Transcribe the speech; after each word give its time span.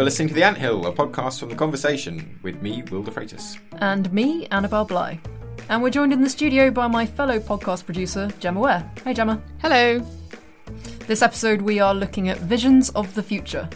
You're 0.00 0.06
listening 0.06 0.28
to 0.28 0.34
The 0.34 0.44
Anthill, 0.44 0.86
a 0.86 0.92
podcast 0.94 1.40
from 1.40 1.50
The 1.50 1.54
Conversation, 1.54 2.40
with 2.42 2.62
me, 2.62 2.82
Will 2.90 3.02
de 3.02 3.10
Freitas. 3.10 3.58
And 3.82 4.10
me, 4.14 4.46
Annabel 4.46 4.86
Bligh. 4.86 5.20
And 5.68 5.82
we're 5.82 5.90
joined 5.90 6.14
in 6.14 6.22
the 6.22 6.30
studio 6.30 6.70
by 6.70 6.86
my 6.86 7.04
fellow 7.04 7.38
podcast 7.38 7.84
producer, 7.84 8.30
Gemma 8.40 8.60
Ware. 8.60 8.90
Hey, 9.04 9.12
Gemma. 9.12 9.42
Hello. 9.60 10.00
This 11.00 11.20
episode, 11.20 11.60
we 11.60 11.80
are 11.80 11.94
looking 11.94 12.30
at 12.30 12.38
visions 12.38 12.88
of 12.88 13.14
the 13.14 13.22
future. 13.22 13.68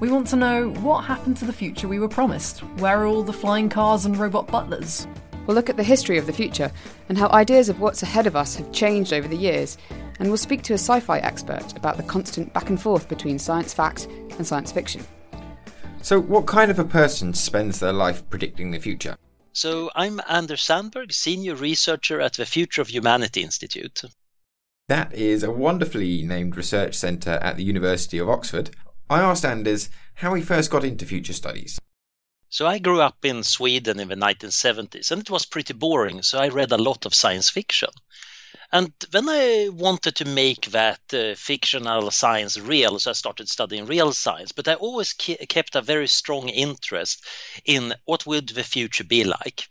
We 0.00 0.10
want 0.10 0.26
to 0.28 0.36
know 0.36 0.70
what 0.70 1.04
happened 1.04 1.36
to 1.36 1.44
the 1.44 1.52
future 1.52 1.86
we 1.86 1.98
were 1.98 2.08
promised. 2.08 2.60
Where 2.78 3.02
are 3.02 3.06
all 3.06 3.22
the 3.22 3.34
flying 3.34 3.68
cars 3.68 4.06
and 4.06 4.16
robot 4.16 4.48
butlers? 4.48 5.06
We'll 5.46 5.54
look 5.54 5.68
at 5.68 5.76
the 5.76 5.82
history 5.82 6.16
of 6.16 6.24
the 6.24 6.32
future 6.32 6.72
and 7.10 7.18
how 7.18 7.28
ideas 7.28 7.68
of 7.68 7.78
what's 7.78 8.02
ahead 8.02 8.26
of 8.26 8.36
us 8.36 8.56
have 8.56 8.72
changed 8.72 9.12
over 9.12 9.28
the 9.28 9.36
years. 9.36 9.76
And 10.18 10.28
we'll 10.28 10.38
speak 10.38 10.62
to 10.62 10.72
a 10.72 10.78
sci 10.78 11.00
fi 11.00 11.18
expert 11.18 11.76
about 11.76 11.98
the 11.98 12.04
constant 12.04 12.54
back 12.54 12.70
and 12.70 12.80
forth 12.80 13.06
between 13.06 13.38
science 13.38 13.74
fact 13.74 14.06
and 14.06 14.46
science 14.46 14.72
fiction. 14.72 15.04
So, 16.00 16.20
what 16.20 16.46
kind 16.46 16.70
of 16.70 16.78
a 16.78 16.84
person 16.84 17.34
spends 17.34 17.80
their 17.80 17.92
life 17.92 18.28
predicting 18.30 18.70
the 18.70 18.78
future? 18.78 19.16
So, 19.52 19.90
I'm 19.94 20.20
Anders 20.28 20.62
Sandberg, 20.62 21.12
Senior 21.12 21.54
Researcher 21.54 22.20
at 22.20 22.34
the 22.34 22.46
Future 22.46 22.80
of 22.80 22.88
Humanity 22.88 23.42
Institute. 23.42 24.02
That 24.88 25.12
is 25.12 25.42
a 25.42 25.50
wonderfully 25.50 26.22
named 26.22 26.56
research 26.56 26.94
centre 26.94 27.38
at 27.42 27.56
the 27.56 27.64
University 27.64 28.18
of 28.18 28.28
Oxford. 28.28 28.70
I 29.10 29.20
asked 29.20 29.44
Anders 29.44 29.90
how 30.14 30.34
he 30.34 30.42
first 30.42 30.70
got 30.70 30.84
into 30.84 31.04
future 31.04 31.32
studies. 31.32 31.78
So 32.48 32.66
I 32.66 32.78
grew 32.78 33.00
up 33.00 33.24
in 33.24 33.42
Sweden 33.42 34.00
in 34.00 34.08
the 34.08 34.14
1970s 34.14 35.10
and 35.10 35.20
it 35.20 35.30
was 35.30 35.44
pretty 35.44 35.74
boring, 35.74 36.22
so 36.22 36.38
I 36.38 36.48
read 36.48 36.72
a 36.72 36.78
lot 36.78 37.04
of 37.04 37.14
science 37.14 37.50
fiction. 37.50 37.90
And 38.72 38.92
when 39.10 39.28
I 39.28 39.68
wanted 39.70 40.16
to 40.16 40.24
make 40.24 40.66
that 40.66 41.00
uh, 41.12 41.34
fictional 41.34 42.10
science 42.10 42.58
real, 42.58 42.98
so 42.98 43.10
I 43.10 43.14
started 43.14 43.48
studying 43.48 43.86
real 43.86 44.12
science. 44.12 44.52
But 44.52 44.68
I 44.68 44.74
always 44.74 45.12
ke- 45.12 45.46
kept 45.48 45.76
a 45.76 45.82
very 45.82 46.08
strong 46.08 46.48
interest 46.48 47.24
in 47.64 47.94
what 48.04 48.26
would 48.26 48.48
the 48.48 48.64
future 48.64 49.04
be 49.04 49.24
like. 49.24 49.68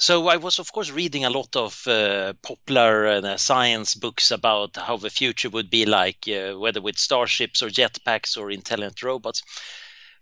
So 0.00 0.28
I 0.28 0.36
was, 0.36 0.58
of 0.58 0.72
course, 0.72 0.90
reading 0.90 1.24
a 1.24 1.30
lot 1.30 1.54
of 1.54 1.86
uh, 1.86 2.32
popular 2.42 3.06
uh, 3.06 3.36
science 3.36 3.94
books 3.94 4.30
about 4.30 4.76
how 4.76 4.96
the 4.96 5.10
future 5.10 5.50
would 5.50 5.70
be 5.70 5.86
like, 5.86 6.26
uh, 6.28 6.54
whether 6.58 6.80
with 6.80 6.98
starships 6.98 7.62
or 7.62 7.68
jetpacks 7.68 8.36
or 8.36 8.50
intelligent 8.50 9.02
robots. 9.02 9.42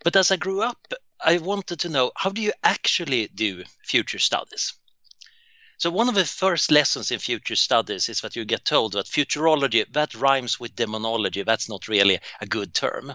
But 0.05 0.17
as 0.17 0.31
I 0.31 0.37
grew 0.37 0.63
up, 0.63 0.95
I 1.21 1.39
wanted 1.39 1.81
to 1.81 1.89
know 1.89 2.13
how 2.17 2.31
do 2.31 2.43
you 2.43 2.53
actually 2.65 3.29
do 3.29 3.65
future 3.85 4.19
studies? 4.19 4.75
So 5.79 5.91
one 5.91 6.09
of 6.09 6.15
the 6.15 6.25
first 6.25 6.71
lessons 6.71 7.11
in 7.11 7.19
future 7.19 7.57
studies 7.57 8.09
is 8.09 8.23
that 8.23 8.35
you 8.35 8.47
get 8.47 8.65
told 8.65 8.93
that 8.93 9.07
futurology 9.07 9.85
that 9.93 10.15
rhymes 10.15 10.59
with 10.59 10.75
demonology. 10.75 11.43
That's 11.43 11.69
not 11.69 11.87
really 11.87 12.19
a 12.41 12.47
good 12.47 12.73
term. 12.73 13.15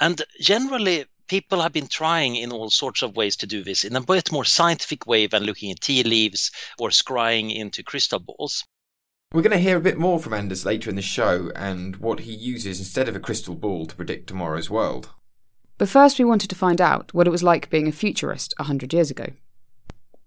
And 0.00 0.20
generally, 0.40 1.04
people 1.28 1.60
have 1.60 1.72
been 1.72 1.86
trying 1.86 2.34
in 2.34 2.50
all 2.50 2.68
sorts 2.68 3.02
of 3.02 3.14
ways 3.14 3.36
to 3.36 3.46
do 3.46 3.62
this 3.62 3.84
in 3.84 3.94
a 3.94 4.00
bit 4.00 4.32
more 4.32 4.44
scientific 4.44 5.06
way 5.06 5.28
than 5.28 5.44
looking 5.44 5.70
at 5.70 5.80
tea 5.80 6.02
leaves 6.02 6.50
or 6.78 6.88
scrying 6.88 7.54
into 7.54 7.84
crystal 7.84 8.18
balls. 8.18 8.64
We're 9.32 9.42
going 9.42 9.56
to 9.56 9.58
hear 9.58 9.76
a 9.76 9.80
bit 9.80 9.98
more 9.98 10.18
from 10.18 10.34
Anders 10.34 10.66
later 10.66 10.90
in 10.90 10.96
the 10.96 11.02
show 11.02 11.52
and 11.54 11.96
what 11.96 12.20
he 12.20 12.32
uses 12.32 12.80
instead 12.80 13.08
of 13.08 13.14
a 13.14 13.20
crystal 13.20 13.54
ball 13.54 13.86
to 13.86 13.94
predict 13.94 14.26
tomorrow's 14.26 14.68
world. 14.68 15.10
But 15.78 15.88
first, 15.88 16.18
we 16.18 16.24
wanted 16.24 16.50
to 16.50 16.56
find 16.56 16.80
out 16.80 17.14
what 17.14 17.26
it 17.28 17.30
was 17.30 17.42
like 17.42 17.70
being 17.70 17.88
a 17.88 17.92
futurist 17.92 18.52
a 18.58 18.64
hundred 18.64 18.92
years 18.92 19.10
ago. 19.10 19.26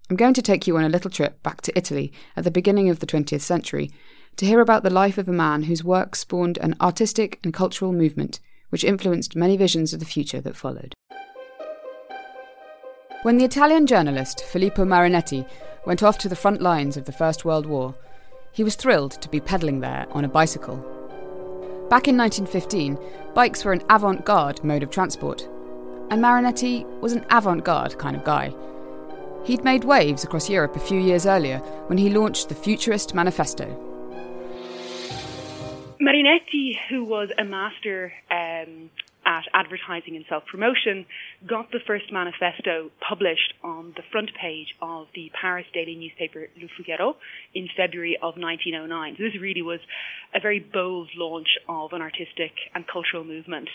I'm 0.08 0.16
going 0.16 0.34
to 0.34 0.42
take 0.42 0.68
you 0.68 0.76
on 0.76 0.84
a 0.84 0.88
little 0.88 1.10
trip 1.10 1.42
back 1.42 1.62
to 1.62 1.76
Italy 1.76 2.12
at 2.36 2.44
the 2.44 2.50
beginning 2.50 2.88
of 2.88 3.00
the 3.00 3.06
20th 3.06 3.40
century 3.40 3.90
to 4.36 4.46
hear 4.46 4.60
about 4.60 4.84
the 4.84 4.90
life 4.90 5.18
of 5.18 5.28
a 5.28 5.32
man 5.32 5.64
whose 5.64 5.82
work 5.82 6.14
spawned 6.14 6.58
an 6.58 6.76
artistic 6.80 7.40
and 7.42 7.52
cultural 7.52 7.92
movement 7.92 8.38
which 8.70 8.84
influenced 8.84 9.34
many 9.34 9.56
visions 9.56 9.92
of 9.92 9.98
the 9.98 10.06
future 10.06 10.40
that 10.40 10.54
followed. 10.54 10.94
When 13.22 13.36
the 13.36 13.44
Italian 13.44 13.86
journalist 13.86 14.44
Filippo 14.44 14.84
Marinetti 14.84 15.48
went 15.86 16.04
off 16.04 16.18
to 16.18 16.28
the 16.28 16.36
front 16.36 16.62
lines 16.62 16.96
of 16.96 17.04
the 17.04 17.12
First 17.12 17.44
World 17.44 17.66
War, 17.66 17.92
he 18.52 18.62
was 18.62 18.76
thrilled 18.76 19.20
to 19.20 19.28
be 19.28 19.40
pedaling 19.40 19.80
there 19.80 20.06
on 20.10 20.24
a 20.24 20.28
bicycle. 20.28 20.76
Back 21.90 22.06
in 22.06 22.16
1915, 22.16 22.96
bikes 23.34 23.64
were 23.64 23.72
an 23.72 23.82
avant 23.90 24.24
garde 24.24 24.62
mode 24.62 24.84
of 24.84 24.90
transport, 24.90 25.48
and 26.10 26.22
Marinetti 26.22 26.84
was 27.00 27.12
an 27.12 27.26
avant 27.30 27.64
garde 27.64 27.98
kind 27.98 28.14
of 28.14 28.22
guy. 28.22 28.54
He'd 29.46 29.62
made 29.62 29.84
waves 29.84 30.24
across 30.24 30.50
Europe 30.50 30.74
a 30.74 30.80
few 30.80 30.98
years 30.98 31.24
earlier 31.24 31.58
when 31.86 31.98
he 31.98 32.10
launched 32.10 32.48
the 32.48 32.54
Futurist 32.56 33.14
Manifesto. 33.14 33.64
Marinetti, 36.00 36.76
who 36.88 37.04
was 37.04 37.28
a 37.38 37.44
master 37.44 38.12
um, 38.28 38.90
at 39.24 39.44
advertising 39.54 40.16
and 40.16 40.24
self 40.28 40.44
promotion, 40.46 41.06
got 41.46 41.70
the 41.70 41.78
first 41.86 42.12
manifesto 42.12 42.90
published 42.98 43.54
on 43.62 43.92
the 43.94 44.02
front 44.10 44.32
page 44.34 44.74
of 44.82 45.06
the 45.14 45.30
Paris 45.40 45.66
daily 45.72 45.94
newspaper 45.94 46.48
Le 46.60 46.66
Figaro 46.76 47.16
in 47.54 47.68
February 47.76 48.16
of 48.16 48.34
1909. 48.36 49.14
So 49.16 49.22
this 49.22 49.40
really 49.40 49.62
was 49.62 49.78
a 50.34 50.40
very 50.40 50.58
bold 50.58 51.08
launch 51.16 51.56
of 51.68 51.92
an 51.92 52.02
artistic 52.02 52.50
and 52.74 52.84
cultural 52.88 53.22
movement 53.22 53.68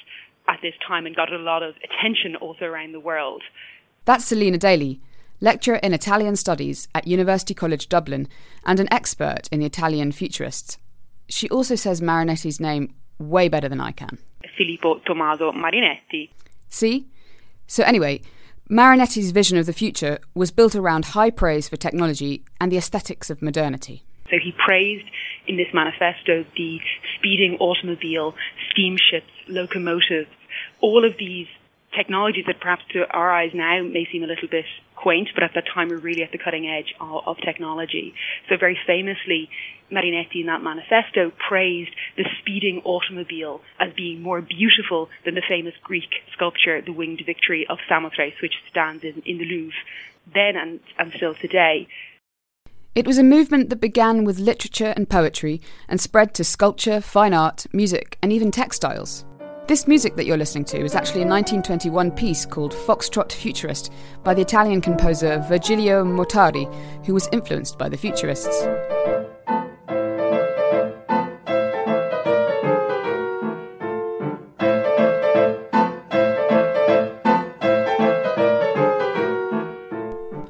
at 0.49 0.59
this 0.61 0.73
time 0.85 1.05
and 1.05 1.15
got 1.15 1.31
a 1.31 1.37
lot 1.37 1.63
of 1.63 1.75
attention 1.77 2.35
also 2.35 2.65
around 2.65 2.91
the 2.91 2.99
world. 2.99 3.41
That's 4.03 4.25
Selena 4.25 4.57
Daly, 4.57 4.99
lecturer 5.41 5.78
in 5.78 5.94
Italian 5.94 6.35
Studies 6.35 6.88
at 6.96 7.07
University 7.07 7.53
College 7.53 7.90
Dublin, 7.90 8.28
and 8.66 8.79
an 8.79 8.91
expert 8.91 9.50
in 9.52 9.59
the 9.59 9.66
Italian 9.66 10.12
futurists. 10.12 10.78
She 11.28 11.50
also 11.50 11.75
says 11.75 12.00
Marinetti's 12.00 12.59
name 12.59 12.94
way 13.19 13.50
better 13.50 13.68
than 13.68 13.81
I 13.81 13.91
can. 13.91 14.18
Filippo 14.57 15.00
Tommaso 15.06 15.52
Marinetti. 15.52 16.29
See? 16.69 17.07
So, 17.68 17.84
anyway, 17.84 18.22
Marinetti's 18.69 19.31
vision 19.31 19.57
of 19.57 19.66
the 19.66 19.74
future 19.74 20.19
was 20.34 20.52
built 20.52 20.75
around 20.75 21.06
high 21.06 21.29
praise 21.29 21.68
for 21.68 21.78
technology 21.78 22.44
and 22.59 22.72
the 22.72 22.78
aesthetics 22.78 23.29
of 23.29 23.41
modernity. 23.41 24.03
So 24.29 24.38
he 24.41 24.53
praised 24.66 25.06
in 25.46 25.58
this 25.58 25.68
manifesto 25.73 26.46
the 26.56 26.79
speeding 27.18 27.58
automobile, 27.59 28.34
steamships, 28.72 29.31
locomotives, 29.47 30.29
all 30.79 31.03
of 31.03 31.13
these 31.19 31.47
technologies 31.96 32.46
that 32.47 32.59
perhaps 32.59 32.84
to 32.94 33.07
our 33.09 33.31
eyes 33.31 33.52
now 33.53 33.84
may 33.84 34.07
seem 34.12 34.24
a 34.24 34.28
little 34.28 34.47
bit 34.47 34.66
quaint, 34.96 35.29
but 35.34 35.44
at 35.44 35.52
that 35.56 35.66
time 35.74 35.90
were 35.90 35.97
really 35.97 36.24
at 36.24 36.31
the 36.31 36.38
cutting 36.38 36.68
edge 36.68 36.94
of, 37.00 37.24
of 37.25 37.38
technology. 37.38 38.13
So 38.50 38.57
very 38.57 38.78
famously, 38.85 39.50
Marinetti 39.91 40.41
in 40.41 40.46
that 40.46 40.63
manifesto 40.63 41.31
praised 41.50 41.91
the 42.16 42.25
speeding 42.40 42.81
automobile 42.85 43.62
as 43.79 43.94
being 43.94 44.22
more 44.22 44.41
beautiful 44.41 45.09
than 45.25 45.35
the 45.35 45.41
famous 45.47 45.74
Greek 45.84 46.09
sculpture, 46.34 46.81
the 46.81 46.94
Winged 46.94 47.22
Victory 47.25 47.66
of 47.69 47.78
Samothrace, 47.90 48.35
which 48.41 48.53
stands 48.69 49.03
in, 49.03 49.22
in 49.25 49.38
the 49.38 49.46
Louvre 49.46 49.78
then 50.34 50.56
and, 50.56 50.79
and 51.00 51.12
still 51.13 51.34
today. 51.34 51.88
It 52.94 53.08
was 53.08 53.18
a 53.18 53.23
movement 53.23 53.69
that 53.69 53.79
began 53.79 54.25
with 54.25 54.38
literature 54.38 54.94
and 54.96 55.09
poetry 55.09 55.62
and 55.88 56.00
spread 56.00 56.34
to 56.35 56.44
sculpture, 56.44 57.00
fine 57.00 57.34
art, 57.34 57.66
music, 57.72 58.18
and 58.22 58.34
even 58.34 58.52
textiles. 58.52 59.25
This 59.67 59.88
music 59.88 60.16
that 60.16 60.25
you're 60.25 60.38
listening 60.38 60.66
to 60.66 60.83
is 60.83 60.95
actually 60.95 61.22
a 61.22 61.27
1921 61.27 62.11
piece 62.11 62.45
called 62.45 62.73
Foxtrot 62.73 63.31
Futurist 63.31 63.91
by 64.23 64.33
the 64.33 64.41
Italian 64.41 64.81
composer 64.81 65.39
Virgilio 65.47 66.03
Mortari, 66.03 66.66
who 67.05 67.13
was 67.13 67.29
influenced 67.31 67.77
by 67.77 67.88
the 67.88 67.95
Futurists. 67.95 68.66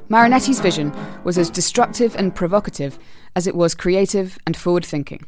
Marinetti's 0.08 0.60
vision 0.60 0.92
was 1.24 1.38
as 1.38 1.48
destructive 1.48 2.16
and 2.16 2.34
provocative 2.34 2.98
as 3.36 3.46
it 3.46 3.54
was 3.54 3.74
creative 3.74 4.38
and 4.46 4.56
forward 4.56 4.84
thinking. 4.84 5.24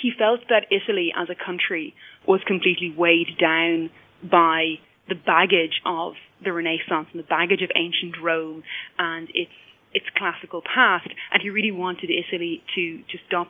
He 0.00 0.12
felt 0.16 0.40
that 0.48 0.66
Italy 0.70 1.12
as 1.16 1.28
a 1.28 1.34
country 1.34 1.94
was 2.28 2.40
completely 2.46 2.94
weighed 2.96 3.38
down 3.40 3.90
by 4.22 4.74
the 5.08 5.14
baggage 5.14 5.80
of 5.86 6.12
the 6.44 6.52
Renaissance 6.52 7.08
and 7.12 7.18
the 7.18 7.26
baggage 7.26 7.62
of 7.62 7.70
ancient 7.74 8.16
Rome 8.22 8.62
and 8.98 9.28
its 9.34 9.50
its 9.94 10.04
classical 10.14 10.60
past, 10.60 11.08
and 11.32 11.42
he 11.42 11.48
really 11.48 11.72
wanted 11.72 12.10
Italy 12.10 12.62
to 12.74 12.98
to 13.10 13.18
stop 13.26 13.48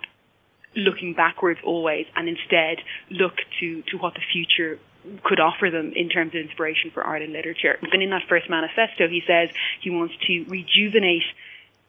looking 0.77 1.13
backwards 1.15 1.59
always 1.65 2.07
and 2.15 2.29
instead 2.29 2.79
look 3.11 3.35
to 3.59 3.83
to 3.91 3.99
what 3.99 4.15
the 4.15 4.23
future 4.33 4.79
could 5.25 5.41
offer 5.41 5.71
them 5.71 5.93
in 5.97 6.09
terms 6.09 6.35
of 6.35 6.41
inspiration 6.41 6.91
for 6.93 7.03
art 7.03 7.23
and 7.23 7.33
literature. 7.33 7.79
And 7.93 8.03
in 8.03 8.11
that 8.11 8.23
first 8.29 8.49
manifesto, 8.49 9.09
he 9.09 9.23
says 9.27 9.49
he 9.83 9.91
wants 9.91 10.15
to 10.27 10.45
rejuvenate 10.49 11.27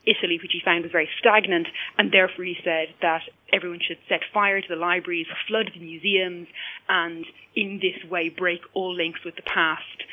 Italy, 0.10 0.40
which 0.42 0.52
he 0.54 0.62
found 0.64 0.84
was 0.84 0.92
very 0.92 1.10
stagnant, 1.20 1.68
and 1.98 2.12
therefore 2.12 2.46
he 2.46 2.58
said 2.64 2.88
that 3.02 3.22
everyone 3.54 3.80
should 3.86 3.98
set 4.08 4.22
fire 4.34 4.62
to 4.62 4.68
the 4.68 4.76
libraries, 4.76 5.28
flood 5.48 5.72
the 5.74 5.80
museums, 5.80 6.48
and 6.88 7.26
in 7.56 7.80
this 7.82 8.10
way 8.10 8.30
break 8.30 8.62
all 8.74 8.94
links 8.94 9.20
with 9.24 9.36
the 9.36 9.44
past. 9.44 10.04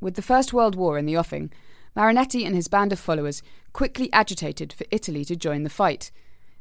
With 0.00 0.14
the 0.14 0.22
First 0.22 0.52
World 0.52 0.74
War 0.74 0.98
in 0.98 1.06
the 1.06 1.16
offing, 1.16 1.52
Marinetti 1.96 2.46
and 2.46 2.54
his 2.54 2.68
band 2.68 2.92
of 2.92 2.98
followers 2.98 3.42
quickly 3.72 4.10
agitated 4.12 4.72
for 4.72 4.86
Italy 4.90 5.24
to 5.26 5.36
join 5.36 5.62
the 5.62 5.70
fight. 5.70 6.10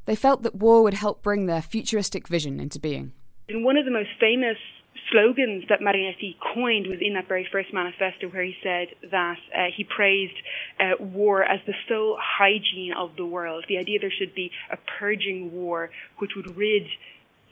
They 0.06 0.16
felt 0.16 0.44
that 0.44 0.56
war 0.56 0.84
would 0.84 0.96
help 0.96 1.22
bring 1.22 1.46
their 1.46 1.62
futuristic 1.62 2.28
vision 2.28 2.60
into 2.60 2.80
being. 2.80 3.14
In 3.48 3.64
one 3.64 3.78
of 3.78 3.86
the 3.86 3.92
most 3.92 4.10
famous 4.20 4.58
slogans 5.12 5.66
that 5.70 5.82
Marinetti 5.82 6.36
coined 6.54 6.88
was 6.88 7.00
in 7.02 7.14
that 7.14 7.28
very 7.28 7.48
first 7.52 7.74
manifesto 7.74 8.28
where 8.28 8.44
he 8.44 8.56
said 8.64 8.88
that 9.12 9.38
uh, 9.56 9.66
he 9.76 9.84
praised 9.84 10.34
uh, 10.80 11.04
war 11.04 11.44
as 11.44 11.60
the 11.66 11.74
sole 11.88 12.18
hygiene 12.20 12.94
of 12.98 13.16
the 13.18 13.26
world. 13.26 13.66
The 13.68 13.78
idea 13.78 14.00
there 14.00 14.12
should 14.12 14.34
be 14.34 14.52
a 14.72 14.78
purging 15.00 15.52
war 15.52 15.90
which 16.18 16.32
would 16.36 16.56
rid 16.56 16.84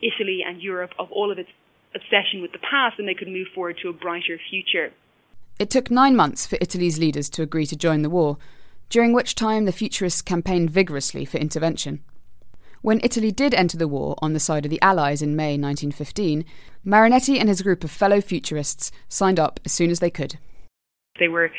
Italy 0.02 0.44
and 0.46 0.62
Europe 0.62 0.92
of 0.98 1.12
all 1.12 1.32
of 1.32 1.38
its 1.38 1.50
obsession 1.96 2.42
with 2.42 2.52
the 2.52 2.60
past 2.60 3.00
and 3.00 3.08
they 3.08 3.14
could 3.14 3.28
move 3.28 3.48
forward 3.54 3.78
to 3.82 3.90
a 3.90 3.94
brighter 3.94 4.40
future. 4.50 4.92
It 5.60 5.70
took 5.70 5.92
nine 5.92 6.16
months 6.16 6.46
for 6.48 6.58
Italy's 6.62 7.00
leaders 7.00 7.30
to 7.32 7.42
agree 7.42 7.66
to 7.66 7.76
join 7.76 8.02
the 8.02 8.10
war, 8.10 8.38
during 8.90 9.12
which 9.12 9.36
time 9.36 9.66
the 9.66 9.74
Futurists 9.74 10.22
campaigned 10.22 10.70
vigorously 10.70 11.26
for 11.26 11.38
intervention. 11.38 12.02
When 12.82 13.02
Italy 13.04 13.32
did 13.32 13.54
enter 13.54 13.78
the 13.78 13.88
war 13.88 14.16
on 14.20 14.34
the 14.34 14.40
side 14.40 14.66
of 14.66 14.72
the 14.72 14.82
Allies 14.82 15.22
in 15.22 15.36
May 15.36 15.58
1915, 15.58 16.46
Marinetti 16.86 17.38
and 17.38 17.50
his 17.50 17.62
group 17.62 17.84
of 17.84 17.92
fellow 17.92 18.22
Futurists 18.22 18.92
signed 19.10 19.40
up 19.40 19.60
as 19.66 19.74
soon 19.74 19.92
as 19.92 20.00
they 20.00 20.10
could. 20.10 20.38
They 21.20 21.28
were 21.28 21.52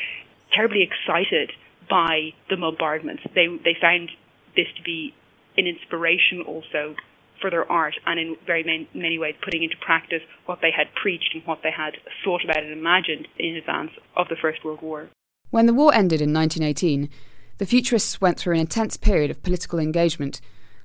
terribly 0.51 0.81
excited 0.81 1.51
by 1.89 2.33
the 2.49 2.57
bombardments. 2.57 3.21
They, 3.35 3.47
they 3.63 3.77
found 3.79 4.09
this 4.55 4.67
to 4.77 4.83
be 4.83 5.13
an 5.57 5.67
inspiration 5.67 6.41
also 6.41 6.95
for 7.39 7.49
their 7.49 7.69
art 7.71 7.95
and 8.05 8.19
in 8.19 8.35
very 8.45 8.63
many, 8.63 8.89
many 8.93 9.19
ways 9.19 9.35
putting 9.43 9.63
into 9.63 9.75
practice 9.77 10.21
what 10.45 10.59
they 10.61 10.71
had 10.75 10.87
preached 10.95 11.31
and 11.33 11.43
what 11.45 11.59
they 11.63 11.71
had 11.71 11.97
thought 12.23 12.43
about 12.43 12.63
and 12.63 12.71
imagined 12.71 13.27
in 13.37 13.55
advance 13.55 13.91
of 14.15 14.27
the 14.29 14.35
First 14.41 14.63
World 14.63 14.81
War. 14.81 15.09
When 15.49 15.65
the 15.65 15.73
war 15.73 15.93
ended 15.93 16.21
in 16.21 16.33
1918, 16.33 17.09
the 17.57 17.65
Futurists 17.65 18.21
went 18.21 18.39
through 18.39 18.55
an 18.55 18.59
intense 18.59 18.97
period 18.97 19.29
of 19.29 19.43
political 19.43 19.79
engagement 19.79 20.41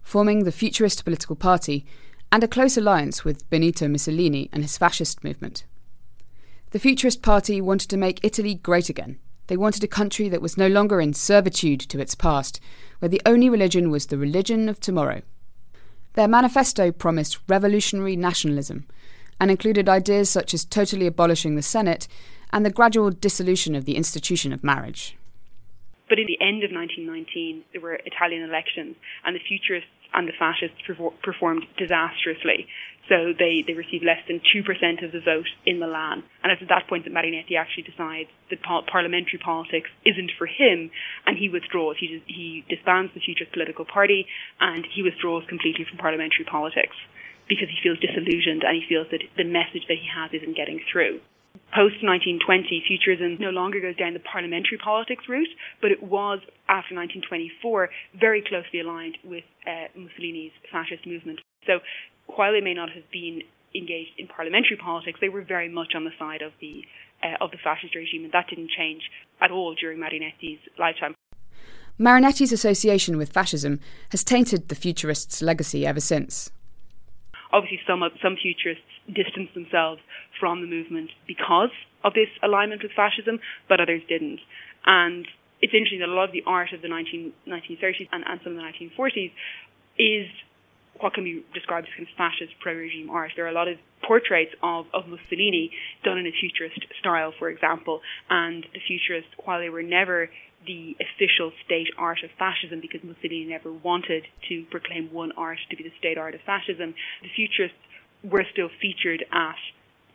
forming 0.06 0.44
the 0.44 0.53
Futurist 0.53 1.03
political 1.03 1.35
party 1.35 1.85
and 2.31 2.44
a 2.44 2.49
close 2.49 2.76
alliance 2.76 3.25
with 3.25 3.50
Benito 3.50 3.88
Mussolini 3.88 4.49
and 4.53 4.62
his 4.62 4.79
fascist 4.79 5.25
movement. 5.25 5.64
The 6.70 6.79
Futurist 6.79 7.23
Party 7.23 7.61
wanted 7.61 7.91
to 7.91 7.97
make 7.97 8.25
Italy 8.25 8.55
great 8.55 8.88
again. 8.88 9.19
They 9.49 9.56
wanted 9.56 9.82
a 9.82 9.88
country 9.88 10.29
that 10.29 10.41
was 10.41 10.56
no 10.56 10.69
longer 10.69 11.00
in 11.00 11.12
servitude 11.12 11.81
to 11.81 11.99
its 11.99 12.14
past, 12.14 12.61
where 13.00 13.08
the 13.08 13.20
only 13.26 13.50
religion 13.50 13.91
was 13.91 14.06
the 14.06 14.17
religion 14.17 14.69
of 14.69 14.79
tomorrow. 14.79 15.23
Their 16.12 16.29
manifesto 16.29 16.93
promised 16.93 17.41
revolutionary 17.49 18.14
nationalism 18.14 18.87
and 19.41 19.50
included 19.50 19.88
ideas 19.88 20.31
such 20.31 20.55
as 20.55 20.64
totally 20.64 21.09
abolishing 21.09 21.56
the 21.56 21.62
Senate 21.62 22.06
and 22.52 22.64
the 22.64 22.70
gradual 22.70 23.11
dissolution 23.11 23.75
of 23.75 23.87
the 23.87 23.97
institution 23.97 24.52
of 24.52 24.62
marriage. 24.62 25.17
But 26.09 26.20
in 26.20 26.26
the 26.26 26.38
end 26.41 26.62
of 26.62 26.70
1919, 26.70 27.64
there 27.73 27.81
were 27.81 27.99
Italian 28.06 28.43
elections, 28.43 28.94
and 29.25 29.35
the 29.35 29.41
Futurists 29.41 29.91
and 30.14 30.29
the 30.29 30.32
fascists 30.38 30.79
performed 31.23 31.64
disastrously. 31.76 32.67
So 33.08 33.31
they, 33.38 33.62
they 33.62 33.75
received 33.75 34.05
less 34.05 34.19
than 34.26 34.43
2% 34.43 34.67
of 35.05 35.12
the 35.12 35.20
vote 35.23 35.47
in 35.64 35.79
Milan. 35.79 36.25
And 36.43 36.50
it's 36.50 36.62
at 36.62 36.69
that 36.69 36.88
point 36.88 37.05
that 37.05 37.14
Marinetti 37.14 37.55
actually 37.55 37.85
decides 37.85 38.29
that 38.50 38.62
parliamentary 38.62 39.38
politics 39.38 39.91
isn't 40.05 40.32
for 40.38 40.47
him 40.47 40.91
and 41.25 41.38
he 41.38 41.49
withdraws. 41.49 41.97
He, 42.00 42.23
he 42.26 42.64
disbands 42.69 43.14
the 43.14 43.20
Futurist 43.20 43.53
political 43.53 43.85
party 43.85 44.26
and 44.61 44.85
he 44.91 45.03
withdraws 45.03 45.44
completely 45.49 45.87
from 45.88 45.99
parliamentary 45.99 46.44
politics 46.50 46.97
because 47.49 47.70
he 47.70 47.79
feels 47.79 48.00
disillusioned 48.02 48.67
and 48.67 48.75
he 48.75 48.82
feels 48.88 49.06
that 49.14 49.23
the 49.37 49.47
message 49.47 49.87
that 49.87 50.02
he 50.02 50.09
has 50.11 50.35
isn't 50.35 50.56
getting 50.56 50.82
through 50.91 51.20
post 51.74 52.02
1920, 52.02 52.84
Futurism 52.86 53.36
no 53.40 53.50
longer 53.50 53.80
goes 53.80 53.96
down 53.96 54.14
the 54.14 54.20
parliamentary 54.20 54.78
politics 54.78 55.24
route, 55.28 55.48
but 55.80 55.90
it 55.90 56.02
was, 56.02 56.40
after 56.68 56.94
1924, 56.94 57.90
very 58.18 58.42
closely 58.42 58.80
aligned 58.80 59.18
with 59.24 59.44
uh, 59.66 59.88
Mussolini's 59.94 60.52
fascist 60.70 61.06
movement. 61.06 61.40
So 61.66 61.80
while 62.26 62.52
they 62.52 62.60
may 62.60 62.74
not 62.74 62.90
have 62.90 63.10
been 63.10 63.42
engaged 63.74 64.12
in 64.18 64.26
parliamentary 64.26 64.76
politics, 64.76 65.18
they 65.20 65.28
were 65.28 65.42
very 65.42 65.68
much 65.68 65.92
on 65.94 66.04
the 66.04 66.14
side 66.18 66.42
of 66.42 66.52
the 66.60 66.82
uh, 67.22 67.42
of 67.42 67.50
the 67.50 67.56
fascist 67.62 67.94
regime, 67.94 68.24
and 68.24 68.32
that 68.32 68.46
didn't 68.48 68.70
change 68.76 69.02
at 69.40 69.50
all 69.50 69.74
during 69.74 69.98
Marinetti's 69.98 70.60
lifetime. 70.78 71.14
Marinetti's 71.98 72.52
association 72.52 73.16
with 73.16 73.32
fascism 73.32 73.80
has 74.10 74.22
tainted 74.22 74.68
the 74.68 74.74
futurists' 74.74 75.40
legacy 75.40 75.86
ever 75.86 76.00
since. 76.00 76.50
Obviously, 77.52 77.81
some 77.87 78.02
some 78.22 78.37
futurists 78.40 78.90
distanced 79.06 79.54
themselves 79.54 80.00
from 80.38 80.60
the 80.60 80.66
movement 80.66 81.10
because 81.26 81.75
of 82.04 82.14
this 82.14 82.28
alignment 82.43 82.82
with 82.82 82.93
fascism, 82.93 83.38
but 83.69 83.81
others 83.81 84.02
didn't. 84.08 84.40
And 84.84 85.26
it's 85.60 85.72
interesting 85.72 86.00
that 86.00 86.08
a 86.08 86.14
lot 86.14 86.25
of 86.25 86.32
the 86.32 86.44
art 86.46 86.72
of 86.72 86.82
the 86.82 86.88
19, 86.88 87.32
1930s 87.48 88.08
and, 88.12 88.25
and 88.26 88.40
some 88.44 88.52
of 88.52 88.58
the 88.58 88.66
1940s 88.66 89.32
is 89.98 90.28
what 91.00 91.14
can 91.14 91.25
be 91.25 91.44
described 91.54 91.87
as 91.88 91.94
kind 91.96 92.08
of 92.08 92.16
fascist 92.16 92.52
pro-regime 92.60 93.10
art. 93.10 93.32
There 93.37 93.44
are 93.44 93.50
a 93.50 93.54
lot 93.54 93.69
of 93.69 93.76
portraits 94.06 94.52
of, 94.62 94.87
of 94.94 95.04
Mussolini 95.08 95.70
done 96.04 96.19
in 96.19 96.26
a 96.26 96.32
futurist 96.40 96.81
style, 97.00 97.32
for 97.38 97.48
example, 97.48 98.00
and 98.31 98.64
the 98.72 98.81
futurists, 98.87 99.31
while 99.44 99.60
they 99.60 99.69
were 99.69 99.82
never 99.82 100.31
the 100.66 100.96
official 100.98 101.52
state 101.64 101.88
art 101.96 102.19
of 102.25 102.31
fascism 102.38 102.81
because 102.81 103.00
Mussolini 103.04 103.44
never 103.44 103.72
wanted 103.72 104.25
to 104.48 104.64
proclaim 104.70 105.12
one 105.12 105.32
art 105.37 105.58
to 105.70 105.76
be 105.76 105.84
the 105.84 105.93
state 105.98 106.19
art 106.19 106.34
of 106.34 106.40
fascism, 106.44 106.94
the 107.22 107.28
futurists 107.37 107.78
were 108.25 108.44
still 108.52 108.69
featured 108.81 109.25
at 109.32 109.56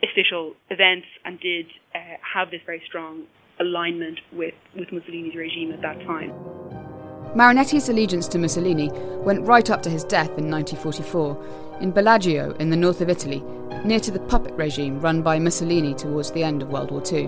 official 0.04 0.56
events 0.69 1.07
and 1.24 1.39
did 1.39 1.68
uh, 1.95 2.00
have 2.34 2.51
this 2.51 2.62
very 2.66 2.81
strong 2.88 3.24
alignment 3.60 4.19
with, 4.34 4.56
with 4.75 4.92
Mussolini's 4.92 5.36
regime 5.36 5.72
at 5.72 5.81
that 5.81 6.00
time. 6.06 6.81
Marinetti's 7.36 7.88
allegiance 7.88 8.28
to 8.28 8.38
Mussolini 8.38 8.92
went 9.24 9.48
right 9.48 9.69
up 9.69 9.81
to 9.83 9.89
his 9.89 10.04
death 10.04 10.38
in 10.38 10.51
1944 10.51 11.80
in 11.80 11.92
Bellagio 11.92 12.51
in 12.56 12.69
the 12.69 12.75
north 12.75 13.00
of 13.00 13.10
Italy, 13.10 13.42
near 13.86 14.01
to 14.01 14.12
the 14.12 14.19
puppet 14.19 14.54
regime 14.56 15.00
run 15.00 15.22
by 15.22 15.39
Mussolini 15.39 15.94
towards 15.94 16.31
the 16.31 16.44
end 16.44 16.62
of 16.62 16.68
World 16.68 16.92
War 16.92 17.01
II. 17.10 17.28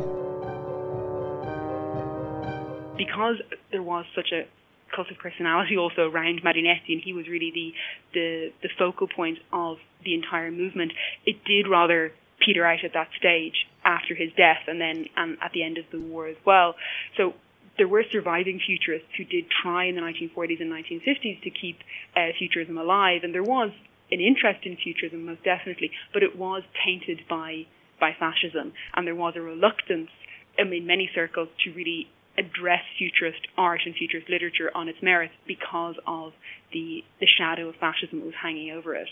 Because 2.98 3.38
there 3.72 3.82
was 3.82 4.06
such 4.14 4.34
a 4.34 4.46
cult 4.94 5.10
of 5.10 5.18
personality 5.18 5.78
also 5.78 6.10
around 6.10 6.42
Marinetti, 6.44 6.92
and 6.92 7.02
he 7.02 7.14
was 7.14 7.28
really 7.30 7.52
the, 7.54 7.74
the 8.14 8.54
the 8.62 8.70
focal 8.78 9.08
point 9.08 9.40
of 9.54 9.78
the 10.04 10.14
entire 10.14 10.52
movement. 10.52 10.92
It 11.26 11.44
did 11.46 11.68
rather 11.70 12.12
peter 12.46 12.66
out 12.66 12.84
at 12.84 12.92
that 12.94 13.08
stage 13.18 13.66
after 13.86 14.14
his 14.14 14.32
death, 14.36 14.68
and 14.68 14.82
then 14.82 15.06
and 15.16 15.38
at 15.42 15.54
the 15.54 15.64
end 15.64 15.78
of 15.78 15.86
the 15.92 16.00
war 16.00 16.28
as 16.28 16.38
well. 16.46 16.76
So 17.16 17.34
there 17.78 17.88
were 17.88 18.04
surviving 18.12 18.60
futurists 18.66 19.10
who 19.18 19.26
did 19.26 19.46
try 19.62 19.86
in 19.86 19.96
the 19.96 20.02
1940s 20.02 20.62
and 20.62 20.72
1950s 20.72 21.42
to 21.44 21.50
keep 21.50 21.80
uh, 22.16 22.30
futurism 22.38 22.78
alive, 22.78 23.22
and 23.24 23.34
there 23.34 23.44
was 23.44 23.72
an 24.12 24.20
interest 24.20 24.66
in 24.66 24.78
futurism 24.78 25.26
most 25.26 25.44
definitely, 25.44 25.92
but 26.14 26.24
it 26.24 26.38
was 26.38 26.64
tainted 26.86 27.22
by 27.30 27.66
by 28.00 28.12
fascism, 28.20 28.74
and 28.96 29.08
there 29.08 29.16
was 29.16 29.34
a 29.38 29.42
reluctance 29.42 30.10
in 30.58 30.70
many 30.86 31.10
circles 31.16 31.48
to 31.64 31.72
really 31.72 32.10
address 32.38 32.82
futurist 32.98 33.48
art 33.58 33.82
and 33.86 33.96
futurist 33.96 34.30
literature 34.30 34.70
on 34.76 34.90
its 34.90 34.98
merits 35.02 35.34
because 35.48 35.96
of 36.06 36.34
the, 36.74 37.04
the 37.20 37.28
shadow 37.38 37.70
of 37.70 37.76
fascism 37.76 38.20
that 38.20 38.26
was 38.26 38.36
hanging 38.42 38.72
over 38.72 38.96
it. 38.96 39.08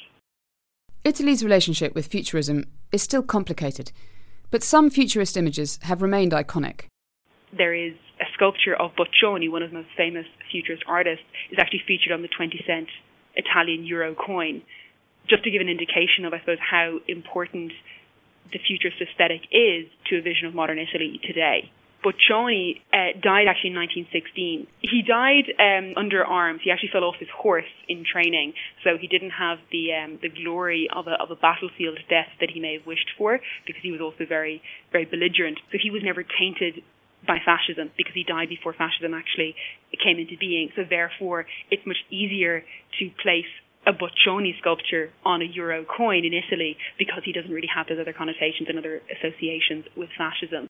Italy's 1.04 1.44
relationship 1.44 1.96
with 1.96 2.08
futurism 2.08 2.66
is 2.92 3.02
still 3.02 3.24
complicated, 3.24 3.92
but 4.50 4.64
some 4.64 4.90
futurist 4.90 5.38
images 5.38 5.80
have 5.84 6.02
remained 6.02 6.32
iconic. 6.32 6.86
There 7.56 7.74
is 7.74 7.94
a 8.20 8.26
sculpture 8.34 8.76
of 8.76 8.92
Boccioni, 8.96 9.52
one 9.52 9.64
of 9.64 9.72
the 9.72 9.78
most 9.78 9.90
famous 9.98 10.26
futurist 10.52 10.84
artists, 10.88 11.26
is 11.52 11.58
actually 11.60 11.84
featured 11.88 12.12
on 12.12 12.22
the 12.22 12.30
20 12.30 12.64
cent 12.66 12.88
Italian 13.36 13.86
euro 13.86 14.16
coin. 14.16 14.62
Just 15.28 15.44
to 15.44 15.52
give 15.52 15.62
an 15.62 15.70
indication 15.70 16.26
of, 16.26 16.34
I 16.34 16.40
suppose, 16.40 16.58
how 16.60 17.00
important 17.08 17.72
the 18.52 18.60
futurist 18.60 18.98
aesthetic 19.02 19.42
is 19.52 19.88
to 20.10 20.18
a 20.18 20.22
vision 20.22 20.48
of 20.48 20.56
modern 20.56 20.80
Italy 20.80 21.20
today. 21.24 21.72
Boccioni 22.04 22.82
uh, 22.92 23.14
died 23.22 23.46
actually 23.46 23.70
in 23.70 23.78
1916. 23.78 24.68
He 24.82 25.04
died 25.06 25.46
um, 25.62 25.94
under 25.96 26.26
arms. 26.26 26.62
He 26.64 26.72
actually 26.72 26.90
fell 26.92 27.04
off 27.04 27.16
his 27.20 27.30
horse 27.30 27.70
in 27.88 28.04
training, 28.04 28.54
so 28.84 28.98
he 29.00 29.08
didn't 29.08 29.38
have 29.38 29.60
the 29.72 29.94
um, 29.94 30.18
the 30.22 30.30
glory 30.30 30.90
of 30.90 31.06
a 31.06 31.14
of 31.22 31.30
a 31.30 31.36
battlefield 31.36 32.00
death 32.10 32.34
that 32.40 32.50
he 32.50 32.60
may 32.60 32.74
have 32.74 32.88
wished 32.88 33.14
for, 33.18 33.40
because 33.68 33.84
he 33.84 33.92
was 33.92 34.02
also 34.02 34.26
very 34.26 34.62
very 34.92 35.06
belligerent. 35.06 35.60
So 35.72 35.78
he 35.78 35.92
was 35.92 36.02
never 36.04 36.24
tainted 36.24 36.82
by 37.26 37.38
fascism 37.44 37.92
because 37.98 38.14
he 38.14 38.24
died 38.24 38.50
before 38.50 38.74
fascism 38.74 39.14
actually 39.14 39.56
came 40.04 40.18
into 40.18 40.38
being. 40.40 40.70
So 40.76 40.84
therefore, 40.88 41.46
it's 41.70 41.86
much 41.86 42.02
easier 42.10 42.64
to 43.00 43.10
place 43.22 43.50
a 43.86 43.94
Boccioni 43.94 44.58
sculpture 44.60 45.10
on 45.26 45.42
a 45.42 45.46
euro 45.46 45.86
coin 45.86 46.24
in 46.26 46.34
Italy 46.34 46.78
because 46.98 47.22
he 47.26 47.34
doesn't 47.34 47.52
really 47.52 47.70
have 47.74 47.88
those 47.88 48.00
other 48.00 48.14
connotations 48.14 48.70
and 48.70 48.78
other 48.78 49.02
associations 49.10 49.86
with 49.96 50.10
fascism. 50.18 50.68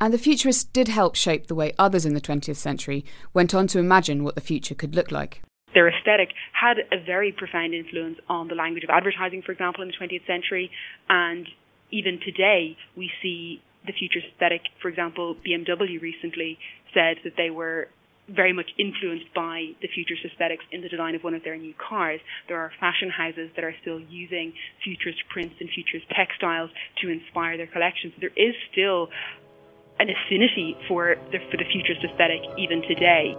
And 0.00 0.12
the 0.12 0.18
futurists 0.18 0.64
did 0.64 0.88
help 0.88 1.14
shape 1.14 1.46
the 1.46 1.54
way 1.54 1.72
others 1.78 2.04
in 2.04 2.14
the 2.14 2.20
20th 2.20 2.56
century 2.56 3.04
went 3.32 3.54
on 3.54 3.66
to 3.68 3.78
imagine 3.78 4.24
what 4.24 4.34
the 4.34 4.40
future 4.40 4.74
could 4.74 4.94
look 4.94 5.10
like. 5.12 5.42
Their 5.74 5.88
aesthetic 5.88 6.30
had 6.52 6.78
a 6.90 7.02
very 7.02 7.32
profound 7.32 7.72
influence 7.72 8.18
on 8.28 8.48
the 8.48 8.54
language 8.54 8.84
of 8.84 8.90
advertising, 8.90 9.42
for 9.42 9.52
example, 9.52 9.82
in 9.82 9.88
the 9.88 9.94
20th 9.94 10.26
century. 10.26 10.70
And 11.08 11.46
even 11.90 12.18
today, 12.22 12.76
we 12.96 13.10
see 13.22 13.62
the 13.86 13.92
future 13.92 14.20
aesthetic. 14.20 14.62
For 14.80 14.88
example, 14.88 15.36
BMW 15.46 16.00
recently 16.00 16.58
said 16.94 17.16
that 17.24 17.34
they 17.36 17.50
were 17.50 17.88
very 18.28 18.52
much 18.52 18.70
influenced 18.78 19.32
by 19.34 19.72
the 19.82 19.88
futurist 19.88 20.24
aesthetics 20.24 20.64
in 20.70 20.80
the 20.80 20.88
design 20.88 21.14
of 21.14 21.24
one 21.24 21.34
of 21.34 21.42
their 21.42 21.56
new 21.56 21.74
cars. 21.74 22.20
There 22.48 22.58
are 22.58 22.70
fashion 22.78 23.10
houses 23.10 23.50
that 23.56 23.64
are 23.64 23.74
still 23.82 24.00
using 24.00 24.52
futurist 24.84 25.18
prints 25.28 25.54
and 25.60 25.68
futurist 25.68 26.08
textiles 26.10 26.70
to 27.02 27.08
inspire 27.08 27.56
their 27.56 27.66
collections. 27.66 28.14
There 28.20 28.30
is 28.36 28.54
still 28.70 29.08
an 29.98 30.08
affinity 30.08 30.76
for 30.88 31.16
the, 31.30 31.38
for 31.50 31.56
the 31.56 31.64
futurist 31.70 32.04
aesthetic 32.04 32.42
even 32.58 32.82
today. 32.82 33.36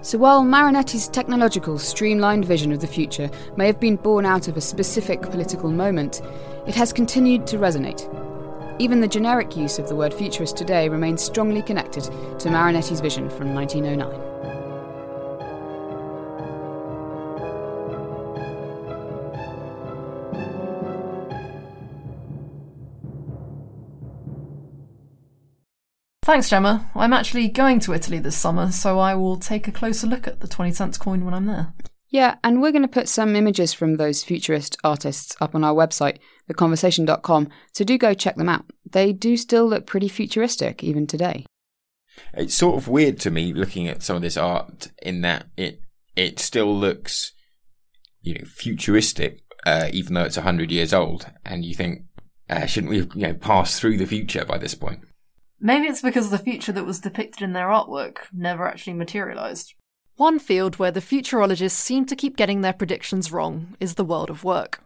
So 0.00 0.18
while 0.18 0.44
Marinetti's 0.44 1.08
technological, 1.08 1.78
streamlined 1.78 2.44
vision 2.44 2.70
of 2.72 2.80
the 2.80 2.86
future 2.86 3.30
may 3.56 3.66
have 3.66 3.80
been 3.80 3.96
born 3.96 4.26
out 4.26 4.46
of 4.46 4.56
a 4.56 4.60
specific 4.60 5.22
political 5.22 5.70
moment, 5.70 6.22
it 6.66 6.74
has 6.74 6.92
continued 6.92 7.46
to 7.48 7.56
resonate. 7.56 8.27
Even 8.80 9.00
the 9.00 9.08
generic 9.08 9.56
use 9.56 9.80
of 9.80 9.88
the 9.88 9.96
word 9.96 10.14
futurist 10.14 10.56
today 10.56 10.88
remains 10.88 11.20
strongly 11.20 11.62
connected 11.62 12.04
to 12.04 12.48
Marinetti's 12.48 13.00
vision 13.00 13.28
from 13.28 13.52
1909. 13.52 14.28
Thanks, 26.22 26.50
Gemma. 26.50 26.88
I'm 26.94 27.12
actually 27.12 27.48
going 27.48 27.80
to 27.80 27.94
Italy 27.94 28.18
this 28.20 28.36
summer, 28.36 28.70
so 28.70 29.00
I 29.00 29.14
will 29.14 29.38
take 29.38 29.66
a 29.66 29.72
closer 29.72 30.06
look 30.06 30.28
at 30.28 30.38
the 30.38 30.46
20 30.46 30.72
cents 30.72 30.98
coin 30.98 31.24
when 31.24 31.34
I'm 31.34 31.46
there. 31.46 31.72
Yeah, 32.10 32.36
and 32.42 32.62
we're 32.62 32.72
going 32.72 32.82
to 32.82 32.88
put 32.88 33.08
some 33.08 33.36
images 33.36 33.74
from 33.74 33.96
those 33.96 34.24
futurist 34.24 34.78
artists 34.82 35.36
up 35.40 35.54
on 35.54 35.62
our 35.62 35.74
website, 35.74 36.18
theconversation.com, 36.50 37.48
so 37.72 37.84
do 37.84 37.98
go 37.98 38.14
check 38.14 38.36
them 38.36 38.48
out. 38.48 38.64
They 38.90 39.12
do 39.12 39.36
still 39.36 39.66
look 39.68 39.86
pretty 39.86 40.08
futuristic 40.08 40.82
even 40.82 41.06
today. 41.06 41.44
It's 42.32 42.54
sort 42.54 42.76
of 42.76 42.88
weird 42.88 43.20
to 43.20 43.30
me 43.30 43.52
looking 43.52 43.88
at 43.88 44.02
some 44.02 44.16
of 44.16 44.22
this 44.22 44.36
art 44.36 44.88
in 45.02 45.20
that 45.20 45.46
it 45.56 45.80
it 46.16 46.40
still 46.40 46.76
looks 46.76 47.32
you 48.22 48.34
know 48.34 48.44
futuristic 48.44 49.42
uh, 49.64 49.88
even 49.92 50.14
though 50.14 50.24
it's 50.24 50.36
100 50.36 50.72
years 50.72 50.92
old 50.92 51.30
and 51.44 51.64
you 51.64 51.74
think 51.74 52.00
uh, 52.50 52.66
shouldn't 52.66 52.90
we 52.90 52.98
have 52.98 53.10
you 53.14 53.28
know 53.28 53.34
passed 53.34 53.80
through 53.80 53.96
the 53.96 54.04
future 54.04 54.44
by 54.44 54.58
this 54.58 54.74
point 54.74 54.98
Maybe 55.60 55.86
it's 55.86 56.02
because 56.02 56.30
the 56.30 56.38
future 56.38 56.72
that 56.72 56.86
was 56.86 57.00
depicted 57.00 57.42
in 57.42 57.52
their 57.52 57.66
artwork 57.66 58.18
never 58.32 58.66
actually 58.66 58.92
materialised. 58.94 59.74
One 60.18 60.40
field 60.40 60.80
where 60.80 60.90
the 60.90 61.00
futurologists 61.00 61.76
seem 61.76 62.04
to 62.06 62.16
keep 62.16 62.36
getting 62.36 62.60
their 62.60 62.72
predictions 62.72 63.30
wrong 63.30 63.76
is 63.78 63.94
the 63.94 64.04
world 64.04 64.30
of 64.30 64.42
work. 64.42 64.82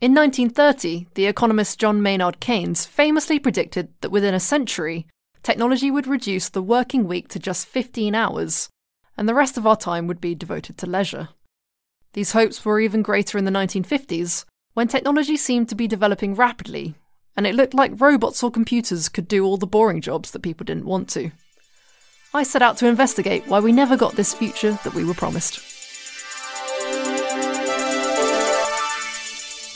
In 0.00 0.12
1930, 0.14 1.06
the 1.14 1.26
economist 1.26 1.78
John 1.78 2.02
Maynard 2.02 2.40
Keynes 2.40 2.84
famously 2.84 3.38
predicted 3.38 3.90
that 4.00 4.10
within 4.10 4.34
a 4.34 4.40
century, 4.40 5.06
technology 5.44 5.92
would 5.92 6.08
reduce 6.08 6.48
the 6.48 6.60
working 6.60 7.06
week 7.06 7.28
to 7.28 7.38
just 7.38 7.68
15 7.68 8.16
hours, 8.16 8.68
and 9.16 9.28
the 9.28 9.34
rest 9.34 9.56
of 9.56 9.64
our 9.64 9.76
time 9.76 10.08
would 10.08 10.20
be 10.20 10.34
devoted 10.34 10.76
to 10.78 10.86
leisure. 10.86 11.28
These 12.14 12.32
hopes 12.32 12.64
were 12.64 12.80
even 12.80 13.02
greater 13.02 13.38
in 13.38 13.44
the 13.44 13.52
1950s, 13.52 14.44
when 14.74 14.88
technology 14.88 15.36
seemed 15.36 15.68
to 15.68 15.76
be 15.76 15.86
developing 15.86 16.34
rapidly 16.34 16.96
and 17.36 17.46
it 17.46 17.54
looked 17.54 17.74
like 17.74 18.00
robots 18.00 18.42
or 18.42 18.50
computers 18.50 19.08
could 19.08 19.28
do 19.28 19.44
all 19.44 19.56
the 19.56 19.66
boring 19.66 20.00
jobs 20.00 20.30
that 20.32 20.42
people 20.42 20.64
didn't 20.64 20.84
want 20.84 21.08
to. 21.10 21.30
I 22.34 22.44
set 22.44 22.62
out 22.62 22.78
to 22.78 22.86
investigate 22.86 23.46
why 23.46 23.60
we 23.60 23.72
never 23.72 23.94
got 23.94 24.16
this 24.16 24.32
future 24.32 24.78
that 24.84 24.94
we 24.94 25.04
were 25.04 25.12
promised. 25.12 25.60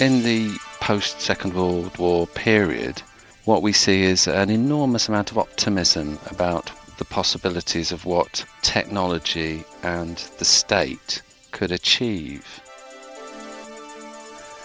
In 0.01 0.23
the 0.23 0.57
post 0.81 1.21
Second 1.21 1.53
World 1.53 1.99
War 1.99 2.27
period, 2.27 3.03
what 3.45 3.63
we 3.63 3.73
see 3.73 4.05
is 4.05 4.27
an 4.27 4.49
enormous 4.49 5.09
amount 5.09 5.31
of 5.31 5.37
optimism 5.37 6.19
about 6.31 6.71
the 6.97 7.05
possibilities 7.05 7.93
of 7.93 8.07
what 8.07 8.43
technology 8.63 9.63
and 9.83 10.17
the 10.39 10.45
state 10.47 11.21
could 11.51 11.73
achieve 11.73 12.63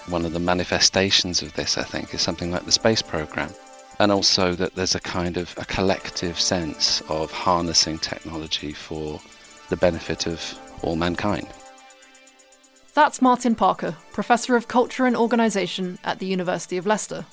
one 0.08 0.26
of 0.26 0.34
the 0.34 0.40
manifestations 0.40 1.42
of 1.42 1.54
this, 1.54 1.78
I 1.78 1.84
think, 1.84 2.14
is 2.14 2.22
something 2.22 2.52
like 2.52 2.66
the 2.66 2.72
space 2.72 3.02
program. 3.02 3.52
And 4.00 4.12
also 4.12 4.54
that 4.54 4.76
there's 4.76 4.96
a 4.96 5.00
kind 5.00 5.38
of 5.38 5.54
a 5.58 5.66
collective 5.66 6.40
sense 6.40 7.02
of 7.10 7.32
harnessing 7.32 8.00
technology 8.00 8.72
for 8.72 9.22
the 9.70 9.78
benefit 9.78 10.28
of 10.28 10.60
all 10.82 10.96
mankind. 10.96 11.48
That's 12.94 13.22
Martin 13.22 13.56
Parker, 13.56 13.96
Professor 14.12 14.56
of 14.56 14.68
Culture 14.68 15.06
and 15.06 15.16
Organisation 15.16 15.98
at 16.04 16.20
the 16.20 16.26
University 16.26 16.78
of 16.78 16.86
Leicester. 16.86 17.26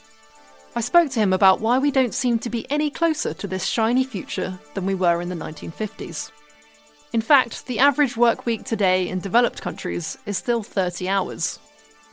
I 0.76 0.80
spoke 0.80 1.10
to 1.10 1.18
him 1.18 1.32
about 1.32 1.60
why 1.60 1.78
we 1.78 1.90
don't 1.90 2.14
seem 2.14 2.38
to 2.40 2.50
be 2.50 2.70
any 2.70 2.90
closer 2.90 3.34
to 3.34 3.48
this 3.48 3.64
shiny 3.64 4.04
future 4.04 4.58
than 4.74 4.86
we 4.86 4.94
were 4.94 5.20
in 5.20 5.28
the 5.28 5.34
1950s. 5.34 6.30
In 7.12 7.20
fact, 7.20 7.66
the 7.66 7.78
average 7.80 8.16
work 8.16 8.46
week 8.46 8.64
today 8.64 9.08
in 9.08 9.18
developed 9.18 9.62
countries 9.62 10.18
is 10.26 10.36
still 10.36 10.62
30 10.62 11.08
hours, 11.08 11.58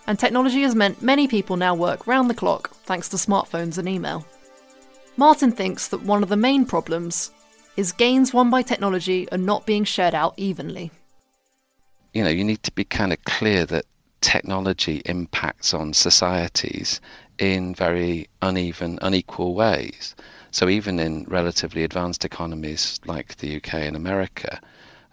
and 0.07 0.17
technology 0.17 0.61
has 0.63 0.73
meant 0.73 1.01
many 1.01 1.27
people 1.27 1.57
now 1.57 1.75
work 1.75 2.07
round 2.07 2.29
the 2.29 2.33
clock 2.33 2.71
thanks 2.85 3.09
to 3.09 3.17
smartphones 3.17 3.77
and 3.77 3.87
email. 3.87 4.25
Martin 5.17 5.51
thinks 5.51 5.87
that 5.87 6.01
one 6.03 6.23
of 6.23 6.29
the 6.29 6.35
main 6.35 6.65
problems 6.65 7.31
is 7.77 7.93
gains 7.93 8.33
won 8.33 8.49
by 8.49 8.61
technology 8.61 9.29
are 9.31 9.37
not 9.37 9.65
being 9.65 9.85
shared 9.85 10.13
out 10.13 10.33
evenly. 10.35 10.91
You 12.13 12.23
know, 12.23 12.29
you 12.29 12.43
need 12.43 12.63
to 12.63 12.71
be 12.73 12.83
kind 12.83 13.13
of 13.13 13.23
clear 13.23 13.65
that 13.65 13.85
technology 14.19 15.01
impacts 15.05 15.73
on 15.73 15.93
societies 15.93 16.99
in 17.37 17.75
very 17.75 18.27
uneven, 18.41 18.99
unequal 19.01 19.53
ways. 19.55 20.15
So, 20.51 20.67
even 20.67 20.99
in 20.99 21.25
relatively 21.25 21.83
advanced 21.83 22.25
economies 22.25 22.99
like 23.05 23.37
the 23.37 23.57
UK 23.57 23.73
and 23.73 23.95
America, 23.95 24.59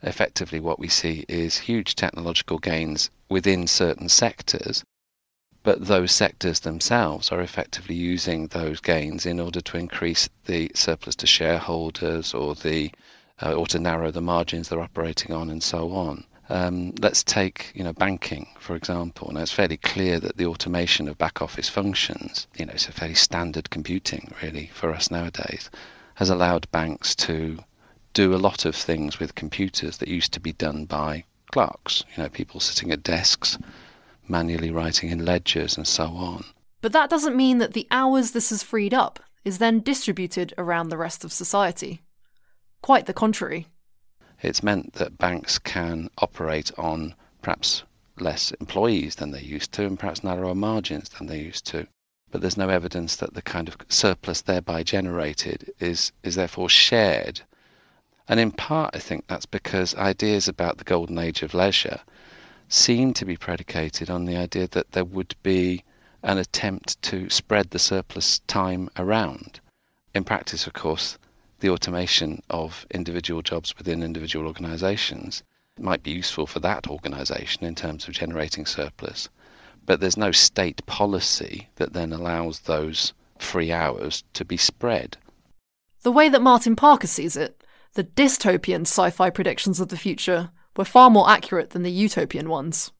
effectively 0.02 0.58
what 0.60 0.78
we 0.78 0.88
see 0.88 1.24
is 1.28 1.58
huge 1.58 1.94
technological 1.94 2.58
gains 2.58 3.10
within 3.28 3.66
certain 3.66 4.08
sectors, 4.08 4.84
but 5.64 5.86
those 5.86 6.10
sectors 6.10 6.60
themselves 6.60 7.30
are 7.30 7.40
effectively 7.40 7.94
using 7.94 8.48
those 8.48 8.80
gains 8.80 9.26
in 9.26 9.38
order 9.38 9.60
to 9.60 9.76
increase 9.76 10.28
the 10.46 10.70
surplus 10.74 11.14
to 11.14 11.26
shareholders 11.26 12.34
or 12.34 12.54
the 12.54 12.90
uh, 13.40 13.52
or 13.52 13.66
to 13.66 13.78
narrow 13.78 14.10
the 14.10 14.20
margins 14.20 14.68
they're 14.68 14.80
operating 14.80 15.32
on 15.32 15.50
and 15.50 15.62
so 15.62 15.92
on. 15.92 16.24
Um, 16.48 16.92
let's 17.00 17.22
take 17.22 17.70
you 17.74 17.84
know 17.84 17.92
banking 17.92 18.48
for 18.58 18.74
example. 18.74 19.30
Now 19.32 19.40
it's 19.40 19.52
fairly 19.52 19.76
clear 19.76 20.18
that 20.20 20.36
the 20.36 20.46
automation 20.46 21.08
of 21.08 21.16
back 21.18 21.40
office 21.40 21.68
functions, 21.68 22.46
you 22.56 22.66
know, 22.66 22.72
it's 22.72 22.88
a 22.88 22.92
fairly 22.92 23.14
standard 23.14 23.70
computing 23.70 24.34
really 24.42 24.70
for 24.74 24.92
us 24.92 25.10
nowadays, 25.10 25.70
has 26.14 26.28
allowed 26.28 26.70
banks 26.72 27.14
to 27.14 27.58
do 28.14 28.34
a 28.34 28.36
lot 28.36 28.64
of 28.64 28.74
things 28.74 29.18
with 29.18 29.34
computers 29.34 29.98
that 29.98 30.08
used 30.08 30.32
to 30.32 30.40
be 30.40 30.52
done 30.52 30.84
by 30.84 31.24
clerks, 31.52 32.04
you 32.16 32.22
know, 32.22 32.28
people 32.28 32.60
sitting 32.60 32.90
at 32.90 33.02
desks, 33.02 33.58
manually 34.28 34.70
writing 34.70 35.10
in 35.10 35.24
ledgers 35.24 35.76
and 35.76 35.86
so 35.86 36.04
on. 36.04 36.44
But 36.80 36.92
that 36.92 37.10
doesn't 37.10 37.36
mean 37.36 37.58
that 37.58 37.72
the 37.72 37.86
hours 37.90 38.32
this 38.32 38.50
has 38.50 38.62
freed 38.62 38.92
up 38.94 39.20
is 39.44 39.58
then 39.58 39.80
distributed 39.80 40.52
around 40.58 40.88
the 40.88 40.96
rest 40.96 41.24
of 41.24 41.32
society. 41.32 42.02
Quite 42.80 43.06
the 43.06 43.14
contrary. 43.14 43.66
It's 44.40 44.62
meant 44.62 44.94
that 44.94 45.18
banks 45.18 45.58
can 45.58 46.10
operate 46.18 46.70
on 46.76 47.14
perhaps 47.40 47.82
less 48.18 48.50
employees 48.52 49.16
than 49.16 49.30
they 49.30 49.42
used 49.42 49.72
to 49.72 49.86
and 49.86 49.98
perhaps 49.98 50.24
narrower 50.24 50.54
margins 50.54 51.08
than 51.08 51.26
they 51.26 51.40
used 51.40 51.66
to. 51.66 51.86
But 52.30 52.40
there's 52.40 52.56
no 52.56 52.68
evidence 52.68 53.16
that 53.16 53.34
the 53.34 53.42
kind 53.42 53.68
of 53.68 53.76
surplus 53.88 54.40
thereby 54.40 54.82
generated 54.82 55.72
is, 55.78 56.12
is 56.22 56.34
therefore 56.34 56.68
shared 56.68 57.42
and 58.28 58.38
in 58.38 58.52
part, 58.52 58.94
I 58.94 58.98
think 58.98 59.26
that's 59.26 59.46
because 59.46 59.94
ideas 59.96 60.46
about 60.46 60.78
the 60.78 60.84
golden 60.84 61.18
age 61.18 61.42
of 61.42 61.54
leisure 61.54 62.00
seem 62.72 63.12
to 63.12 63.26
be 63.26 63.36
predicated 63.36 64.08
on 64.08 64.24
the 64.24 64.34
idea 64.34 64.66
that 64.68 64.92
there 64.92 65.04
would 65.04 65.34
be 65.42 65.84
an 66.22 66.38
attempt 66.38 67.00
to 67.02 67.28
spread 67.28 67.68
the 67.70 67.78
surplus 67.78 68.38
time 68.46 68.88
around. 68.96 69.60
In 70.14 70.24
practice, 70.24 70.66
of 70.66 70.72
course, 70.72 71.18
the 71.60 71.68
automation 71.68 72.42
of 72.48 72.86
individual 72.90 73.42
jobs 73.42 73.76
within 73.76 74.02
individual 74.02 74.46
organizations 74.46 75.42
might 75.78 76.02
be 76.02 76.12
useful 76.12 76.46
for 76.46 76.60
that 76.60 76.86
organization 76.88 77.64
in 77.64 77.74
terms 77.74 78.08
of 78.08 78.14
generating 78.14 78.64
surplus, 78.64 79.28
but 79.84 80.00
there's 80.00 80.16
no 80.16 80.32
state 80.32 80.84
policy 80.86 81.68
that 81.76 81.92
then 81.92 82.12
allows 82.12 82.60
those 82.60 83.12
free 83.38 83.70
hours 83.70 84.24
to 84.32 84.44
be 84.46 84.56
spread. 84.56 85.18
The 86.02 86.12
way 86.12 86.30
that 86.30 86.40
Martin 86.40 86.76
Parker 86.76 87.06
sees 87.06 87.36
it 87.36 87.62
the 87.94 88.04
dystopian 88.04 88.82
sci 88.82 89.10
fi 89.10 89.28
predictions 89.28 89.78
of 89.78 89.88
the 89.88 89.98
future 89.98 90.50
were 90.76 90.84
far 90.84 91.10
more 91.10 91.28
accurate 91.28 91.70
than 91.70 91.82
the 91.82 91.90
utopian 91.90 92.48
ones. 92.48 92.92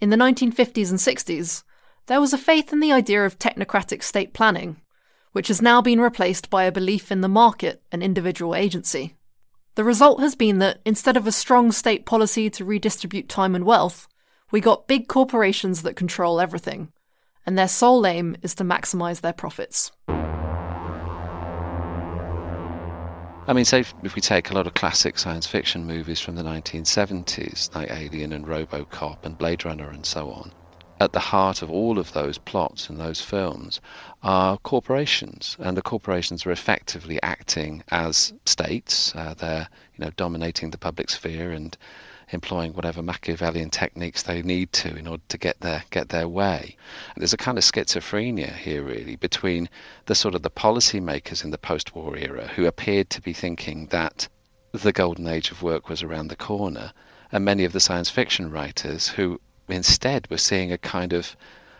In 0.00 0.10
the 0.10 0.16
1950s 0.16 0.90
and 0.90 0.98
60s, 0.98 1.62
there 2.06 2.20
was 2.20 2.32
a 2.32 2.38
faith 2.38 2.72
in 2.72 2.80
the 2.80 2.92
idea 2.92 3.24
of 3.24 3.38
technocratic 3.38 4.02
state 4.02 4.32
planning, 4.32 4.80
which 5.32 5.48
has 5.48 5.60
now 5.60 5.82
been 5.82 6.00
replaced 6.00 6.50
by 6.50 6.64
a 6.64 6.72
belief 6.72 7.12
in 7.12 7.20
the 7.20 7.28
market 7.28 7.82
and 7.92 8.02
individual 8.02 8.54
agency. 8.54 9.16
The 9.74 9.84
result 9.84 10.20
has 10.20 10.34
been 10.34 10.58
that 10.58 10.80
instead 10.84 11.16
of 11.16 11.26
a 11.26 11.32
strong 11.32 11.70
state 11.70 12.06
policy 12.06 12.50
to 12.50 12.64
redistribute 12.64 13.28
time 13.28 13.54
and 13.54 13.64
wealth, 13.64 14.08
we 14.50 14.60
got 14.60 14.88
big 14.88 15.08
corporations 15.08 15.82
that 15.82 15.96
control 15.96 16.40
everything, 16.40 16.92
and 17.46 17.56
their 17.56 17.68
sole 17.68 18.06
aim 18.06 18.36
is 18.42 18.54
to 18.56 18.64
maximize 18.64 19.20
their 19.20 19.32
profits. 19.32 19.92
I 23.48 23.54
mean, 23.54 23.64
say 23.64 23.80
if 23.80 24.14
we 24.14 24.20
take 24.20 24.50
a 24.50 24.54
lot 24.54 24.66
of 24.66 24.74
classic 24.74 25.18
science 25.18 25.46
fiction 25.46 25.86
movies 25.86 26.20
from 26.20 26.34
the 26.34 26.42
1970s, 26.42 27.74
like 27.74 27.90
Alien 27.90 28.30
and 28.34 28.46
Robocop 28.46 29.24
and 29.24 29.38
Blade 29.38 29.64
Runner 29.64 29.88
and 29.88 30.04
so 30.04 30.30
on, 30.30 30.52
at 31.00 31.12
the 31.12 31.18
heart 31.20 31.62
of 31.62 31.70
all 31.70 31.98
of 31.98 32.12
those 32.12 32.36
plots 32.36 32.90
and 32.90 33.00
those 33.00 33.22
films 33.22 33.80
are 34.22 34.58
corporations, 34.58 35.56
and 35.60 35.78
the 35.78 35.82
corporations 35.82 36.44
are 36.44 36.50
effectively 36.50 37.18
acting 37.22 37.82
as 37.88 38.34
states. 38.44 39.14
Uh, 39.16 39.32
they're, 39.32 39.68
you 39.96 40.04
know, 40.04 40.10
dominating 40.10 40.68
the 40.68 40.76
public 40.76 41.08
sphere 41.08 41.50
and 41.50 41.78
employing 42.30 42.72
whatever 42.72 43.02
Machiavellian 43.02 43.70
techniques 43.70 44.22
they 44.22 44.42
need 44.42 44.72
to 44.72 44.96
in 44.96 45.06
order 45.06 45.22
to 45.28 45.38
get 45.38 45.60
their 45.60 45.84
get 45.90 46.08
their 46.08 46.28
way. 46.28 46.76
And 47.14 47.22
there's 47.22 47.32
a 47.32 47.38
kind 47.38 47.58
of 47.58 47.64
schizophrenia 47.64 48.54
here, 48.54 48.82
really, 48.82 49.16
between 49.16 49.68
the 50.06 50.14
sort 50.14 50.34
of 50.34 50.42
the 50.42 50.50
policymakers 50.50 51.44
in 51.44 51.50
the 51.50 51.58
post-war 51.58 52.16
era 52.16 52.46
who 52.48 52.66
appeared 52.66 53.10
to 53.10 53.22
be 53.22 53.32
thinking 53.32 53.86
that 53.86 54.28
the 54.72 54.92
golden 54.92 55.26
age 55.26 55.50
of 55.50 55.62
work 55.62 55.88
was 55.88 56.02
around 56.02 56.28
the 56.28 56.36
corner, 56.36 56.92
and 57.32 57.44
many 57.44 57.64
of 57.64 57.72
the 57.72 57.80
science 57.80 58.10
fiction 58.10 58.50
writers 58.50 59.08
who 59.08 59.40
instead 59.68 60.26
we're 60.30 60.36
seeing 60.38 60.72
a 60.72 60.78
kind 60.78 61.12
of 61.12 61.36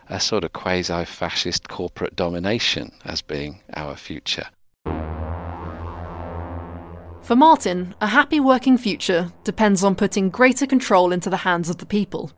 a 0.09 0.19
sort 0.19 0.45
of 0.45 0.53
quasi 0.53 1.05
fascist 1.05 1.69
corporate 1.69 2.17
domination 2.17 2.93
as 3.05 3.21
being 3.21 3.61
our 3.75 3.95
future. 3.95 4.47
For 7.23 7.37
Martin, 7.37 7.95
a 8.01 8.07
happy 8.07 8.41
working 8.41 8.79
future 8.79 9.33
depends 9.45 9.85
on 9.85 9.95
putting 9.95 10.31
greater 10.31 10.67
control 10.67 11.13
into 11.13 11.29
the 11.29 11.37
hands 11.39 11.69
of 11.69 11.79
the 11.79 11.87
people. 11.87 12.33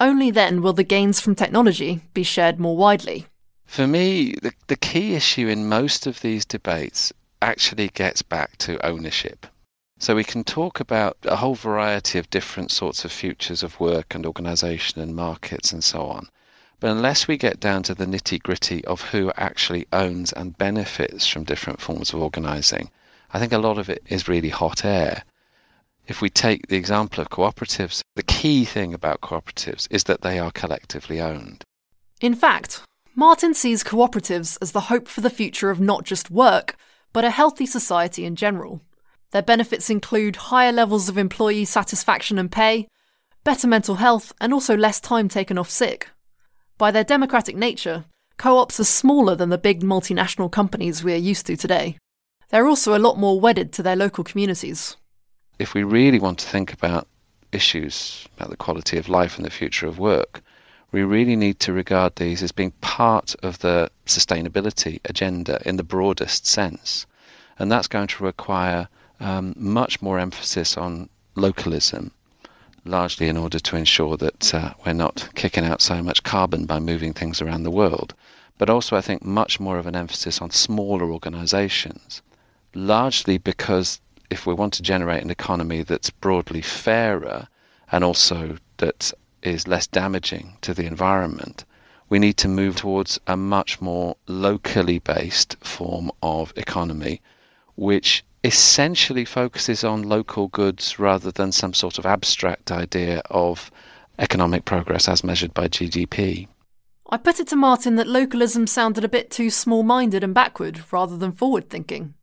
Only 0.00 0.30
then 0.30 0.62
will 0.62 0.72
the 0.72 0.84
gains 0.84 1.18
from 1.18 1.34
technology 1.34 2.02
be 2.14 2.22
shared 2.22 2.60
more 2.60 2.76
widely. 2.76 3.26
For 3.64 3.86
me, 3.86 4.34
the, 4.42 4.52
the 4.68 4.76
key 4.76 5.14
issue 5.14 5.48
in 5.48 5.68
most 5.68 6.06
of 6.06 6.20
these 6.20 6.44
debates 6.44 7.12
actually 7.42 7.88
gets 7.88 8.22
back 8.22 8.56
to 8.58 8.84
ownership. 8.86 9.46
So 9.98 10.14
we 10.14 10.22
can 10.22 10.44
talk 10.44 10.78
about 10.78 11.16
a 11.24 11.34
whole 11.34 11.56
variety 11.56 12.20
of 12.20 12.30
different 12.30 12.70
sorts 12.70 13.04
of 13.04 13.10
futures 13.10 13.64
of 13.64 13.80
work 13.80 14.14
and 14.14 14.24
organization 14.24 15.02
and 15.02 15.16
markets 15.16 15.72
and 15.72 15.82
so 15.82 16.06
on. 16.06 16.28
But 16.78 16.92
unless 16.92 17.26
we 17.26 17.36
get 17.36 17.58
down 17.58 17.82
to 17.82 17.94
the 17.94 18.06
nitty 18.06 18.40
gritty 18.40 18.84
of 18.84 19.00
who 19.00 19.32
actually 19.36 19.88
owns 19.92 20.32
and 20.32 20.56
benefits 20.56 21.26
from 21.26 21.42
different 21.42 21.80
forms 21.80 22.14
of 22.14 22.22
organizing, 22.22 22.90
I 23.30 23.38
think 23.38 23.52
a 23.52 23.58
lot 23.58 23.78
of 23.78 23.90
it 23.90 24.02
is 24.06 24.28
really 24.28 24.48
hot 24.48 24.84
air. 24.84 25.22
If 26.06 26.22
we 26.22 26.30
take 26.30 26.68
the 26.68 26.76
example 26.76 27.20
of 27.20 27.28
cooperatives, 27.28 28.00
the 28.16 28.22
key 28.22 28.64
thing 28.64 28.94
about 28.94 29.20
cooperatives 29.20 29.86
is 29.90 30.04
that 30.04 30.22
they 30.22 30.38
are 30.38 30.50
collectively 30.50 31.20
owned. 31.20 31.62
In 32.20 32.34
fact, 32.34 32.82
Martin 33.14 33.52
sees 33.52 33.84
cooperatives 33.84 34.56
as 34.62 34.72
the 34.72 34.82
hope 34.82 35.06
for 35.08 35.20
the 35.20 35.28
future 35.28 35.70
of 35.70 35.80
not 35.80 36.04
just 36.04 36.30
work, 36.30 36.76
but 37.12 37.24
a 37.24 37.30
healthy 37.30 37.66
society 37.66 38.24
in 38.24 38.36
general. 38.36 38.80
Their 39.32 39.42
benefits 39.42 39.90
include 39.90 40.36
higher 40.36 40.72
levels 40.72 41.10
of 41.10 41.18
employee 41.18 41.66
satisfaction 41.66 42.38
and 42.38 42.50
pay, 42.50 42.88
better 43.44 43.66
mental 43.66 43.96
health, 43.96 44.32
and 44.40 44.54
also 44.54 44.76
less 44.76 45.00
time 45.00 45.28
taken 45.28 45.58
off 45.58 45.68
sick. 45.68 46.08
By 46.78 46.90
their 46.90 47.04
democratic 47.04 47.56
nature, 47.56 48.06
co 48.38 48.56
ops 48.56 48.80
are 48.80 48.84
smaller 48.84 49.34
than 49.34 49.50
the 49.50 49.58
big 49.58 49.82
multinational 49.82 50.50
companies 50.50 51.04
we 51.04 51.12
are 51.12 51.16
used 51.16 51.44
to 51.46 51.56
today. 51.56 51.98
They're 52.50 52.66
also 52.66 52.96
a 52.96 52.98
lot 52.98 53.18
more 53.18 53.38
wedded 53.38 53.72
to 53.74 53.82
their 53.82 53.96
local 53.96 54.24
communities. 54.24 54.96
If 55.58 55.74
we 55.74 55.82
really 55.82 56.18
want 56.18 56.38
to 56.38 56.46
think 56.46 56.72
about 56.72 57.06
issues 57.52 58.26
about 58.36 58.48
the 58.48 58.56
quality 58.56 58.96
of 58.96 59.08
life 59.08 59.36
and 59.36 59.44
the 59.44 59.50
future 59.50 59.86
of 59.86 59.98
work, 59.98 60.40
we 60.90 61.02
really 61.02 61.36
need 61.36 61.60
to 61.60 61.74
regard 61.74 62.16
these 62.16 62.42
as 62.42 62.52
being 62.52 62.70
part 62.80 63.34
of 63.42 63.58
the 63.58 63.90
sustainability 64.06 64.98
agenda 65.04 65.60
in 65.66 65.76
the 65.76 65.82
broadest 65.82 66.46
sense. 66.46 67.06
And 67.58 67.70
that's 67.70 67.88
going 67.88 68.06
to 68.08 68.24
require 68.24 68.88
um, 69.20 69.54
much 69.56 70.00
more 70.00 70.18
emphasis 70.18 70.78
on 70.78 71.10
localism, 71.34 72.12
largely 72.86 73.28
in 73.28 73.36
order 73.36 73.58
to 73.58 73.76
ensure 73.76 74.16
that 74.16 74.54
uh, 74.54 74.72
we're 74.86 74.94
not 74.94 75.28
kicking 75.34 75.66
out 75.66 75.82
so 75.82 76.02
much 76.02 76.22
carbon 76.22 76.64
by 76.64 76.78
moving 76.78 77.12
things 77.12 77.42
around 77.42 77.64
the 77.64 77.70
world. 77.70 78.14
But 78.56 78.70
also, 78.70 78.96
I 78.96 79.02
think, 79.02 79.22
much 79.22 79.60
more 79.60 79.78
of 79.78 79.86
an 79.86 79.94
emphasis 79.94 80.40
on 80.40 80.50
smaller 80.50 81.12
organizations, 81.12 82.22
largely 82.86 83.38
because 83.38 84.00
if 84.30 84.46
we 84.46 84.54
want 84.54 84.72
to 84.74 84.82
generate 84.82 85.22
an 85.22 85.30
economy 85.30 85.82
that's 85.82 86.10
broadly 86.10 86.62
fairer 86.62 87.48
and 87.90 88.04
also 88.04 88.56
that 88.76 89.12
is 89.42 89.66
less 89.66 89.86
damaging 89.86 90.56
to 90.60 90.74
the 90.74 90.86
environment, 90.86 91.64
we 92.08 92.18
need 92.18 92.36
to 92.36 92.48
move 92.48 92.76
towards 92.76 93.18
a 93.26 93.36
much 93.36 93.80
more 93.80 94.16
locally 94.26 94.98
based 94.98 95.56
form 95.60 96.10
of 96.22 96.52
economy, 96.56 97.20
which 97.76 98.24
essentially 98.44 99.24
focuses 99.24 99.84
on 99.84 100.02
local 100.02 100.48
goods 100.48 100.98
rather 100.98 101.30
than 101.30 101.52
some 101.52 101.74
sort 101.74 101.98
of 101.98 102.06
abstract 102.06 102.70
idea 102.70 103.20
of 103.30 103.70
economic 104.18 104.64
progress 104.64 105.08
as 105.08 105.24
measured 105.24 105.52
by 105.54 105.68
GDP. 105.68 106.48
I 107.10 107.16
put 107.16 107.40
it 107.40 107.48
to 107.48 107.56
Martin 107.56 107.96
that 107.96 108.06
localism 108.06 108.66
sounded 108.66 109.02
a 109.02 109.08
bit 109.08 109.30
too 109.30 109.50
small 109.50 109.82
minded 109.82 110.22
and 110.22 110.34
backward 110.34 110.92
rather 110.92 111.16
than 111.16 111.32
forward 111.32 111.70
thinking. 111.70 112.14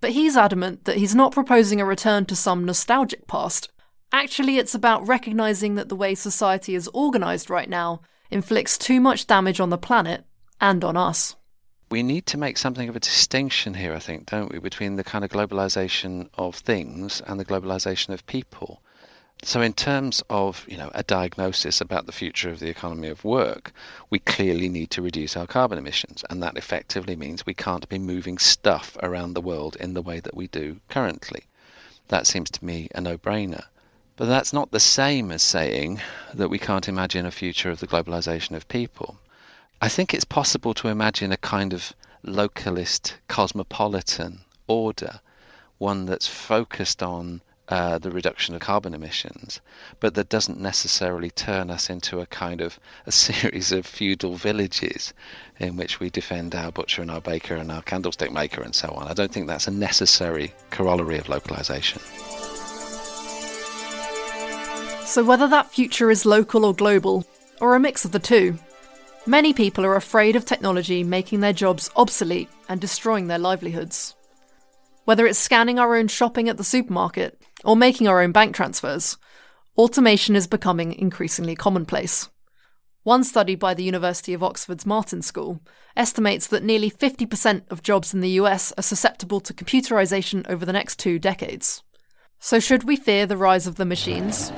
But 0.00 0.10
he's 0.10 0.36
adamant 0.36 0.84
that 0.84 0.96
he's 0.96 1.14
not 1.14 1.32
proposing 1.32 1.80
a 1.80 1.84
return 1.84 2.26
to 2.26 2.36
some 2.36 2.64
nostalgic 2.64 3.26
past. 3.26 3.70
Actually, 4.12 4.58
it's 4.58 4.74
about 4.74 5.06
recognising 5.06 5.74
that 5.74 5.88
the 5.88 5.96
way 5.96 6.14
society 6.14 6.74
is 6.74 6.88
organised 6.94 7.50
right 7.50 7.68
now 7.68 8.00
inflicts 8.30 8.78
too 8.78 9.00
much 9.00 9.26
damage 9.26 9.60
on 9.60 9.70
the 9.70 9.78
planet 9.78 10.24
and 10.60 10.84
on 10.84 10.96
us 10.96 11.36
we 11.94 12.02
need 12.02 12.26
to 12.26 12.38
make 12.38 12.58
something 12.58 12.88
of 12.88 12.96
a 12.96 13.00
distinction 13.00 13.74
here, 13.74 13.94
I 13.94 14.00
think, 14.00 14.26
don't 14.26 14.50
we, 14.52 14.58
between 14.58 14.96
the 14.96 15.04
kind 15.04 15.24
of 15.24 15.30
globalization 15.30 16.28
of 16.34 16.56
things 16.56 17.22
and 17.24 17.38
the 17.38 17.44
globalization 17.44 18.08
of 18.08 18.26
people. 18.26 18.82
So, 19.42 19.60
in 19.60 19.72
terms 19.72 20.22
of 20.30 20.64
you 20.68 20.76
know 20.76 20.90
a 20.94 21.02
diagnosis 21.02 21.80
about 21.80 22.06
the 22.06 22.12
future 22.12 22.50
of 22.50 22.60
the 22.60 22.68
economy 22.68 23.08
of 23.08 23.24
work, 23.24 23.72
we 24.08 24.20
clearly 24.20 24.68
need 24.68 24.90
to 24.92 25.02
reduce 25.02 25.36
our 25.36 25.46
carbon 25.46 25.76
emissions, 25.76 26.24
and 26.30 26.42
that 26.42 26.56
effectively 26.56 27.16
means 27.16 27.44
we 27.44 27.52
can't 27.52 27.88
be 27.88 27.98
moving 27.98 28.38
stuff 28.38 28.96
around 29.02 29.34
the 29.34 29.40
world 29.40 29.76
in 29.80 29.94
the 29.94 30.02
way 30.02 30.20
that 30.20 30.36
we 30.36 30.46
do 30.46 30.80
currently. 30.88 31.44
That 32.08 32.26
seems 32.26 32.48
to 32.52 32.64
me 32.64 32.88
a 32.94 33.00
no-brainer. 33.00 33.64
But 34.16 34.26
that's 34.26 34.52
not 34.52 34.70
the 34.70 34.78
same 34.78 35.32
as 35.32 35.42
saying 35.42 36.00
that 36.32 36.48
we 36.48 36.60
can't 36.60 36.88
imagine 36.88 37.26
a 37.26 37.32
future 37.32 37.70
of 37.70 37.80
the 37.80 37.88
globalization 37.88 38.54
of 38.54 38.68
people. 38.68 39.18
I 39.80 39.88
think 39.88 40.14
it's 40.14 40.24
possible 40.24 40.74
to 40.74 40.88
imagine 40.88 41.32
a 41.32 41.36
kind 41.36 41.72
of 41.72 41.92
localist 42.24 43.14
cosmopolitan 43.26 44.44
order, 44.68 45.20
one 45.78 46.06
that's 46.06 46.28
focused 46.28 47.02
on 47.02 47.40
uh, 47.68 47.98
the 47.98 48.10
reduction 48.10 48.54
of 48.54 48.60
carbon 48.60 48.94
emissions, 48.94 49.60
but 50.00 50.14
that 50.14 50.28
doesn't 50.28 50.60
necessarily 50.60 51.30
turn 51.30 51.70
us 51.70 51.88
into 51.88 52.20
a 52.20 52.26
kind 52.26 52.60
of 52.60 52.78
a 53.06 53.12
series 53.26 53.72
of 53.72 53.86
feudal 53.86 54.36
villages 54.36 55.12
in 55.58 55.76
which 55.76 56.00
we 56.00 56.10
defend 56.10 56.54
our 56.54 56.70
butcher 56.70 57.02
and 57.02 57.10
our 57.10 57.20
baker 57.20 57.54
and 57.54 57.70
our 57.70 57.82
candlestick 57.82 58.32
maker 58.32 58.62
and 58.62 58.74
so 58.74 58.88
on. 58.90 59.08
I 59.08 59.14
don't 59.14 59.32
think 59.32 59.46
that's 59.46 59.68
a 59.68 59.70
necessary 59.70 60.52
corollary 60.70 61.18
of 61.18 61.28
localization. 61.28 62.00
So, 65.06 65.22
whether 65.22 65.46
that 65.48 65.70
future 65.70 66.10
is 66.10 66.26
local 66.26 66.64
or 66.64 66.74
global, 66.74 67.24
or 67.60 67.74
a 67.74 67.80
mix 67.80 68.04
of 68.04 68.12
the 68.12 68.18
two, 68.18 68.58
Many 69.26 69.54
people 69.54 69.86
are 69.86 69.96
afraid 69.96 70.36
of 70.36 70.44
technology 70.44 71.02
making 71.02 71.40
their 71.40 71.54
jobs 71.54 71.90
obsolete 71.96 72.50
and 72.68 72.78
destroying 72.78 73.26
their 73.26 73.38
livelihoods. 73.38 74.14
Whether 75.06 75.26
it's 75.26 75.38
scanning 75.38 75.78
our 75.78 75.96
own 75.96 76.08
shopping 76.08 76.50
at 76.50 76.58
the 76.58 76.64
supermarket 76.64 77.40
or 77.64 77.76
making 77.76 78.06
our 78.06 78.20
own 78.20 78.32
bank 78.32 78.54
transfers, 78.54 79.16
automation 79.76 80.36
is 80.36 80.46
becoming 80.46 80.92
increasingly 80.92 81.54
commonplace. 81.56 82.28
One 83.04 83.24
study 83.24 83.54
by 83.54 83.74
the 83.74 83.84
University 83.84 84.32
of 84.32 84.42
Oxford's 84.42 84.86
Martin 84.86 85.20
School 85.20 85.60
estimates 85.96 86.46
that 86.46 86.62
nearly 86.62 86.90
50% 86.90 87.70
of 87.70 87.82
jobs 87.82 88.14
in 88.14 88.20
the 88.20 88.30
US 88.40 88.72
are 88.78 88.82
susceptible 88.82 89.40
to 89.40 89.52
computerization 89.52 90.48
over 90.48 90.64
the 90.64 90.72
next 90.72 90.98
two 90.98 91.18
decades. 91.18 91.82
So, 92.38 92.60
should 92.60 92.84
we 92.84 92.96
fear 92.96 93.26
the 93.26 93.36
rise 93.36 93.66
of 93.66 93.76
the 93.76 93.84
machines? 93.84 94.50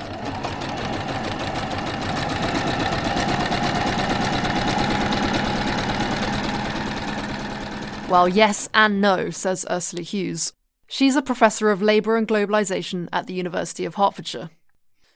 Well, 8.09 8.29
yes 8.29 8.69
and 8.73 9.01
no, 9.01 9.29
says 9.29 9.65
Ursula 9.69 10.03
Huws. 10.03 10.53
She's 10.87 11.17
a 11.17 11.21
professor 11.21 11.69
of 11.69 11.81
labour 11.81 12.15
and 12.15 12.27
globalisation 12.27 13.09
at 13.11 13.27
the 13.27 13.33
University 13.33 13.83
of 13.83 13.95
Hertfordshire. 13.95 14.49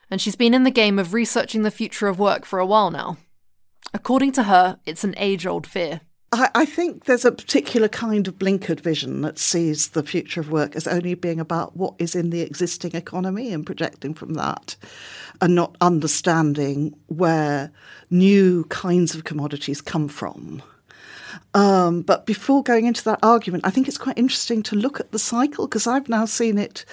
And 0.09 0.19
she's 0.19 0.35
been 0.35 0.53
in 0.53 0.63
the 0.63 0.71
game 0.71 0.99
of 0.99 1.13
researching 1.13 1.63
the 1.63 1.71
future 1.71 2.07
of 2.07 2.19
work 2.19 2.45
for 2.45 2.59
a 2.59 2.65
while 2.65 2.91
now. 2.91 3.17
According 3.93 4.33
to 4.33 4.43
her, 4.43 4.79
it's 4.85 5.05
an 5.05 5.15
age 5.17 5.45
old 5.45 5.65
fear. 5.65 6.01
I, 6.33 6.49
I, 6.55 6.65
think 6.65 7.05
there's 7.05 7.25
a 7.25 7.31
particular 7.31 7.89
kind 7.89 8.27
of 8.27 8.37
blinkered 8.37 8.79
vision 8.79 9.21
that 9.21 9.37
sees 9.37 9.89
the 9.89 10.03
future 10.03 10.39
of 10.39 10.51
work 10.51 10.75
as 10.77 10.87
only 10.87 11.13
being 11.13 11.41
about 11.41 11.75
what 11.75 11.95
is 11.99 12.15
in 12.15 12.29
the 12.29 12.41
existing 12.41 12.93
economy 12.93 13.51
and 13.51 13.65
projecting 13.65 14.13
from 14.13 14.35
that, 14.35 14.77
and 15.41 15.55
not 15.55 15.75
understanding 15.81 16.97
where 17.07 17.71
new 18.09 18.63
kinds 18.65 19.13
of 19.13 19.25
commodities 19.25 19.81
come 19.81 20.07
from 20.07 20.61
Um, 21.53 22.01
but 22.01 22.25
before 22.25 22.63
going 22.63 22.85
into 22.85 23.03
that 23.05 23.19
argument, 23.23 23.65
I 23.65 23.69
think 23.69 23.87
it's 23.87 23.97
quite 23.97 24.17
interesting 24.17 24.63
to 24.63 24.75
look 24.75 24.99
at 24.99 25.11
the 25.11 25.19
cycle 25.19 25.67
because 25.67 25.87
I've 25.87 26.09
now 26.09 26.25
seen 26.25 26.57
it. 26.57 26.85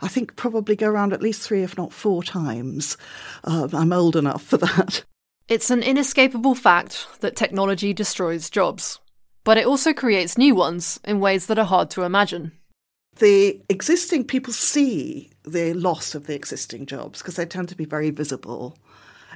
I 0.00 0.08
think 0.08 0.36
probably 0.36 0.76
go 0.76 0.88
around 0.88 1.12
at 1.12 1.22
least 1.22 1.42
three, 1.42 1.62
if 1.62 1.76
not 1.76 1.92
four 1.92 2.22
times. 2.22 2.96
Uh, 3.44 3.68
I'm 3.72 3.92
old 3.92 4.16
enough 4.16 4.42
for 4.42 4.58
that. 4.58 5.04
It's 5.48 5.70
an 5.70 5.82
inescapable 5.82 6.54
fact 6.54 7.06
that 7.20 7.36
technology 7.36 7.92
destroys 7.92 8.48
jobs, 8.48 8.98
but 9.44 9.58
it 9.58 9.66
also 9.66 9.92
creates 9.92 10.38
new 10.38 10.54
ones 10.54 10.98
in 11.04 11.20
ways 11.20 11.46
that 11.46 11.58
are 11.58 11.66
hard 11.66 11.90
to 11.90 12.02
imagine. 12.02 12.52
The 13.16 13.62
existing 13.68 14.24
people 14.24 14.52
see 14.52 15.30
the 15.44 15.74
loss 15.74 16.14
of 16.14 16.26
the 16.26 16.34
existing 16.34 16.86
jobs 16.86 17.20
because 17.20 17.36
they 17.36 17.46
tend 17.46 17.68
to 17.68 17.76
be 17.76 17.84
very 17.84 18.10
visible 18.10 18.76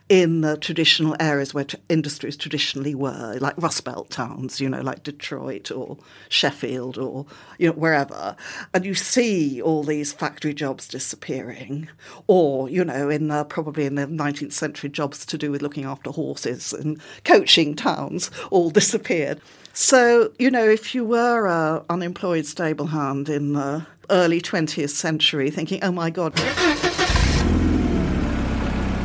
in 0.08 0.40
the 0.40 0.56
traditional 0.56 1.14
areas 1.20 1.52
where 1.52 1.64
t- 1.64 1.78
industries 1.88 2.36
traditionally 2.36 2.94
were, 2.94 3.36
like 3.40 3.54
Rust 3.58 3.84
Belt 3.84 4.08
towns, 4.10 4.60
you 4.60 4.68
know, 4.68 4.80
like 4.80 5.02
Detroit 5.02 5.70
or 5.70 5.98
Sheffield 6.28 6.96
or 6.96 7.26
you 7.58 7.68
know 7.68 7.74
wherever, 7.74 8.34
and 8.72 8.86
you 8.86 8.94
see 8.94 9.60
all 9.60 9.84
these 9.84 10.12
factory 10.12 10.54
jobs 10.54 10.88
disappearing, 10.88 11.88
or 12.26 12.70
you 12.70 12.84
know, 12.84 13.10
in 13.10 13.28
the, 13.28 13.44
probably 13.44 13.84
in 13.84 13.96
the 13.96 14.06
19th 14.06 14.52
century, 14.52 14.88
jobs 14.88 15.26
to 15.26 15.36
do 15.36 15.50
with 15.50 15.62
looking 15.62 15.84
after 15.84 16.10
horses 16.10 16.72
and 16.72 17.00
coaching 17.24 17.74
towns 17.74 18.30
all 18.50 18.70
disappeared. 18.78 19.40
So 19.74 20.32
you 20.38 20.50
know, 20.50 20.64
if 20.64 20.94
you 20.94 21.04
were 21.04 21.46
a 21.46 21.84
unemployed 21.90 22.46
stable 22.46 22.86
hand 22.86 23.28
in 23.28 23.52
the 23.52 23.86
early 24.10 24.40
20th 24.40 24.90
century, 24.90 25.50
thinking, 25.50 25.84
"Oh 25.84 25.92
my 25.92 26.08
God." 26.08 26.34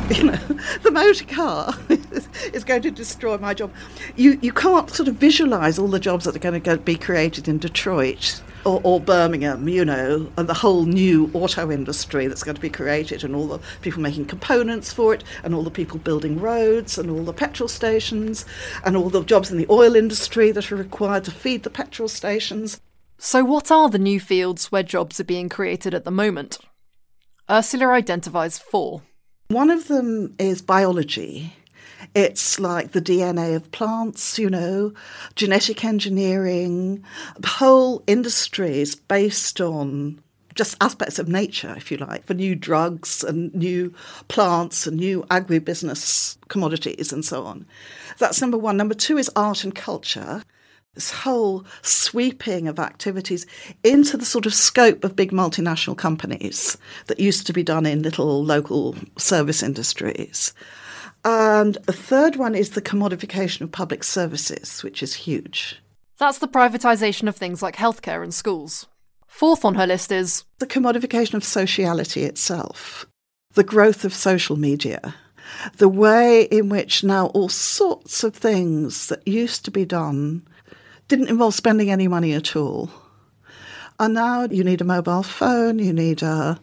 you 0.10 0.24
know, 0.26 0.36
the 0.82 0.92
motor 0.92 1.26
car 1.26 1.74
is 2.54 2.64
going 2.64 2.82
to 2.82 2.92
destroy 2.92 3.38
my 3.38 3.54
job. 3.54 3.72
You 4.18 4.38
you 4.42 4.52
can't 4.52 4.90
sort 4.90 5.08
of 5.08 5.16
visualize 5.16 5.80
all 5.80 5.88
the 5.88 6.00
jobs 6.00 6.26
that 6.26 6.36
are 6.36 6.40
going 6.40 6.62
to 6.62 6.78
be 6.78 6.96
created 6.96 7.48
in 7.48 7.58
Detroit 7.58 8.42
or, 8.66 8.82
or, 8.84 9.00
Birmingham, 9.00 9.68
you 9.68 9.84
know, 9.84 10.32
and 10.38 10.48
the 10.48 10.54
whole 10.54 10.86
new 10.86 11.30
auto 11.34 11.72
industry 11.72 12.28
that's 12.28 12.44
going 12.44 12.56
to 12.56 12.62
be 12.62 12.70
created, 12.70 13.24
and 13.24 13.36
all 13.36 13.48
the 13.48 13.60
people 13.82 14.02
making 14.02 14.26
components 14.26 14.94
for 14.94 15.14
it, 15.14 15.24
and 15.44 15.54
all 15.54 15.64
the 15.64 15.72
people 15.72 16.00
building 16.00 16.40
roads, 16.40 16.98
and 16.98 17.10
all 17.10 17.24
the 17.24 17.34
petrol 17.34 17.68
stations, 17.68 18.46
and 18.86 18.96
all 18.96 19.10
the 19.10 19.24
jobs 19.24 19.52
in 19.52 19.58
the 19.58 19.68
oil 19.70 19.96
industry 19.96 20.52
that 20.52 20.72
are 20.72 20.78
required 20.78 21.26
to 21.26 21.32
feed 21.32 21.64
the 21.64 21.70
petrol 21.70 22.08
stations. 22.08 22.80
So, 23.18 23.44
what 23.44 23.72
are 23.72 23.90
the 23.90 24.00
new 24.00 24.20
fields 24.20 24.72
where 24.72 24.84
jobs 24.84 25.20
are 25.20 25.26
being 25.26 25.50
created 25.50 25.94
at 25.94 26.06
the 26.06 26.12
moment? 26.12 26.58
Ursula 27.50 27.88
identifies 27.88 28.58
four. 28.58 29.02
One 29.54 29.70
of 29.70 29.88
them 29.88 30.34
is 30.40 30.64
biology. 30.64 31.54
It's 32.16 32.60
like 32.60 32.94
the 32.94 33.02
DNA 33.02 33.56
of 33.56 33.72
plants, 33.72 34.40
you 34.40 34.50
know, 34.50 34.94
genetic 35.36 35.86
engineering. 35.86 37.04
Whole 37.46 38.02
industry 38.08 38.82
is 38.82 38.96
based 38.96 39.62
on 39.62 40.20
just 40.56 40.76
aspects 40.82 41.20
of 41.20 41.28
nature, 41.28 41.76
if 41.78 41.92
you 41.92 41.98
like, 41.98 42.26
for 42.26 42.34
new 42.34 42.56
drugs 42.56 43.24
and 43.24 43.54
new 43.54 43.94
plants 44.28 44.88
and 44.88 44.98
new 44.98 45.22
agribusiness 45.30 46.36
commodities 46.48 47.14
and 47.14 47.24
so 47.24 47.44
on. 47.44 47.68
That's 48.18 48.42
number 48.42 48.58
one. 48.58 48.76
Number 48.76 48.96
two 48.96 49.20
is 49.20 49.30
art 49.36 49.64
and 49.64 49.76
culture 49.76 50.42
this 50.96 51.12
whole 51.12 51.66
sweeping 51.82 52.68
of 52.68 52.80
activities 52.80 53.46
into 53.84 54.16
the 54.16 54.26
sort 54.26 54.46
of 54.46 54.54
scope 54.54 55.04
of 55.04 55.16
big 55.16 55.32
multinational 55.32 55.98
companies 55.98 56.78
that 57.08 57.20
used 57.20 57.48
to 57.48 57.54
be 57.54 57.64
done 57.64 57.86
in 57.86 58.04
little 58.04 58.44
local 58.44 58.96
service 59.18 59.64
industries. 59.64 60.54
And 61.26 61.76
the 61.86 61.94
third 61.94 62.36
one 62.36 62.54
is 62.54 62.72
the 62.72 62.82
commodification 62.82 63.62
of 63.62 63.72
public 63.72 64.04
services, 64.04 64.84
which 64.84 65.02
is 65.02 65.14
huge. 65.14 65.82
That's 66.20 66.40
the 66.40 66.48
privatisation 66.48 67.28
of 67.28 67.36
things 67.36 67.62
like 67.62 67.76
healthcare 67.76 68.22
and 68.22 68.34
schools. 68.34 68.88
Fourth 69.26 69.66
on 69.66 69.76
her 69.76 69.88
list 69.88 70.12
is 70.12 70.44
the 70.60 70.68
commodification 70.68 71.34
of 71.34 71.44
sociality 71.44 72.24
itself, 72.24 73.08
the 73.56 73.64
growth 73.64 74.06
of 74.06 74.14
social 74.14 74.58
media, 74.58 75.16
the 75.78 75.90
way 75.90 76.44
in 76.44 76.70
which 76.70 77.04
now 77.04 77.28
all 77.28 77.50
sorts 77.50 78.24
of 78.24 78.36
things 78.36 79.08
that 79.08 79.28
used 79.28 79.66
to 79.66 79.72
be 79.72 79.86
done 79.86 80.48
didn't 81.08 81.30
involve 81.30 81.54
spending 81.54 81.92
any 81.92 82.08
money 82.08 82.34
at 82.34 82.56
all. 82.56 82.90
And 84.00 84.14
now 84.14 84.44
you 84.46 84.64
need 84.64 84.82
a 84.82 84.86
mobile 84.86 85.24
phone, 85.24 85.80
you 85.80 85.94
need 85.94 86.24
a, 86.24 86.60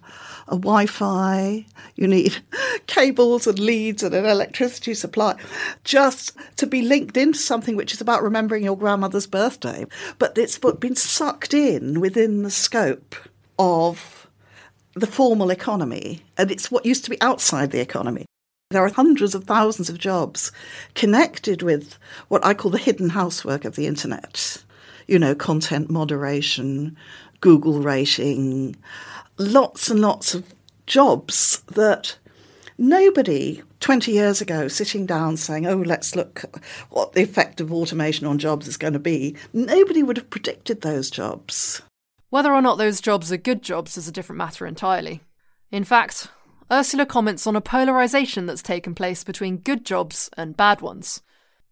a 0.48 0.56
Wi 0.56 0.86
Fi, 0.86 1.64
you 1.94 2.08
need 2.08 2.42
cables 2.86 3.46
and 3.46 3.58
leads 3.58 4.02
and 4.02 4.14
an 4.14 4.26
electricity 4.26 4.94
supply 4.94 5.36
just 5.84 6.36
to 6.56 6.66
be 6.66 6.82
linked 6.82 7.16
into 7.16 7.38
something 7.38 7.76
which 7.76 7.92
is 7.92 8.00
about 8.00 8.22
remembering 8.22 8.64
your 8.64 8.76
grandmother's 8.76 9.26
birthday. 9.26 9.86
But 10.18 10.36
it's 10.36 10.58
been 10.58 10.96
sucked 10.96 11.54
in 11.54 12.00
within 12.00 12.42
the 12.42 12.50
scope 12.50 13.14
of 13.58 14.26
the 14.94 15.06
formal 15.06 15.50
economy, 15.50 16.22
and 16.36 16.50
it's 16.50 16.70
what 16.70 16.84
used 16.84 17.04
to 17.04 17.10
be 17.10 17.20
outside 17.22 17.70
the 17.70 17.80
economy. 17.80 18.26
There 18.70 18.84
are 18.84 18.88
hundreds 18.88 19.34
of 19.34 19.42
thousands 19.42 19.90
of 19.90 19.98
jobs 19.98 20.52
connected 20.94 21.60
with 21.60 21.98
what 22.28 22.46
I 22.46 22.54
call 22.54 22.70
the 22.70 22.78
hidden 22.78 23.08
housework 23.08 23.64
of 23.64 23.74
the 23.74 23.88
internet. 23.88 24.62
You 25.08 25.18
know, 25.18 25.34
content 25.34 25.90
moderation, 25.90 26.96
Google 27.40 27.80
rating, 27.80 28.76
lots 29.38 29.90
and 29.90 29.98
lots 29.98 30.36
of 30.36 30.54
jobs 30.86 31.62
that 31.72 32.16
nobody 32.78 33.60
20 33.80 34.12
years 34.12 34.40
ago 34.40 34.68
sitting 34.68 35.04
down 35.04 35.36
saying, 35.36 35.66
oh, 35.66 35.78
let's 35.78 36.14
look 36.14 36.44
what 36.90 37.14
the 37.14 37.22
effect 37.22 37.60
of 37.60 37.72
automation 37.72 38.24
on 38.24 38.38
jobs 38.38 38.68
is 38.68 38.76
going 38.76 38.92
to 38.92 39.00
be, 39.00 39.34
nobody 39.52 40.04
would 40.04 40.16
have 40.16 40.30
predicted 40.30 40.82
those 40.82 41.10
jobs. 41.10 41.82
Whether 42.28 42.54
or 42.54 42.62
not 42.62 42.78
those 42.78 43.00
jobs 43.00 43.32
are 43.32 43.36
good 43.36 43.62
jobs 43.62 43.96
is 43.96 44.06
a 44.06 44.12
different 44.12 44.38
matter 44.38 44.64
entirely. 44.64 45.22
In 45.72 45.82
fact, 45.82 46.28
Ursula 46.72 47.04
comments 47.04 47.48
on 47.48 47.56
a 47.56 47.60
polarisation 47.60 48.46
that's 48.46 48.62
taken 48.62 48.94
place 48.94 49.24
between 49.24 49.56
good 49.56 49.84
jobs 49.84 50.30
and 50.36 50.56
bad 50.56 50.80
ones. 50.80 51.20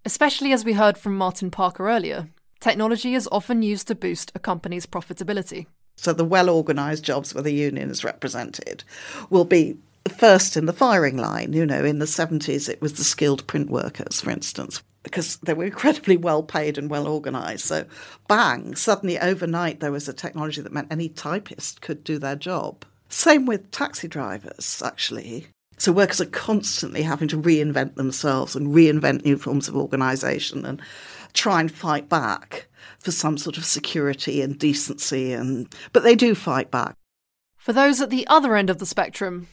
Especially 0.05 0.53
as 0.53 0.65
we 0.65 0.73
heard 0.73 0.99
from 0.99 1.17
Martin 1.17 1.53
Parker 1.53 1.89
earlier, 1.89 2.31
technology 2.59 3.15
is 3.15 3.29
often 3.31 3.63
used 3.63 3.87
to 3.87 3.95
boost 3.95 4.33
a 4.35 4.41
company's 4.41 4.87
profitability. 4.87 5.67
So 5.95 6.13
the 6.13 6.25
well 6.25 6.51
organised 6.51 7.05
jobs 7.05 7.33
where 7.33 7.45
the 7.45 7.53
union 7.53 7.91
is 7.91 8.03
represented 8.03 8.83
will 9.31 9.45
be 9.45 9.77
first 10.09 10.57
in 10.57 10.67
the 10.67 10.73
firing 10.73 11.17
line. 11.17 11.53
You 11.53 11.65
know, 11.65 11.85
in 11.85 12.01
the 12.01 12.05
70s, 12.05 12.69
it 12.69 12.83
was 12.83 12.95
the 12.95 13.05
skilled 13.05 13.47
print 13.47 13.71
workers, 13.71 14.21
for 14.21 14.31
instance, 14.31 14.83
because 15.05 15.37
they 15.37 15.55
were 15.55 15.67
incredibly 15.67 16.17
well 16.17 16.43
paid 16.43 16.77
and 16.77 16.91
well 16.91 17.07
organised. 17.07 17.67
So, 17.67 17.85
bang, 18.27 18.75
suddenly 18.75 19.17
overnight, 19.17 19.79
there 19.79 19.93
was 19.93 20.09
a 20.09 20.13
technology 20.13 20.61
that 20.61 20.73
meant 20.73 20.89
any 20.91 21.09
typist 21.09 21.83
could 21.83 22.03
do 22.03 22.19
their 22.19 22.37
job. 22.37 22.85
Same 23.09 23.47
with 23.47 23.71
taxi 23.71 24.09
drivers, 24.09 24.83
actually. 24.85 25.47
So 25.79 25.93
workers 25.93 26.21
are 26.21 26.27
constantly 26.27 27.03
having 27.03 27.29
to 27.29 27.41
reinvent 27.41 27.95
themselves 27.95 28.57
and 28.57 28.75
reinvent 28.75 29.25
new 29.25 29.39
forms 29.39 29.69
of 29.69 29.77
organisation 29.77 30.65
and 30.65 30.83
try 31.35 31.61
and 31.61 31.71
fight 31.71 32.09
back 32.09 32.67
for 32.99 33.13
some 33.13 33.39
sort 33.39 33.57
of 33.57 33.65
security 33.65 34.43
and 34.43 34.59
decency 34.59 35.33
and 35.33 35.73
but 35.93 36.03
they 36.03 36.17
do 36.17 36.35
fight 36.35 36.71
back. 36.71 36.97
For 37.57 37.73
those 37.73 38.01
at 38.01 38.11
the 38.11 38.27
other 38.27 38.57
end 38.57 38.71
of 38.71 38.79
the 38.79 38.87
spectrum, 38.87 39.47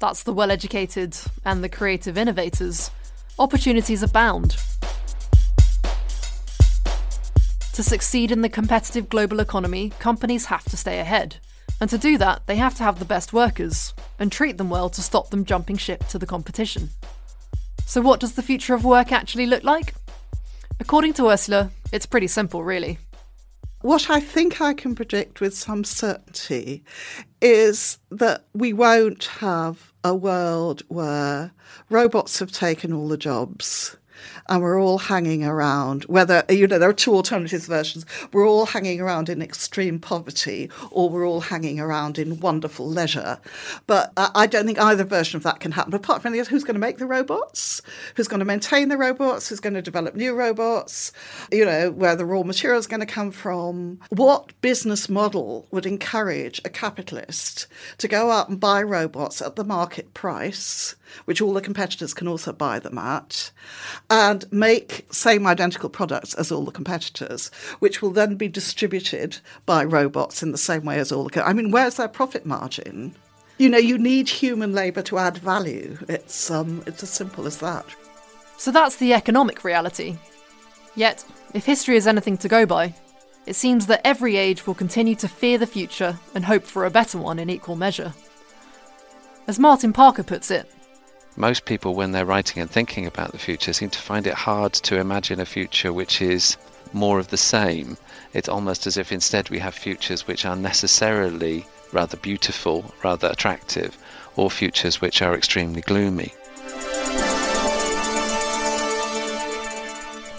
that's 0.00 0.24
the 0.24 0.32
well 0.32 0.50
educated 0.50 1.16
and 1.44 1.62
the 1.62 1.68
creative 1.68 2.18
innovators, 2.18 2.90
opportunities 3.38 4.02
abound. 4.02 4.56
To 7.74 7.82
succeed 7.84 8.32
in 8.32 8.42
the 8.42 8.48
competitive 8.48 9.08
global 9.08 9.38
economy, 9.38 9.90
companies 10.00 10.46
have 10.46 10.64
to 10.64 10.76
stay 10.76 10.98
ahead. 10.98 11.36
And 11.80 11.88
to 11.90 11.98
do 11.98 12.18
that, 12.18 12.46
they 12.46 12.56
have 12.56 12.74
to 12.76 12.82
have 12.82 12.98
the 12.98 13.04
best 13.04 13.32
workers 13.32 13.94
and 14.18 14.32
treat 14.32 14.58
them 14.58 14.70
well 14.70 14.90
to 14.90 15.02
stop 15.02 15.30
them 15.30 15.44
jumping 15.44 15.76
ship 15.76 16.06
to 16.08 16.18
the 16.18 16.26
competition. 16.26 16.90
So, 17.86 18.00
what 18.00 18.20
does 18.20 18.34
the 18.34 18.42
future 18.42 18.74
of 18.74 18.84
work 18.84 19.12
actually 19.12 19.46
look 19.46 19.64
like? 19.64 19.94
According 20.80 21.14
to 21.14 21.28
Ursula, 21.28 21.70
it's 21.92 22.06
pretty 22.06 22.26
simple, 22.26 22.62
really. 22.62 22.98
What 23.80 24.10
I 24.10 24.18
think 24.18 24.60
I 24.60 24.74
can 24.74 24.96
predict 24.96 25.40
with 25.40 25.56
some 25.56 25.84
certainty 25.84 26.84
is 27.40 27.98
that 28.10 28.44
we 28.52 28.72
won't 28.72 29.24
have 29.40 29.92
a 30.02 30.14
world 30.14 30.82
where 30.88 31.52
robots 31.88 32.40
have 32.40 32.50
taken 32.50 32.92
all 32.92 33.06
the 33.06 33.16
jobs 33.16 33.96
and 34.48 34.62
we're 34.62 34.80
all 34.80 34.98
hanging 34.98 35.44
around. 35.44 36.04
Whether, 36.04 36.44
you 36.48 36.66
know, 36.66 36.78
there 36.78 36.88
are 36.88 36.94
two 36.94 37.14
alternative 37.14 37.64
versions. 37.64 38.06
We're 38.32 38.48
all 38.48 38.66
hanging 38.66 39.00
around 39.00 39.28
in 39.28 39.42
extreme 39.42 39.98
poverty 39.98 40.70
or 40.90 41.08
we're 41.08 41.26
all 41.26 41.40
hanging 41.40 41.80
around 41.80 42.18
in 42.18 42.40
wonderful 42.40 42.88
leisure. 42.88 43.38
But 43.86 44.12
uh, 44.16 44.30
I 44.34 44.46
don't 44.46 44.66
think 44.66 44.78
either 44.78 45.04
version 45.04 45.36
of 45.36 45.42
that 45.42 45.60
can 45.60 45.72
happen. 45.72 45.94
Apart 45.94 46.22
from 46.22 46.32
the 46.32 46.38
who's 46.38 46.64
going 46.64 46.74
to 46.74 46.80
make 46.80 46.98
the 46.98 47.06
robots? 47.06 47.82
Who's 48.14 48.28
going 48.28 48.38
to 48.38 48.44
maintain 48.44 48.88
the 48.88 48.96
robots? 48.96 49.48
Who's 49.48 49.60
going 49.60 49.74
to 49.74 49.82
develop 49.82 50.14
new 50.14 50.34
robots? 50.34 51.12
You 51.50 51.64
know, 51.64 51.90
where 51.90 52.16
the 52.16 52.24
raw 52.24 52.42
material 52.42 52.78
is 52.78 52.86
going 52.86 53.00
to 53.00 53.06
come 53.06 53.30
from? 53.30 53.98
What 54.10 54.58
business 54.60 55.08
model 55.08 55.66
would 55.70 55.86
encourage 55.86 56.60
a 56.64 56.70
capitalist 56.70 57.66
to 57.98 58.08
go 58.08 58.30
out 58.30 58.48
and 58.48 58.60
buy 58.60 58.82
robots 58.82 59.42
at 59.42 59.56
the 59.56 59.64
market 59.64 60.14
price 60.14 60.94
which 61.24 61.40
all 61.40 61.52
the 61.52 61.60
competitors 61.60 62.14
can 62.14 62.28
also 62.28 62.52
buy 62.52 62.78
them 62.78 62.98
at, 62.98 63.50
and 64.10 64.50
make 64.52 65.06
same 65.10 65.46
identical 65.46 65.88
products 65.88 66.34
as 66.34 66.50
all 66.52 66.64
the 66.64 66.70
competitors, 66.72 67.50
which 67.78 68.00
will 68.02 68.10
then 68.10 68.36
be 68.36 68.48
distributed 68.48 69.38
by 69.66 69.84
robots 69.84 70.42
in 70.42 70.52
the 70.52 70.58
same 70.58 70.84
way 70.84 70.98
as 70.98 71.12
all 71.12 71.24
the. 71.24 71.30
Co- 71.30 71.42
I 71.42 71.52
mean, 71.52 71.70
where's 71.70 71.96
their 71.96 72.08
profit 72.08 72.46
margin? 72.46 73.14
You 73.58 73.68
know, 73.68 73.78
you 73.78 73.98
need 73.98 74.28
human 74.28 74.72
labour 74.72 75.02
to 75.02 75.18
add 75.18 75.38
value. 75.38 75.98
It's 76.08 76.50
um, 76.50 76.82
it's 76.86 77.02
as 77.02 77.10
simple 77.10 77.46
as 77.46 77.58
that. 77.58 77.84
So 78.56 78.70
that's 78.70 78.96
the 78.96 79.14
economic 79.14 79.64
reality. 79.64 80.16
Yet, 80.94 81.24
if 81.54 81.64
history 81.64 81.96
is 81.96 82.06
anything 82.06 82.36
to 82.38 82.48
go 82.48 82.66
by, 82.66 82.94
it 83.46 83.54
seems 83.56 83.86
that 83.86 84.00
every 84.04 84.36
age 84.36 84.66
will 84.66 84.74
continue 84.74 85.14
to 85.16 85.28
fear 85.28 85.58
the 85.58 85.66
future 85.66 86.18
and 86.34 86.44
hope 86.44 86.64
for 86.64 86.84
a 86.84 86.90
better 86.90 87.18
one 87.18 87.38
in 87.38 87.48
equal 87.48 87.76
measure. 87.76 88.12
As 89.46 89.58
Martin 89.58 89.92
Parker 89.92 90.22
puts 90.22 90.50
it, 90.50 90.70
most 91.38 91.66
people, 91.66 91.94
when 91.94 92.10
they're 92.10 92.26
writing 92.26 92.60
and 92.60 92.68
thinking 92.68 93.06
about 93.06 93.30
the 93.30 93.38
future, 93.38 93.72
seem 93.72 93.90
to 93.90 93.98
find 93.98 94.26
it 94.26 94.34
hard 94.34 94.72
to 94.72 94.98
imagine 94.98 95.38
a 95.38 95.46
future 95.46 95.92
which 95.92 96.20
is 96.20 96.56
more 96.92 97.20
of 97.20 97.28
the 97.28 97.36
same. 97.36 97.96
It's 98.34 98.48
almost 98.48 98.88
as 98.88 98.96
if 98.96 99.12
instead 99.12 99.48
we 99.48 99.60
have 99.60 99.74
futures 99.74 100.26
which 100.26 100.44
are 100.44 100.56
necessarily 100.56 101.64
rather 101.92 102.16
beautiful, 102.16 102.92
rather 103.04 103.28
attractive, 103.28 103.96
or 104.34 104.50
futures 104.50 105.00
which 105.00 105.22
are 105.22 105.34
extremely 105.34 105.80
gloomy. 105.82 106.32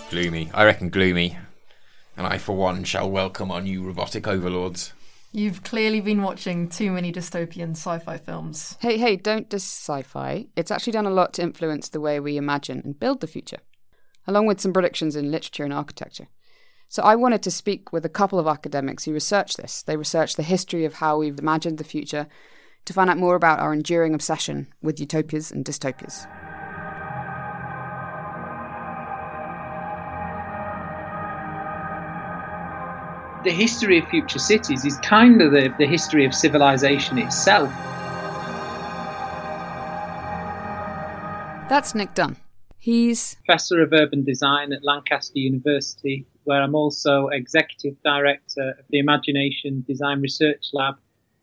Gloomy. 0.10 0.52
I 0.54 0.66
reckon 0.66 0.90
gloomy. 0.90 1.38
And 2.18 2.28
I, 2.28 2.38
for 2.38 2.58
one, 2.58 2.84
shall 2.84 3.10
welcome 3.10 3.52
our 3.52 3.62
new 3.62 3.84
robotic 3.84 4.28
overlords. 4.28 4.92
You've 5.32 5.64
clearly 5.64 6.02
been 6.02 6.24
watching 6.24 6.68
too 6.68 6.92
many 6.92 7.12
dystopian 7.12 7.72
sci 7.72 8.00
fi 8.00 8.18
films. 8.18 8.78
Hey, 8.80 8.98
hey, 8.98 9.16
don't 9.16 9.48
dis 9.48 9.64
sci 9.64 10.02
fi. 10.02 10.48
It's 10.56 10.72
actually 10.72 10.94
done 10.94 11.06
a 11.06 11.12
lot 11.12 11.34
to 11.34 11.44
influence 11.44 11.88
the 11.88 12.02
way 12.02 12.20
we 12.20 12.36
imagine 12.36 12.82
and 12.84 13.00
build 13.00 13.22
the 13.22 13.28
future, 13.28 13.60
along 14.26 14.48
with 14.48 14.60
some 14.60 14.74
predictions 14.74 15.16
in 15.16 15.32
literature 15.32 15.64
and 15.64 15.74
architecture. 15.74 16.28
So 16.88 17.04
I 17.04 17.16
wanted 17.16 17.44
to 17.44 17.52
speak 17.52 17.94
with 17.94 18.06
a 18.06 18.10
couple 18.10 18.40
of 18.40 18.48
academics 18.48 19.06
who 19.06 19.14
research 19.14 19.54
this. 19.54 19.84
They 19.84 19.98
research 19.98 20.36
the 20.36 20.42
history 20.42 20.84
of 20.86 20.96
how 20.96 21.20
we've 21.20 21.38
imagined 21.38 21.78
the 21.78 21.84
future 21.84 22.28
to 22.86 22.94
find 22.94 23.12
out 23.12 23.18
more 23.18 23.36
about 23.36 23.60
our 23.60 23.72
enduring 23.72 24.16
obsession 24.16 24.74
with 24.82 25.00
utopias 25.00 25.52
and 25.52 25.64
dystopias. 25.64 26.26
The 33.44 33.52
history 33.52 34.00
of 34.00 34.08
future 34.10 34.40
cities 34.40 34.84
is 34.86 34.98
kind 34.98 35.42
of 35.42 35.52
the, 35.52 35.74
the 35.78 35.86
history 35.86 36.26
of 36.26 36.34
civilization 36.34 37.18
itself. 37.18 37.72
That's 41.70 41.96
Nick 41.96 42.14
Dunn. 42.16 42.36
He's 42.80 43.36
professor 43.46 43.82
of 43.82 43.94
urban 43.94 44.24
design 44.24 44.74
at 44.74 44.84
Lancaster 44.84 45.38
University, 45.38 46.26
where 46.46 46.62
I'm 46.62 46.76
also 46.76 47.28
executive 47.28 48.02
director 48.04 48.76
of 48.80 48.86
the 48.90 49.00
Imagination 49.00 49.86
Design 49.88 50.22
Research 50.22 50.66
Lab 50.74 50.96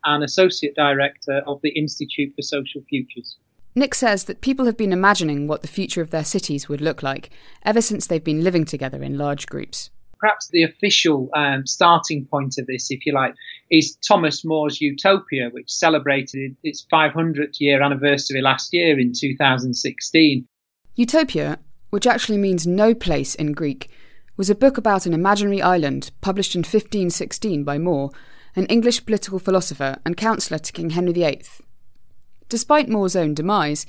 and 0.05 0.25
associate 0.25 0.75
director 0.75 1.43
of 1.47 1.61
the 1.63 1.71
Institute 1.71 2.33
for 2.35 2.43
Social 2.43 2.83
Futures. 2.89 3.37
Nick 3.75 3.95
says 3.95 4.25
that 4.25 4.41
people 4.41 4.65
have 4.67 4.77
been 4.77 4.93
imagining 4.93 5.47
what 5.47 5.63
the 5.63 5.69
future 5.69 6.01
of 6.01 6.11
their 6.11 6.25
cities 6.25 6.69
would 6.69 6.81
look 6.81 7.03
like 7.03 7.31
ever 7.65 7.83
since 7.83 8.07
they've 8.07 8.25
been 8.25 8.43
living 8.43 8.65
together 8.65 9.03
in 9.03 9.19
large 9.19 9.47
groups 9.47 9.91
perhaps 10.27 10.49
the 10.49 10.65
official 10.65 11.31
um, 11.35 11.65
starting 11.65 12.27
point 12.27 12.57
of 12.59 12.67
this, 12.67 12.91
if 12.91 13.07
you 13.07 13.13
like, 13.13 13.33
is 13.71 13.97
Thomas 13.97 14.45
More's 14.45 14.81
Utopia, 14.81 15.51
which 15.53 15.71
celebrated 15.71 16.57
its 16.65 16.85
500th 16.93 17.61
year 17.61 17.81
anniversary 17.81 18.43
last 18.43 18.75
year 18.75 18.99
in 18.99 19.13
2016. 19.13 20.45
Utopia, 20.97 21.61
which 21.91 22.09
actually 22.09 22.39
means 22.39 22.67
no 22.67 22.93
place 22.93 23.37
in 23.37 23.53
Greek, 23.53 23.89
was 24.37 24.51
a 24.51 24.55
book 24.57 24.77
about 24.77 25.07
an 25.07 25.15
imaginary 25.15 25.63
island 25.63 26.11
published 26.21 26.57
in 26.57 26.61
1516 26.61 27.63
by 27.63 27.79
More, 27.79 28.11
an 28.57 28.67
English 28.67 29.07
political 29.07 29.39
philosopher 29.39 29.99
and 30.05 30.17
counsellor 30.17 30.59
to 30.59 30.73
King 30.73 30.91
Henry 30.91 31.13
VIII. 31.13 31.43
Despite 32.49 32.89
More's 32.89 33.15
own 33.15 33.33
demise, 33.33 33.87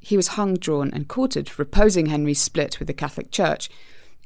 he 0.00 0.18
was 0.18 0.28
hung, 0.28 0.56
drawn, 0.56 0.90
and 0.92 1.08
quartered 1.08 1.48
for 1.48 1.62
opposing 1.62 2.06
Henry's 2.06 2.40
split 2.40 2.78
with 2.78 2.88
the 2.88 2.94
Catholic 2.94 3.30
Church 3.30 3.70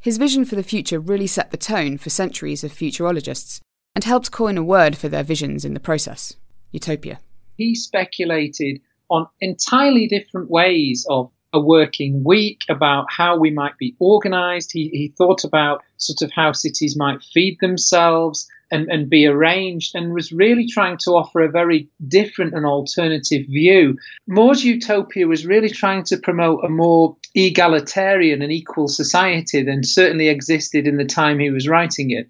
his 0.02 0.18
vision 0.18 0.44
for 0.44 0.56
the 0.56 0.62
future 0.62 0.98
really 0.98 1.28
set 1.28 1.52
the 1.52 1.56
tone 1.56 1.96
for 1.96 2.10
centuries 2.10 2.64
of 2.64 2.72
futurologists 2.72 3.60
and 3.94 4.04
helped 4.04 4.32
coin 4.32 4.58
a 4.58 4.62
word 4.62 4.96
for 4.96 5.08
their 5.08 5.22
visions 5.22 5.64
in 5.64 5.74
the 5.74 5.80
process 5.80 6.34
utopia. 6.72 7.20
He 7.56 7.74
speculated 7.74 8.80
on 9.08 9.28
entirely 9.40 10.08
different 10.08 10.50
ways 10.50 11.06
of 11.08 11.30
a 11.52 11.60
working 11.60 12.24
week, 12.24 12.62
about 12.70 13.06
how 13.10 13.38
we 13.38 13.50
might 13.50 13.76
be 13.76 13.94
organized. 13.98 14.70
He, 14.72 14.88
he 14.88 15.14
thought 15.16 15.44
about 15.44 15.82
sort 15.98 16.22
of 16.22 16.32
how 16.32 16.52
cities 16.52 16.96
might 16.96 17.22
feed 17.22 17.58
themselves 17.60 18.48
and, 18.72 18.90
and 18.90 19.08
be 19.08 19.26
arranged 19.26 19.94
and 19.94 20.12
was 20.12 20.32
really 20.32 20.66
trying 20.66 20.96
to 20.98 21.10
offer 21.12 21.40
a 21.40 21.50
very 21.50 21.88
different 22.08 22.54
and 22.54 22.66
alternative 22.66 23.46
view. 23.46 23.96
More's 24.26 24.64
utopia 24.64 25.26
was 25.26 25.46
really 25.46 25.70
trying 25.70 26.02
to 26.04 26.16
promote 26.16 26.64
a 26.64 26.68
more 26.68 27.16
egalitarian 27.34 28.42
and 28.42 28.50
equal 28.50 28.88
society 28.88 29.62
than 29.62 29.84
certainly 29.84 30.28
existed 30.28 30.86
in 30.86 30.96
the 30.96 31.04
time 31.04 31.38
he 31.38 31.50
was 31.50 31.68
writing 31.68 32.10
it. 32.10 32.28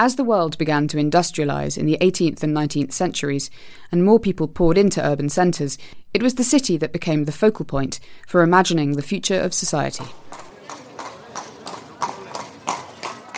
As 0.00 0.14
the 0.14 0.22
world 0.22 0.56
began 0.58 0.86
to 0.88 0.96
industrialise 0.96 1.76
in 1.76 1.86
the 1.86 1.98
18th 2.00 2.44
and 2.44 2.56
19th 2.56 2.92
centuries, 2.92 3.50
and 3.90 4.04
more 4.04 4.20
people 4.20 4.46
poured 4.46 4.78
into 4.78 5.04
urban 5.04 5.28
centres, 5.28 5.76
it 6.14 6.22
was 6.22 6.36
the 6.36 6.44
city 6.44 6.76
that 6.76 6.92
became 6.92 7.24
the 7.24 7.32
focal 7.32 7.64
point 7.64 7.98
for 8.28 8.42
imagining 8.42 8.92
the 8.92 9.02
future 9.02 9.40
of 9.40 9.52
society. 9.52 10.04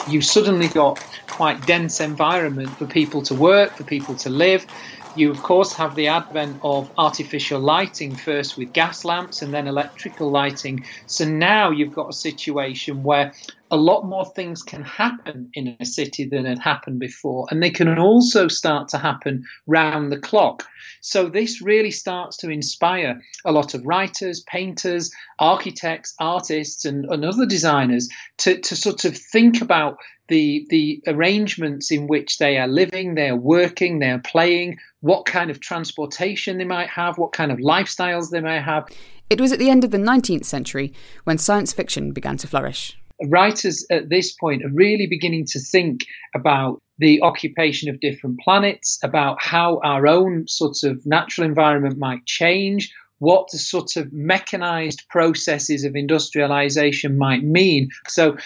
You 0.06 0.20
suddenly 0.20 0.68
got 0.68 1.02
quite 1.40 1.64
dense 1.64 2.02
environment 2.02 2.68
for 2.76 2.86
people 2.86 3.22
to 3.22 3.34
work, 3.34 3.74
for 3.74 3.84
people 3.84 4.14
to 4.14 4.28
live. 4.28 4.66
You, 5.14 5.30
of 5.30 5.40
course, 5.40 5.72
have 5.72 5.94
the 5.94 6.06
advent 6.06 6.58
of 6.62 6.92
artificial 6.98 7.60
lighting, 7.60 8.14
first 8.14 8.58
with 8.58 8.74
gas 8.74 9.06
lamps 9.06 9.40
and 9.40 9.54
then 9.54 9.66
electrical 9.66 10.30
lighting. 10.30 10.84
So 11.06 11.24
now 11.24 11.70
you've 11.70 11.94
got 11.94 12.10
a 12.10 12.12
situation 12.12 13.02
where 13.02 13.32
a 13.70 13.76
lot 13.78 14.04
more 14.04 14.26
things 14.34 14.62
can 14.62 14.82
happen 14.82 15.48
in 15.54 15.76
a 15.80 15.86
city 15.86 16.26
than 16.26 16.44
had 16.44 16.58
happened 16.58 16.98
before. 17.00 17.46
And 17.50 17.62
they 17.62 17.70
can 17.70 17.98
also 17.98 18.46
start 18.46 18.88
to 18.88 18.98
happen 18.98 19.44
round 19.66 20.12
the 20.12 20.18
clock. 20.18 20.66
So 21.00 21.30
this 21.30 21.62
really 21.62 21.90
starts 21.90 22.36
to 22.38 22.50
inspire 22.50 23.18
a 23.46 23.52
lot 23.52 23.72
of 23.72 23.86
writers, 23.86 24.44
painters, 24.46 25.10
architects, 25.38 26.14
artists, 26.20 26.84
and, 26.84 27.06
and 27.06 27.24
other 27.24 27.46
designers 27.46 28.10
to, 28.38 28.60
to 28.60 28.76
sort 28.76 29.06
of 29.06 29.16
think 29.16 29.62
about 29.62 29.96
the 30.30 30.66
the 30.70 31.02
arrangements 31.06 31.90
in 31.90 32.06
which 32.06 32.38
they 32.38 32.56
are 32.56 32.66
living, 32.66 33.14
they 33.14 33.28
are 33.28 33.36
working, 33.36 33.98
they 33.98 34.10
are 34.10 34.20
playing, 34.20 34.78
what 35.00 35.26
kind 35.26 35.50
of 35.50 35.60
transportation 35.60 36.56
they 36.56 36.64
might 36.64 36.88
have, 36.88 37.18
what 37.18 37.32
kind 37.32 37.52
of 37.52 37.58
lifestyles 37.58 38.30
they 38.30 38.40
may 38.40 38.60
have. 38.60 38.88
It 39.28 39.40
was 39.40 39.52
at 39.52 39.58
the 39.58 39.68
end 39.68 39.84
of 39.84 39.90
the 39.90 39.98
19th 39.98 40.46
century 40.46 40.94
when 41.24 41.36
science 41.36 41.72
fiction 41.72 42.12
began 42.12 42.38
to 42.38 42.48
flourish 42.48 42.96
writers 43.28 43.84
at 43.90 44.08
this 44.08 44.32
point 44.32 44.64
are 44.64 44.70
really 44.70 45.06
beginning 45.06 45.44
to 45.44 45.60
think 45.60 46.06
about 46.34 46.80
the 46.98 47.20
occupation 47.22 47.88
of 47.88 48.00
different 48.00 48.38
planets, 48.40 48.98
about 49.02 49.42
how 49.42 49.80
our 49.84 50.06
own 50.06 50.46
sort 50.48 50.82
of 50.84 51.04
natural 51.06 51.46
environment 51.46 51.98
might 51.98 52.24
change, 52.26 52.92
what 53.20 53.48
the 53.52 53.58
sort 53.58 53.96
of 53.96 54.12
mechanized 54.12 55.04
processes 55.08 55.84
of 55.84 55.94
industrialization 55.94 57.16
might 57.16 57.44
mean. 57.44 57.88
So 58.08 58.36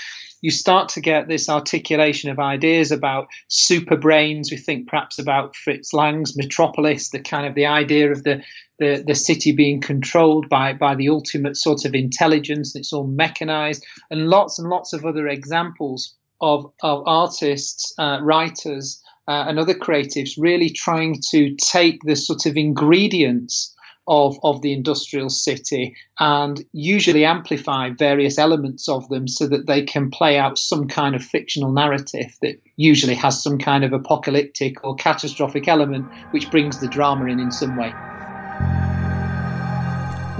you 0.42 0.50
start 0.50 0.90
to 0.90 1.00
get 1.00 1.26
this 1.26 1.48
articulation 1.48 2.30
of 2.30 2.38
ideas 2.38 2.92
about 2.92 3.28
super 3.48 3.96
brains. 3.96 4.50
We 4.50 4.58
think 4.58 4.88
perhaps 4.88 5.18
about 5.18 5.56
Fritz 5.56 5.94
Lang's 5.94 6.36
Metropolis, 6.36 7.10
the 7.10 7.20
kind 7.20 7.46
of 7.46 7.54
the 7.54 7.66
idea 7.66 8.12
of 8.12 8.24
the 8.24 8.42
the, 8.78 9.04
the 9.06 9.14
city 9.14 9.52
being 9.52 9.80
controlled 9.80 10.48
by, 10.48 10.72
by 10.72 10.96
the 10.96 11.08
ultimate 11.08 11.56
sort 11.56 11.84
of 11.84 11.94
intelligence, 11.94 12.74
it's 12.74 12.92
all 12.92 13.06
mechanized, 13.06 13.86
and 14.10 14.28
lots 14.28 14.58
and 14.58 14.68
lots 14.68 14.92
of 14.92 15.04
other 15.04 15.28
examples 15.28 16.14
of, 16.40 16.72
of 16.82 17.04
artists, 17.06 17.94
uh, 17.98 18.18
writers, 18.20 19.00
uh, 19.28 19.44
and 19.48 19.58
other 19.58 19.74
creatives 19.74 20.32
really 20.36 20.70
trying 20.70 21.16
to 21.30 21.54
take 21.56 22.00
the 22.02 22.16
sort 22.16 22.46
of 22.46 22.56
ingredients 22.56 23.73
of, 24.06 24.38
of 24.42 24.62
the 24.62 24.72
industrial 24.72 25.30
city 25.30 25.96
and 26.20 26.64
usually 26.72 27.24
amplify 27.24 27.90
various 27.90 28.38
elements 28.38 28.88
of 28.88 29.08
them 29.08 29.26
so 29.26 29.46
that 29.46 29.66
they 29.66 29.82
can 29.82 30.10
play 30.10 30.38
out 30.38 30.58
some 30.58 30.86
kind 30.86 31.14
of 31.14 31.22
fictional 31.22 31.72
narrative 31.72 32.36
that 32.42 32.60
usually 32.76 33.14
has 33.14 33.42
some 33.42 33.58
kind 33.58 33.84
of 33.84 33.92
apocalyptic 33.92 34.82
or 34.84 34.94
catastrophic 34.96 35.68
element 35.68 36.06
which 36.32 36.50
brings 36.50 36.80
the 36.80 36.88
drama 36.88 37.26
in 37.26 37.40
in 37.40 37.50
some 37.50 37.76
way. 37.76 37.92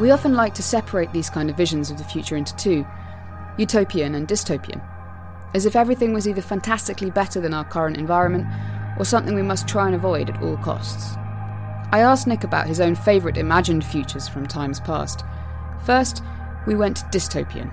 We 0.00 0.10
often 0.10 0.34
like 0.34 0.54
to 0.54 0.62
separate 0.62 1.12
these 1.12 1.30
kind 1.30 1.48
of 1.48 1.56
visions 1.56 1.90
of 1.90 1.98
the 1.98 2.04
future 2.04 2.36
into 2.36 2.54
two 2.56 2.84
utopian 3.56 4.16
and 4.16 4.26
dystopian, 4.26 4.82
as 5.54 5.66
if 5.66 5.76
everything 5.76 6.12
was 6.12 6.26
either 6.26 6.42
fantastically 6.42 7.10
better 7.10 7.40
than 7.40 7.54
our 7.54 7.64
current 7.64 7.96
environment 7.96 8.46
or 8.98 9.04
something 9.04 9.34
we 9.34 9.42
must 9.42 9.68
try 9.68 9.86
and 9.86 9.94
avoid 9.94 10.30
at 10.30 10.42
all 10.42 10.56
costs. 10.58 11.16
I 11.94 12.00
asked 12.00 12.26
Nick 12.26 12.42
about 12.42 12.66
his 12.66 12.80
own 12.80 12.96
favourite 12.96 13.36
imagined 13.36 13.84
futures 13.84 14.26
from 14.26 14.48
times 14.48 14.80
past, 14.80 15.22
First, 15.86 16.24
we 16.66 16.74
went 16.74 17.04
dystopian. 17.12 17.70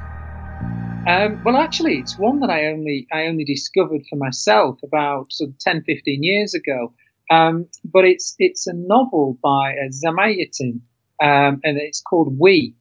Um, 1.07 1.41
well, 1.43 1.57
actually, 1.57 1.97
it's 1.97 2.19
one 2.19 2.39
that 2.41 2.51
I 2.51 2.67
only 2.67 3.07
I 3.11 3.25
only 3.25 3.45
discovered 3.45 4.03
for 4.07 4.17
myself 4.17 4.77
about 4.83 5.33
sort 5.33 5.49
of 5.49 5.57
10, 5.57 5.85
15 5.85 6.21
years 6.21 6.53
ago. 6.53 6.93
Um, 7.31 7.65
but 7.83 8.05
it's 8.05 8.35
it's 8.37 8.67
a 8.67 8.73
novel 8.75 9.39
by 9.41 9.71
uh, 9.71 9.89
Zamyatin, 9.89 10.81
um, 11.19 11.59
and 11.63 11.79
it's 11.79 12.01
called 12.01 12.37
We. 12.37 12.75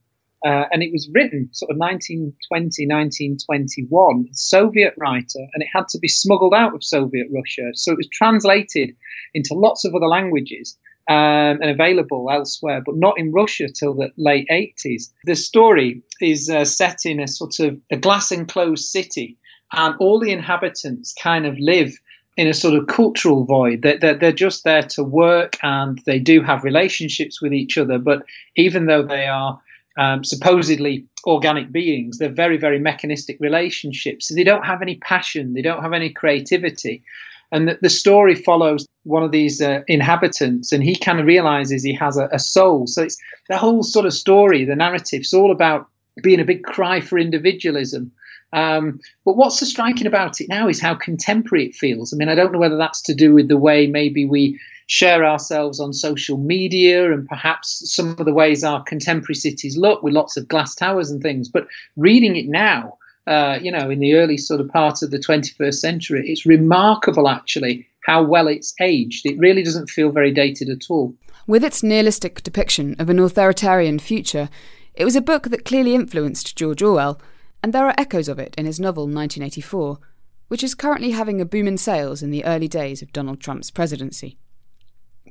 Uh, 0.45 0.65
and 0.71 0.83
it 0.83 0.91
was 0.91 1.09
written 1.11 1.49
sort 1.53 1.71
of 1.71 1.77
1920, 1.77 2.85
1921, 2.85 4.27
Soviet 4.33 4.93
writer, 4.95 5.39
and 5.53 5.63
it 5.63 5.69
had 5.73 5.87
to 5.87 5.97
be 5.97 6.07
smuggled 6.07 6.53
out 6.53 6.75
of 6.75 6.83
Soviet 6.83 7.27
Russia. 7.33 7.71
So 7.73 7.91
it 7.93 7.97
was 7.97 8.09
translated 8.11 8.95
into 9.33 9.55
lots 9.55 9.85
of 9.85 9.95
other 9.95 10.07
languages 10.07 10.77
um, 11.11 11.59
and 11.61 11.69
available 11.69 12.29
elsewhere, 12.31 12.81
but 12.85 12.95
not 12.95 13.19
in 13.19 13.33
Russia 13.33 13.67
till 13.67 13.93
the 13.93 14.11
late 14.15 14.47
80s. 14.49 15.11
The 15.25 15.35
story 15.35 16.01
is 16.21 16.49
uh, 16.49 16.63
set 16.63 17.05
in 17.05 17.19
a 17.19 17.27
sort 17.27 17.59
of 17.59 17.77
a 17.91 17.97
glass 17.97 18.31
enclosed 18.31 18.85
city, 18.85 19.37
and 19.73 19.95
all 19.99 20.21
the 20.21 20.31
inhabitants 20.31 21.13
kind 21.21 21.45
of 21.45 21.59
live 21.59 21.99
in 22.37 22.47
a 22.47 22.53
sort 22.53 22.75
of 22.75 22.87
cultural 22.87 23.43
void. 23.43 23.81
They're, 23.81 23.97
they're, 23.97 24.17
they're, 24.17 24.31
just 24.31 24.63
there 24.63 24.83
to 24.83 25.03
work 25.03 25.57
and 25.61 26.01
they 26.05 26.17
do 26.17 26.41
have 26.41 26.63
relationships 26.63 27.41
with 27.41 27.53
each 27.53 27.77
other. 27.77 27.99
But 27.99 28.23
even 28.55 28.85
though 28.85 29.03
they 29.03 29.27
are 29.27 29.59
um, 29.97 30.23
supposedly 30.23 31.05
organic 31.25 31.73
beings, 31.73 32.19
they're 32.19 32.29
very, 32.29 32.57
very 32.57 32.79
mechanistic 32.79 33.37
relationships. 33.41 34.29
So 34.29 34.35
they 34.35 34.45
don't 34.45 34.65
have 34.65 34.81
any 34.81 34.95
passion, 34.95 35.53
they 35.53 35.61
don't 35.61 35.83
have 35.83 35.93
any 35.93 36.09
creativity. 36.09 37.03
And 37.51 37.67
the, 37.67 37.79
the 37.81 37.89
story 37.89 38.35
follows 38.35 38.87
one 39.03 39.23
of 39.23 39.31
these 39.31 39.61
uh, 39.61 39.81
inhabitants, 39.87 40.71
and 40.71 40.83
he 40.83 40.95
kind 40.95 41.19
of 41.19 41.25
realizes 41.25 41.83
he 41.83 41.93
has 41.95 42.17
a, 42.17 42.29
a 42.31 42.39
soul. 42.39 42.87
So 42.87 43.03
it's 43.03 43.17
the 43.49 43.57
whole 43.57 43.83
sort 43.83 44.05
of 44.05 44.13
story, 44.13 44.63
the 44.65 44.75
narrative, 44.75 45.21
it's 45.21 45.33
all 45.33 45.51
about 45.51 45.87
being 46.23 46.39
a 46.39 46.45
big 46.45 46.63
cry 46.63 46.99
for 47.01 47.17
individualism 47.17 48.11
um, 48.53 48.99
but 49.25 49.37
what's 49.37 49.59
so 49.59 49.65
striking 49.65 50.07
about 50.07 50.41
it 50.41 50.49
now 50.49 50.67
is 50.67 50.81
how 50.81 50.95
contemporary 50.95 51.67
it 51.67 51.75
feels. 51.75 52.13
I 52.13 52.17
mean, 52.17 52.29
I 52.29 52.35
don't 52.35 52.51
know 52.51 52.59
whether 52.59 52.77
that's 52.77 53.01
to 53.03 53.15
do 53.15 53.33
with 53.33 53.47
the 53.47 53.57
way 53.57 53.87
maybe 53.87 54.25
we 54.25 54.59
share 54.87 55.25
ourselves 55.25 55.79
on 55.79 55.93
social 55.93 56.37
media 56.37 57.13
and 57.13 57.25
perhaps 57.27 57.81
some 57.93 58.09
of 58.09 58.25
the 58.25 58.33
ways 58.33 58.63
our 58.63 58.83
contemporary 58.83 59.35
cities 59.35 59.77
look 59.77 60.03
with 60.03 60.13
lots 60.13 60.35
of 60.35 60.49
glass 60.49 60.75
towers 60.75 61.09
and 61.09 61.21
things. 61.21 61.47
But 61.47 61.67
reading 61.95 62.35
it 62.35 62.47
now, 62.47 62.97
uh, 63.31 63.59
you 63.61 63.71
know, 63.71 63.89
in 63.89 63.99
the 63.99 64.15
early 64.15 64.37
sort 64.37 64.59
of 64.59 64.67
part 64.67 65.01
of 65.01 65.11
the 65.11 65.17
21st 65.17 65.75
century, 65.75 66.29
it's 66.29 66.45
remarkable 66.45 67.29
actually 67.29 67.87
how 68.05 68.21
well 68.21 68.47
it's 68.47 68.73
aged. 68.81 69.25
It 69.25 69.39
really 69.39 69.63
doesn't 69.63 69.89
feel 69.89 70.11
very 70.11 70.31
dated 70.31 70.69
at 70.69 70.89
all. 70.89 71.15
With 71.47 71.63
its 71.63 71.81
nihilistic 71.81 72.43
depiction 72.43 72.95
of 72.99 73.09
an 73.09 73.19
authoritarian 73.19 73.99
future, 73.99 74.49
it 74.95 75.05
was 75.05 75.15
a 75.15 75.21
book 75.21 75.43
that 75.49 75.65
clearly 75.65 75.95
influenced 75.95 76.57
George 76.57 76.81
Orwell 76.81 77.21
and 77.63 77.73
there 77.73 77.85
are 77.85 77.95
echoes 77.97 78.27
of 78.27 78.39
it 78.39 78.55
in 78.57 78.65
his 78.65 78.79
novel 78.79 79.03
1984, 79.03 79.99
which 80.47 80.63
is 80.63 80.75
currently 80.75 81.11
having 81.11 81.39
a 81.39 81.45
boom 81.45 81.67
in 81.67 81.77
sales 81.77 82.21
in 82.21 82.31
the 82.31 82.43
early 82.43 82.67
days 82.67 83.01
of 83.01 83.13
Donald 83.13 83.39
Trump's 83.39 83.71
presidency. 83.71 84.37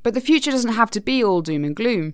But 0.01 0.13
the 0.13 0.21
future 0.21 0.51
doesn't 0.51 0.73
have 0.73 0.91
to 0.91 1.01
be 1.01 1.23
all 1.23 1.41
doom 1.41 1.63
and 1.65 1.75
gloom. 1.75 2.13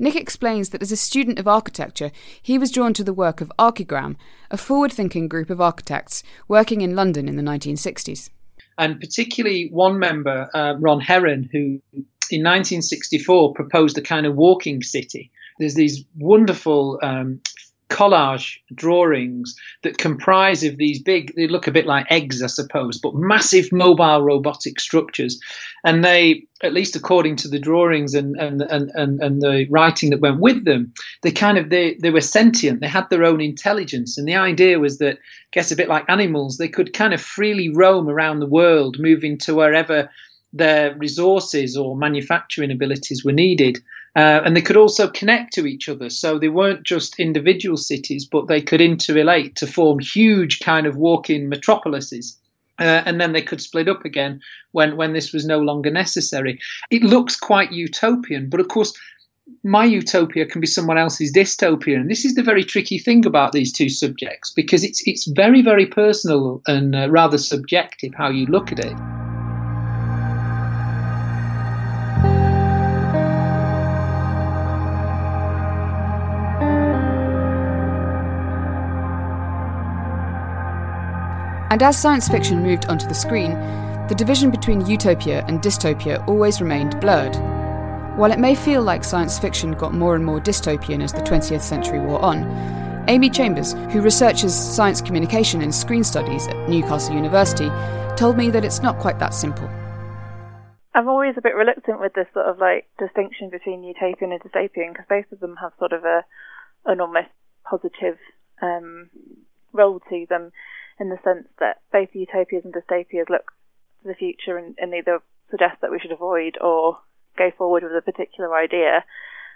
Nick 0.00 0.16
explains 0.16 0.70
that 0.70 0.80
as 0.80 0.90
a 0.90 0.96
student 0.96 1.38
of 1.38 1.46
architecture, 1.46 2.10
he 2.40 2.56
was 2.56 2.72
drawn 2.72 2.94
to 2.94 3.04
the 3.04 3.12
work 3.12 3.42
of 3.42 3.52
Archigram, 3.58 4.16
a 4.50 4.56
forward 4.56 4.90
thinking 4.90 5.28
group 5.28 5.50
of 5.50 5.60
architects 5.60 6.22
working 6.48 6.80
in 6.80 6.96
London 6.96 7.28
in 7.28 7.36
the 7.36 7.42
1960s. 7.42 8.30
And 8.78 8.98
particularly 8.98 9.68
one 9.70 9.98
member, 9.98 10.48
uh, 10.54 10.74
Ron 10.78 11.00
Herron, 11.00 11.50
who 11.52 11.82
in 12.30 12.42
1964 12.42 13.52
proposed 13.52 13.98
a 13.98 14.00
kind 14.00 14.24
of 14.24 14.36
walking 14.36 14.82
city. 14.82 15.30
There's 15.58 15.74
these 15.74 16.02
wonderful 16.16 16.98
um, 17.02 17.42
collage 17.90 18.58
drawings 18.74 19.54
that 19.82 19.98
comprise 19.98 20.62
of 20.62 20.76
these 20.76 21.02
big 21.02 21.34
they 21.36 21.48
look 21.48 21.66
a 21.66 21.72
bit 21.72 21.86
like 21.86 22.06
eggs 22.08 22.42
i 22.42 22.46
suppose 22.46 22.98
but 22.98 23.14
massive 23.14 23.70
mobile 23.72 24.22
robotic 24.22 24.80
structures. 24.80 25.40
And 25.84 26.04
they 26.04 26.46
at 26.62 26.74
least 26.74 26.94
according 26.94 27.36
to 27.36 27.48
the 27.48 27.58
drawings 27.58 28.14
and 28.14 28.36
and 28.36 28.62
and, 28.62 28.90
and, 28.94 29.20
and 29.20 29.42
the 29.42 29.66
writing 29.70 30.10
that 30.10 30.20
went 30.20 30.40
with 30.40 30.64
them 30.64 30.92
they 31.22 31.30
kind 31.30 31.58
of 31.58 31.70
they, 31.70 31.94
they 31.94 32.10
were 32.10 32.20
sentient. 32.20 32.80
They 32.80 32.88
had 32.88 33.08
their 33.10 33.24
own 33.24 33.40
intelligence. 33.40 34.18
And 34.18 34.28
the 34.28 34.36
idea 34.36 34.78
was 34.78 34.98
that 34.98 35.16
I 35.16 35.50
guess 35.52 35.72
a 35.72 35.76
bit 35.76 35.88
like 35.88 36.08
animals 36.08 36.56
they 36.56 36.68
could 36.68 36.92
kind 36.92 37.14
of 37.14 37.20
freely 37.20 37.68
roam 37.68 38.08
around 38.08 38.40
the 38.40 38.46
world 38.46 38.96
moving 38.98 39.38
to 39.38 39.54
wherever 39.54 40.10
their 40.52 40.96
resources 40.96 41.76
or 41.76 41.96
manufacturing 41.96 42.70
abilities 42.70 43.24
were 43.24 43.32
needed 43.32 43.78
uh, 44.16 44.42
and 44.44 44.56
they 44.56 44.62
could 44.62 44.76
also 44.76 45.08
connect 45.08 45.52
to 45.54 45.66
each 45.66 45.88
other. 45.88 46.10
So 46.10 46.38
they 46.38 46.48
weren't 46.48 46.84
just 46.84 47.20
individual 47.20 47.76
cities, 47.76 48.26
but 48.30 48.48
they 48.48 48.60
could 48.60 48.80
interrelate 48.80 49.54
to 49.56 49.66
form 49.66 49.98
huge 50.00 50.60
kind 50.60 50.86
of 50.86 50.96
walk-in 50.96 51.48
metropolises. 51.48 52.36
Uh, 52.78 53.02
and 53.04 53.20
then 53.20 53.32
they 53.32 53.42
could 53.42 53.60
split 53.60 53.88
up 53.88 54.04
again 54.06 54.40
when, 54.72 54.96
when 54.96 55.12
this 55.12 55.32
was 55.32 55.44
no 55.44 55.60
longer 55.60 55.90
necessary. 55.90 56.58
It 56.90 57.02
looks 57.02 57.36
quite 57.36 57.72
utopian, 57.72 58.48
but 58.48 58.58
of 58.58 58.68
course, 58.68 58.98
my 59.62 59.84
utopia 59.84 60.46
can 60.46 60.60
be 60.60 60.66
someone 60.66 60.96
else's 60.96 61.32
dystopia. 61.32 61.96
And 61.96 62.10
this 62.10 62.24
is 62.24 62.34
the 62.34 62.42
very 62.42 62.64
tricky 62.64 62.98
thing 62.98 63.26
about 63.26 63.52
these 63.52 63.72
two 63.72 63.90
subjects 63.90 64.50
because 64.50 64.82
it's, 64.82 65.02
it's 65.06 65.26
very, 65.26 65.60
very 65.60 65.86
personal 65.86 66.62
and 66.66 66.94
uh, 66.94 67.10
rather 67.10 67.36
subjective 67.36 68.14
how 68.16 68.30
you 68.30 68.46
look 68.46 68.72
at 68.72 68.78
it. 68.78 69.29
And 81.70 81.84
as 81.84 81.96
science 81.96 82.28
fiction 82.28 82.64
moved 82.64 82.86
onto 82.86 83.06
the 83.06 83.14
screen, 83.14 83.52
the 84.08 84.14
division 84.16 84.50
between 84.50 84.84
utopia 84.86 85.44
and 85.46 85.62
dystopia 85.62 86.26
always 86.26 86.60
remained 86.60 87.00
blurred. 87.00 87.36
While 88.18 88.32
it 88.32 88.40
may 88.40 88.56
feel 88.56 88.82
like 88.82 89.04
science 89.04 89.38
fiction 89.38 89.72
got 89.72 89.94
more 89.94 90.16
and 90.16 90.26
more 90.26 90.40
dystopian 90.40 91.00
as 91.00 91.12
the 91.12 91.20
20th 91.20 91.62
century 91.62 92.00
wore 92.00 92.20
on, 92.20 92.44
Amy 93.06 93.30
Chambers, 93.30 93.74
who 93.92 94.02
researches 94.02 94.52
science 94.52 95.00
communication 95.00 95.62
and 95.62 95.72
screen 95.72 96.02
studies 96.02 96.48
at 96.48 96.68
Newcastle 96.68 97.14
University, 97.14 97.70
told 98.16 98.36
me 98.36 98.50
that 98.50 98.64
it's 98.64 98.82
not 98.82 98.98
quite 98.98 99.20
that 99.20 99.32
simple. 99.32 99.70
I'm 100.92 101.08
always 101.08 101.36
a 101.38 101.40
bit 101.40 101.54
reluctant 101.54 102.00
with 102.00 102.14
this 102.14 102.26
sort 102.34 102.46
of 102.46 102.58
like 102.58 102.88
distinction 102.98 103.48
between 103.48 103.84
utopian 103.84 104.32
and 104.32 104.40
dystopian 104.42 104.92
because 104.92 105.06
both 105.08 105.30
of 105.30 105.38
them 105.38 105.54
have 105.62 105.72
sort 105.78 105.92
of 105.92 106.04
a 106.04 106.24
an 106.84 107.00
almost 107.00 107.28
positive 107.64 108.18
um, 108.60 109.08
role 109.72 110.00
to 110.10 110.26
them 110.28 110.50
in 111.00 111.08
the 111.08 111.18
sense 111.24 111.48
that 111.58 111.80
both 111.92 112.10
utopias 112.12 112.64
and 112.64 112.74
dystopias 112.74 113.28
look 113.28 113.52
to 114.02 114.08
the 114.08 114.14
future 114.14 114.56
and, 114.56 114.76
and 114.78 114.94
either 114.94 115.20
suggest 115.50 115.80
that 115.80 115.90
we 115.90 115.98
should 115.98 116.12
avoid 116.12 116.56
or 116.60 116.98
go 117.36 117.50
forward 117.56 117.82
with 117.82 117.92
a 117.92 118.02
particular 118.02 118.54
idea. 118.54 119.04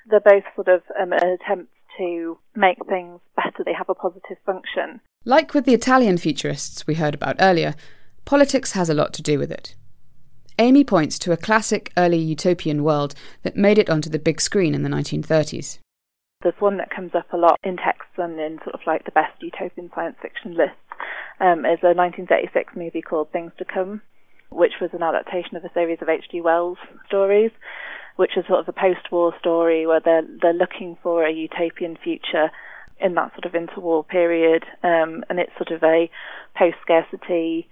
They're 0.06 0.20
both 0.20 0.44
sort 0.54 0.68
of 0.68 0.82
um, 1.00 1.12
an 1.12 1.38
attempt 1.40 1.70
to 1.98 2.38
make 2.56 2.78
things 2.88 3.20
better. 3.36 3.62
They 3.64 3.72
have 3.72 3.88
a 3.88 3.94
positive 3.94 4.38
function. 4.44 5.00
Like 5.24 5.54
with 5.54 5.64
the 5.64 5.74
Italian 5.74 6.18
futurists 6.18 6.86
we 6.86 6.94
heard 6.94 7.14
about 7.14 7.36
earlier, 7.38 7.74
politics 8.24 8.72
has 8.72 8.90
a 8.90 8.94
lot 8.94 9.12
to 9.14 9.22
do 9.22 9.38
with 9.38 9.50
it. 9.50 9.74
Amy 10.58 10.84
points 10.84 11.18
to 11.18 11.32
a 11.32 11.36
classic 11.36 11.92
early 11.96 12.18
utopian 12.18 12.84
world 12.84 13.14
that 13.42 13.56
made 13.56 13.78
it 13.78 13.90
onto 13.90 14.08
the 14.08 14.18
big 14.18 14.40
screen 14.40 14.74
in 14.74 14.82
the 14.82 14.88
1930s. 14.88 15.78
There's 16.42 16.54
one 16.60 16.76
that 16.76 16.90
comes 16.94 17.14
up 17.14 17.32
a 17.32 17.36
lot 17.36 17.58
in 17.64 17.76
texts 17.76 18.12
and 18.18 18.38
in 18.38 18.58
sort 18.58 18.74
of 18.74 18.80
like 18.86 19.04
the 19.04 19.10
best 19.10 19.32
utopian 19.40 19.90
science 19.94 20.16
fiction 20.20 20.54
lists, 20.56 20.76
um, 21.40 21.60
is 21.60 21.80
a 21.82 21.94
1936 21.94 22.74
movie 22.76 23.02
called 23.02 23.30
Things 23.30 23.52
to 23.58 23.64
Come, 23.64 24.02
which 24.50 24.74
was 24.80 24.90
an 24.92 25.02
adaptation 25.02 25.56
of 25.56 25.64
a 25.64 25.72
series 25.72 25.98
of 26.00 26.08
H.G. 26.08 26.40
Wells 26.40 26.78
stories, 27.06 27.50
which 28.16 28.36
is 28.36 28.46
sort 28.46 28.60
of 28.60 28.68
a 28.68 28.72
post-war 28.72 29.34
story 29.38 29.86
where 29.86 30.00
they're 30.00 30.26
they're 30.40 30.52
looking 30.52 30.96
for 31.02 31.24
a 31.24 31.32
utopian 31.32 31.96
future 32.02 32.50
in 33.00 33.14
that 33.14 33.32
sort 33.34 33.44
of 33.44 33.52
interwar 33.52 34.06
period, 34.06 34.64
um, 34.82 35.24
and 35.28 35.40
it's 35.40 35.52
sort 35.56 35.72
of 35.72 35.82
a 35.82 36.08
post-scarcity 36.56 37.68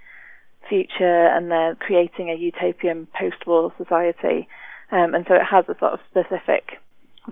future, 0.68 1.26
and 1.26 1.50
they're 1.50 1.76
creating 1.76 2.30
a 2.30 2.34
utopian 2.34 3.06
post-war 3.18 3.72
society, 3.78 4.48
um, 4.90 5.14
and 5.14 5.24
so 5.28 5.34
it 5.34 5.44
has 5.48 5.64
a 5.68 5.78
sort 5.78 5.92
of 5.92 6.00
specific 6.10 6.80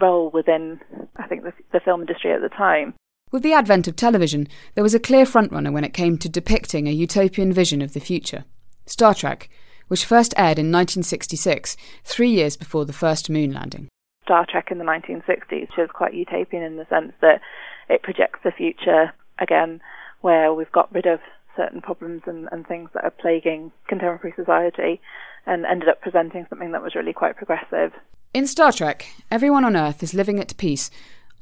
role 0.01 0.31
within, 0.31 0.81
I 1.17 1.27
think, 1.27 1.43
the, 1.43 1.53
the 1.73 1.81
film 1.81 2.03
industry 2.03 2.33
at 2.33 2.41
the 2.41 2.49
time. 2.49 2.95
With 3.33 3.45
the 3.45 3.53
advent 3.53 3.87
of 3.87 3.95
television, 3.95 4.49
there 4.75 4.83
was 4.83 4.95
a 4.95 4.99
clear 4.99 5.25
frontrunner 5.25 5.73
when 5.73 5.85
it 5.85 5.95
came 5.95 6.19
to 6.19 6.29
depicting 6.29 6.89
a 6.89 6.93
utopian 6.93 7.53
vision 7.53 7.81
of 7.81 7.93
the 7.93 8.01
future 8.01 8.45
Star 8.87 9.15
Trek, 9.15 9.49
which 9.87 10.05
first 10.05 10.35
aired 10.37 10.59
in 10.59 10.73
1966, 10.73 11.77
three 12.03 12.31
years 12.31 12.57
before 12.57 12.85
the 12.85 12.93
first 12.93 13.31
moon 13.31 13.53
landing. 13.53 13.89
Star 14.25 14.45
Trek 14.51 14.73
in 14.73 14.79
the 14.79 14.85
1960s 14.85 15.69
was 15.79 15.89
quite 15.93 16.13
utopian 16.13 16.65
in 16.65 16.77
the 16.77 16.87
sense 16.87 17.13
that 17.21 17.41
it 17.89 18.03
projects 18.03 18.41
the 18.43 18.51
future 18.51 19.13
again 19.39 19.81
where 20.23 20.53
we've 20.53 20.73
got 20.73 20.93
rid 20.93 21.07
of 21.07 21.21
certain 21.57 21.81
problems 21.81 22.23
and, 22.27 22.49
and 22.51 22.67
things 22.67 22.91
that 22.95 23.05
are 23.05 23.11
plaguing 23.11 23.71
contemporary 23.87 24.35
society 24.35 25.01
and 25.47 25.65
ended 25.67 25.89
up 25.89 26.01
presenting 26.01 26.47
something 26.49 26.73
that 26.73 26.83
was 26.83 26.97
really 26.97 27.13
quite 27.13 27.37
progressive. 27.37 27.93
In 28.35 28.47
Star 28.47 28.73
Trek, 28.73 29.09
everyone 29.31 29.65
on 29.65 29.77
Earth 29.77 30.03
is 30.03 30.15
living 30.15 30.41
at 30.41 30.57
peace 30.57 30.91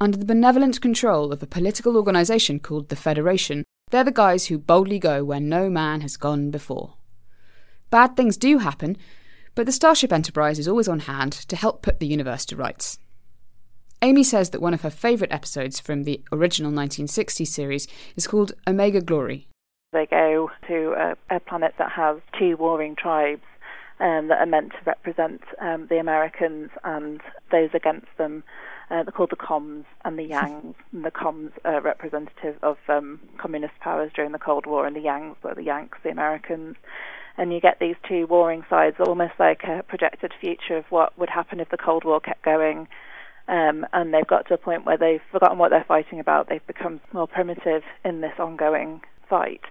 under 0.00 0.16
the 0.16 0.24
benevolent 0.24 0.80
control 0.80 1.32
of 1.32 1.42
a 1.42 1.46
political 1.46 1.96
organisation 1.96 2.60
called 2.60 2.88
the 2.88 2.96
Federation. 2.96 3.64
They're 3.90 4.04
the 4.04 4.12
guys 4.12 4.46
who 4.46 4.58
boldly 4.58 4.98
go 4.98 5.24
where 5.24 5.40
no 5.40 5.68
man 5.68 6.02
has 6.02 6.16
gone 6.16 6.50
before. 6.50 6.94
Bad 7.90 8.16
things 8.16 8.36
do 8.36 8.58
happen, 8.58 8.96
but 9.54 9.66
the 9.66 9.72
Starship 9.72 10.12
Enterprise 10.12 10.58
is 10.58 10.68
always 10.68 10.88
on 10.88 11.00
hand 11.00 11.32
to 11.32 11.56
help 11.56 11.82
put 11.82 12.00
the 12.00 12.06
universe 12.06 12.44
to 12.46 12.56
rights. 12.56 12.98
Amy 14.00 14.22
says 14.22 14.50
that 14.50 14.62
one 14.62 14.74
of 14.74 14.82
her 14.82 14.90
favourite 14.90 15.32
episodes 15.32 15.80
from 15.80 16.04
the 16.04 16.22
original 16.30 16.70
1960s 16.70 17.48
series 17.48 17.88
is 18.14 18.28
called 18.28 18.52
Omega 18.66 19.00
Glory. 19.00 19.48
They 19.92 20.06
go 20.06 20.50
to 20.68 20.94
a, 20.96 21.36
a 21.36 21.40
planet 21.40 21.74
that 21.78 21.90
has 21.92 22.18
two 22.38 22.56
warring 22.56 22.94
tribes 22.94 23.42
um, 23.98 24.28
that 24.28 24.38
are 24.38 24.46
meant 24.46 24.72
to 24.72 24.78
represent 24.86 25.42
um, 25.60 25.86
the 25.88 25.98
Americans 25.98 26.70
and 26.84 27.20
those 27.50 27.70
against 27.74 28.06
them. 28.18 28.44
Uh, 28.90 29.02
they're 29.02 29.12
called 29.12 29.30
the 29.30 29.36
Kohms 29.36 29.84
and 30.04 30.18
the 30.18 30.28
Yangs. 30.28 30.74
and 30.92 31.04
the 31.04 31.10
Kohms 31.10 31.52
are 31.64 31.80
representative 31.80 32.56
of 32.62 32.78
um, 32.88 33.20
communist 33.38 33.78
powers 33.80 34.10
during 34.14 34.32
the 34.32 34.38
Cold 34.38 34.66
War, 34.66 34.86
and 34.86 34.96
the 34.96 35.00
Yangs 35.00 35.36
were 35.42 35.54
the 35.54 35.62
Yanks, 35.62 35.98
the 36.02 36.10
Americans. 36.10 36.76
And 37.36 37.52
you 37.52 37.60
get 37.60 37.78
these 37.78 37.94
two 38.08 38.26
warring 38.26 38.64
sides, 38.68 38.96
almost 38.98 39.34
like 39.38 39.62
a 39.62 39.84
projected 39.86 40.32
future 40.40 40.76
of 40.76 40.86
what 40.90 41.16
would 41.18 41.30
happen 41.30 41.60
if 41.60 41.68
the 41.70 41.76
Cold 41.76 42.04
War 42.04 42.20
kept 42.20 42.42
going. 42.44 42.88
Um, 43.46 43.86
and 43.92 44.12
they've 44.12 44.26
got 44.26 44.48
to 44.48 44.54
a 44.54 44.58
point 44.58 44.84
where 44.84 44.98
they've 44.98 45.22
forgotten 45.30 45.56
what 45.56 45.70
they're 45.70 45.84
fighting 45.86 46.18
about. 46.18 46.48
They've 46.48 46.66
become 46.66 47.00
more 47.12 47.28
primitive 47.28 47.82
in 48.04 48.20
this 48.20 48.38
ongoing 48.38 49.02
fight. 49.28 49.62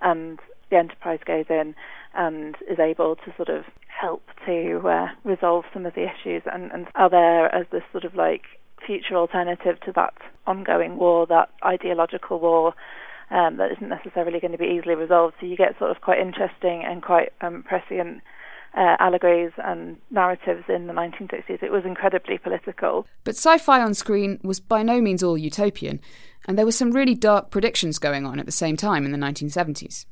And 0.00 0.40
the 0.70 0.78
Enterprise 0.78 1.20
goes 1.24 1.44
in 1.50 1.74
and 2.14 2.56
is 2.68 2.78
able 2.78 3.16
to 3.16 3.34
sort 3.36 3.48
of 3.50 3.64
help 3.88 4.22
to 4.46 4.80
uh, 4.88 5.08
resolve 5.24 5.64
some 5.72 5.84
of 5.84 5.94
the 5.94 6.04
issues 6.08 6.42
and, 6.50 6.72
and 6.72 6.86
are 6.94 7.10
there 7.10 7.54
as 7.54 7.66
this 7.70 7.82
sort 7.92 8.04
of 8.04 8.14
like 8.14 8.42
future 8.90 9.14
alternative 9.14 9.78
to 9.86 9.92
that 9.92 10.14
ongoing 10.48 10.96
war, 10.96 11.24
that 11.26 11.50
ideological 11.64 12.40
war 12.40 12.74
um, 13.30 13.56
that 13.58 13.70
isn't 13.70 13.88
necessarily 13.88 14.40
going 14.40 14.50
to 14.50 14.58
be 14.58 14.66
easily 14.66 14.96
resolved. 14.96 15.36
So 15.38 15.46
you 15.46 15.56
get 15.56 15.78
sort 15.78 15.92
of 15.92 16.00
quite 16.00 16.18
interesting 16.18 16.82
and 16.84 17.00
quite 17.00 17.32
um, 17.40 17.62
prescient 17.62 18.20
uh, 18.76 18.96
allegories 18.98 19.52
and 19.58 19.96
narratives 20.10 20.64
in 20.68 20.88
the 20.88 20.92
1960s. 20.92 21.62
It 21.62 21.70
was 21.70 21.84
incredibly 21.84 22.38
political. 22.38 23.06
But 23.22 23.36
sci 23.36 23.58
fi 23.58 23.80
on 23.80 23.94
screen 23.94 24.40
was 24.42 24.58
by 24.58 24.82
no 24.82 25.00
means 25.00 25.22
all 25.22 25.38
utopian, 25.38 26.00
and 26.48 26.58
there 26.58 26.66
were 26.66 26.72
some 26.72 26.90
really 26.90 27.14
dark 27.14 27.50
predictions 27.50 28.00
going 28.00 28.26
on 28.26 28.40
at 28.40 28.46
the 28.46 28.52
same 28.52 28.76
time 28.76 29.04
in 29.04 29.12
the 29.12 29.18
1970s. 29.18 30.06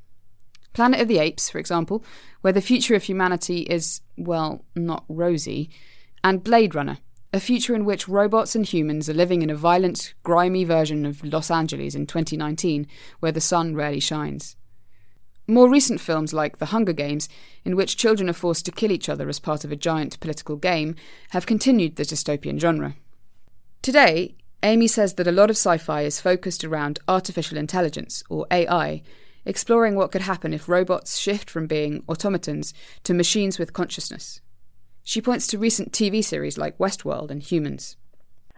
Planet 0.73 1.01
of 1.01 1.09
the 1.09 1.19
Apes, 1.19 1.51
for 1.51 1.59
example, 1.59 2.05
where 2.43 2.53
the 2.53 2.61
future 2.61 2.95
of 2.95 3.03
humanity 3.03 3.63
is, 3.63 4.03
well, 4.17 4.65
not 4.77 5.05
rosy, 5.09 5.71
and 6.23 6.45
Blade 6.45 6.75
Runner, 6.75 6.99
a 7.33 7.41
future 7.41 7.75
in 7.75 7.85
which 7.85 8.09
robots 8.09 8.55
and 8.55 8.65
humans 8.65 9.09
are 9.09 9.15
living 9.15 9.43
in 9.43 9.51
a 9.51 9.55
violent, 9.55 10.15
grimy 10.23 10.65
version 10.65 11.05
of 11.05 11.23
Los 11.23 11.51
Angeles 11.51 11.95
in 11.95 12.07
2019, 12.07 12.87
where 13.21 13.33
the 13.33 13.41
sun 13.41 13.75
rarely 13.75 14.01
shines. 14.01 14.57
More 15.47 15.69
recent 15.69 16.01
films 16.01 16.33
like 16.33 16.59
The 16.59 16.67
Hunger 16.67 16.93
Games, 16.93 17.29
in 17.65 17.77
which 17.77 17.97
children 17.97 18.29
are 18.29 18.35
forced 18.35 18.65
to 18.67 18.73
kill 18.73 18.93
each 18.93 19.09
other 19.09 19.29
as 19.29 19.39
part 19.39 19.65
of 19.65 19.73
a 19.73 19.77
giant 19.77 20.21
political 20.21 20.57
game, 20.57 20.95
have 21.31 21.47
continued 21.47 21.97
the 21.97 22.03
dystopian 22.03 22.59
genre. 22.59 22.95
Today, 23.83 24.35
Amy 24.63 24.87
says 24.87 25.15
that 25.15 25.27
a 25.27 25.33
lot 25.33 25.51
of 25.51 25.57
sci 25.57 25.79
fi 25.79 26.03
is 26.03 26.21
focused 26.21 26.65
around 26.65 26.99
artificial 27.09 27.59
intelligence, 27.59 28.23
or 28.29 28.47
AI, 28.51 29.03
exploring 29.45 29.95
what 29.95 30.13
could 30.13 30.23
happen 30.23 30.53
if 30.53 30.69
robots 30.69 31.19
shift 31.19 31.49
from 31.49 31.67
being 31.67 32.03
automatons 32.09 32.75
to 33.05 33.15
machines 33.15 33.59
with 33.59 33.73
consciousness. 33.73 34.41
She 35.09 35.23
points 35.23 35.47
to 35.47 35.59
recent 35.59 35.93
TV 35.93 36.23
series 36.23 36.59
like 36.59 36.77
Westworld 36.77 37.31
and 37.31 37.43
Humans. 37.43 37.97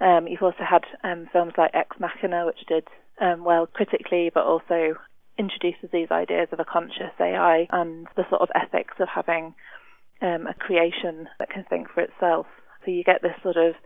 Um, 0.01 0.27
you've 0.27 0.43
also 0.43 0.65
had 0.69 0.83
um, 1.05 1.29
films 1.33 1.53
like 1.57 1.71
Ex 1.75 1.97
Machina, 2.01 2.45
which 2.45 2.67
did 2.67 2.89
um, 3.21 3.45
well 3.45 3.69
critically, 3.69 4.33
but 4.35 4.43
also 4.43 4.97
introduces 5.39 5.91
these 5.93 6.11
ideas 6.11 6.49
of 6.51 6.59
a 6.59 6.65
conscious 6.65 7.13
AI 7.21 7.69
and 7.71 8.09
the 8.17 8.29
sort 8.29 8.43
of 8.43 8.49
ethics 8.57 8.95
of 8.99 9.07
having 9.07 9.55
um, 10.23 10.49
a 10.49 10.55
creation 10.55 11.29
that 11.39 11.51
can 11.51 11.63
think 11.71 11.89
for 11.89 12.01
itself. 12.01 12.47
So 12.85 12.91
you 12.91 13.05
get 13.05 13.23
this 13.23 13.41
sort 13.45 13.57
of 13.57 13.77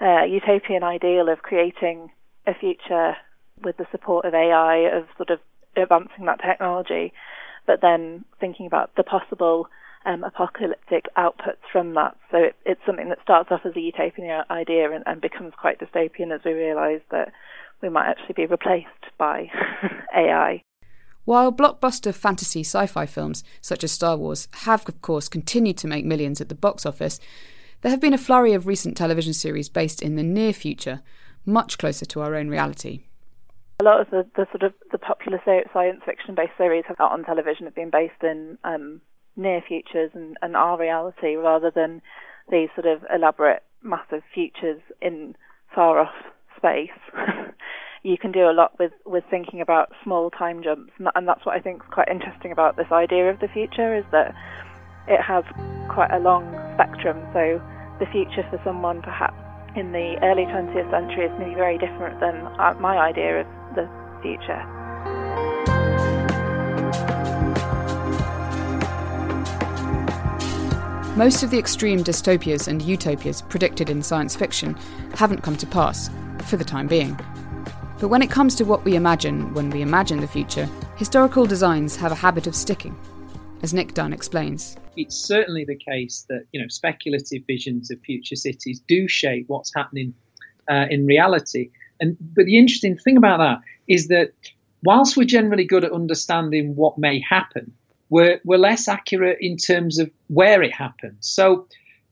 uh, 0.00 0.24
utopian 0.24 0.82
ideal 0.82 1.28
of 1.28 1.42
creating 1.42 2.10
a 2.44 2.54
future 2.54 3.14
with 3.62 3.76
the 3.76 3.86
support 3.92 4.24
of 4.24 4.34
AI, 4.34 4.78
of 4.98 5.04
sort 5.16 5.30
of 5.30 5.38
advancing 5.76 6.26
that 6.26 6.40
technology, 6.44 7.12
but 7.68 7.80
then 7.80 8.24
thinking 8.40 8.66
about 8.66 8.96
the 8.96 9.04
possible 9.04 9.68
um, 10.06 10.24
apocalyptic 10.24 11.06
outputs 11.16 11.62
from 11.70 11.94
that. 11.94 12.16
So 12.30 12.38
it, 12.38 12.56
it's 12.64 12.80
something 12.86 13.08
that 13.08 13.18
starts 13.22 13.50
off 13.50 13.60
as 13.64 13.76
a 13.76 13.80
utopian 13.80 14.42
idea 14.50 14.90
and, 14.92 15.04
and 15.06 15.20
becomes 15.20 15.52
quite 15.60 15.78
dystopian 15.78 16.34
as 16.34 16.40
we 16.44 16.52
realise 16.52 17.02
that 17.10 17.32
we 17.82 17.88
might 17.88 18.08
actually 18.08 18.34
be 18.34 18.46
replaced 18.46 18.88
by 19.18 19.50
AI. 20.16 20.62
While 21.24 21.52
blockbuster 21.52 22.14
fantasy 22.14 22.60
sci 22.60 22.86
fi 22.86 23.06
films 23.06 23.44
such 23.60 23.84
as 23.84 23.92
Star 23.92 24.16
Wars 24.16 24.48
have, 24.64 24.88
of 24.88 25.02
course, 25.02 25.28
continued 25.28 25.76
to 25.78 25.86
make 25.86 26.04
millions 26.04 26.40
at 26.40 26.48
the 26.48 26.54
box 26.54 26.86
office, 26.86 27.20
there 27.82 27.90
have 27.90 28.00
been 28.00 28.14
a 28.14 28.18
flurry 28.18 28.52
of 28.52 28.66
recent 28.66 28.96
television 28.96 29.32
series 29.32 29.68
based 29.68 30.02
in 30.02 30.16
the 30.16 30.22
near 30.22 30.52
future, 30.52 31.02
much 31.46 31.78
closer 31.78 32.04
to 32.06 32.20
our 32.20 32.34
own 32.34 32.48
reality. 32.48 33.04
A 33.80 33.84
lot 33.84 34.00
of 34.00 34.10
the, 34.10 34.26
the 34.36 34.46
sort 34.50 34.62
of 34.62 34.74
the 34.92 34.98
popular 34.98 35.40
science 35.44 36.00
fiction 36.04 36.34
based 36.34 36.52
series 36.58 36.84
out 36.98 37.12
on 37.12 37.24
television 37.24 37.64
have 37.64 37.74
been 37.74 37.90
based 37.90 38.22
in 38.22 38.58
um, 38.64 39.00
near 39.40 39.62
futures 39.66 40.10
and, 40.14 40.36
and 40.42 40.56
our 40.56 40.78
reality 40.78 41.34
rather 41.34 41.70
than 41.74 42.02
these 42.50 42.68
sort 42.74 42.86
of 42.86 43.02
elaborate 43.14 43.62
massive 43.82 44.22
futures 44.34 44.80
in 45.00 45.34
far 45.74 45.98
off 45.98 46.14
space. 46.56 46.90
you 48.02 48.16
can 48.18 48.32
do 48.32 48.48
a 48.48 48.52
lot 48.52 48.78
with, 48.78 48.92
with 49.06 49.24
thinking 49.30 49.60
about 49.60 49.92
small 50.04 50.30
time 50.30 50.62
jumps, 50.62 50.92
and, 50.98 51.08
and 51.14 51.26
that's 51.26 51.44
what 51.44 51.56
I 51.56 51.60
think 51.60 51.82
is 51.82 51.88
quite 51.90 52.08
interesting 52.08 52.52
about 52.52 52.76
this 52.76 52.90
idea 52.92 53.30
of 53.30 53.40
the 53.40 53.48
future 53.48 53.96
is 53.96 54.04
that 54.12 54.34
it 55.08 55.20
has 55.20 55.44
quite 55.88 56.10
a 56.12 56.18
long 56.18 56.44
spectrum. 56.74 57.18
So 57.32 57.60
the 57.98 58.06
future 58.12 58.46
for 58.50 58.60
someone 58.64 59.02
perhaps 59.02 59.36
in 59.76 59.92
the 59.92 60.16
early 60.22 60.44
20th 60.44 60.90
century 60.90 61.26
is 61.26 61.32
maybe 61.38 61.54
very 61.54 61.78
different 61.78 62.18
than 62.20 62.34
uh, 62.58 62.74
my 62.80 62.98
idea 62.98 63.40
of 63.40 63.46
the 63.74 63.88
future. 64.22 65.39
Most 71.20 71.42
of 71.42 71.50
the 71.50 71.58
extreme 71.58 72.02
dystopias 72.02 72.66
and 72.66 72.80
utopias 72.80 73.42
predicted 73.42 73.90
in 73.90 74.02
science 74.02 74.34
fiction 74.34 74.74
haven't 75.16 75.42
come 75.42 75.54
to 75.58 75.66
pass, 75.66 76.08
for 76.46 76.56
the 76.56 76.64
time 76.64 76.86
being. 76.86 77.14
But 77.98 78.08
when 78.08 78.22
it 78.22 78.30
comes 78.30 78.54
to 78.54 78.64
what 78.64 78.86
we 78.86 78.96
imagine 78.96 79.52
when 79.52 79.68
we 79.68 79.82
imagine 79.82 80.20
the 80.20 80.26
future, 80.26 80.66
historical 80.96 81.44
designs 81.44 81.94
have 81.96 82.10
a 82.10 82.14
habit 82.14 82.46
of 82.46 82.54
sticking, 82.54 82.98
as 83.62 83.74
Nick 83.74 83.92
Dunn 83.92 84.14
explains. 84.14 84.78
It's 84.96 85.14
certainly 85.14 85.66
the 85.66 85.76
case 85.76 86.24
that 86.30 86.46
you 86.52 86.62
know 86.62 86.68
speculative 86.68 87.42
visions 87.46 87.90
of 87.90 88.00
future 88.00 88.36
cities 88.36 88.80
do 88.88 89.06
shape 89.06 89.44
what's 89.48 89.74
happening 89.74 90.14
uh, 90.70 90.86
in 90.88 91.04
reality. 91.04 91.68
And 92.00 92.16
but 92.34 92.46
the 92.46 92.56
interesting 92.56 92.96
thing 92.96 93.18
about 93.18 93.40
that 93.40 93.58
is 93.88 94.08
that 94.08 94.32
whilst 94.84 95.18
we're 95.18 95.24
generally 95.24 95.66
good 95.66 95.84
at 95.84 95.92
understanding 95.92 96.76
what 96.76 96.96
may 96.96 97.20
happen, 97.20 97.74
we're, 98.10 98.40
we're 98.44 98.58
less 98.58 98.88
accurate 98.88 99.38
in 99.40 99.56
terms 99.56 99.98
of 99.98 100.10
where 100.28 100.62
it 100.62 100.72
happened. 100.72 101.16
So, 101.20 101.66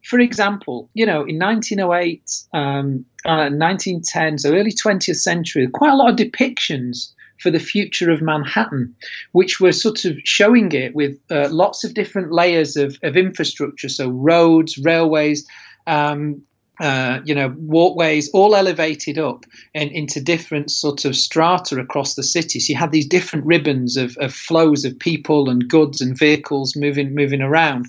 for 0.04 0.20
example, 0.20 0.88
you 0.94 1.04
know, 1.04 1.24
in 1.24 1.38
1908, 1.38 2.22
um, 2.54 3.04
uh, 3.26 3.50
1910, 3.50 4.38
so 4.38 4.54
early 4.54 4.72
20th 4.72 5.16
century, 5.16 5.66
quite 5.68 5.92
a 5.92 5.96
lot 5.96 6.10
of 6.10 6.16
depictions 6.16 7.12
for 7.40 7.50
the 7.50 7.58
future 7.60 8.10
of 8.10 8.22
Manhattan, 8.22 8.94
which 9.32 9.60
were 9.60 9.72
sort 9.72 10.04
of 10.04 10.16
showing 10.24 10.72
it 10.72 10.94
with 10.94 11.18
uh, 11.30 11.48
lots 11.50 11.84
of 11.84 11.94
different 11.94 12.32
layers 12.32 12.76
of, 12.76 12.98
of 13.02 13.16
infrastructure, 13.16 13.88
so 13.88 14.08
roads, 14.08 14.78
railways, 14.78 15.46
um, 15.86 16.42
uh, 16.80 17.20
you 17.24 17.34
know, 17.34 17.54
walkways 17.58 18.30
all 18.30 18.54
elevated 18.54 19.18
up 19.18 19.44
and 19.74 19.90
into 19.90 20.20
different 20.20 20.70
sort 20.70 21.04
of 21.04 21.16
strata 21.16 21.78
across 21.78 22.14
the 22.14 22.22
city. 22.22 22.60
So 22.60 22.72
you 22.72 22.78
had 22.78 22.92
these 22.92 23.06
different 23.06 23.44
ribbons 23.44 23.96
of, 23.96 24.16
of 24.18 24.32
flows 24.32 24.84
of 24.84 24.98
people 24.98 25.50
and 25.50 25.68
goods 25.68 26.00
and 26.00 26.16
vehicles 26.16 26.76
moving 26.76 27.14
moving 27.14 27.42
around. 27.42 27.86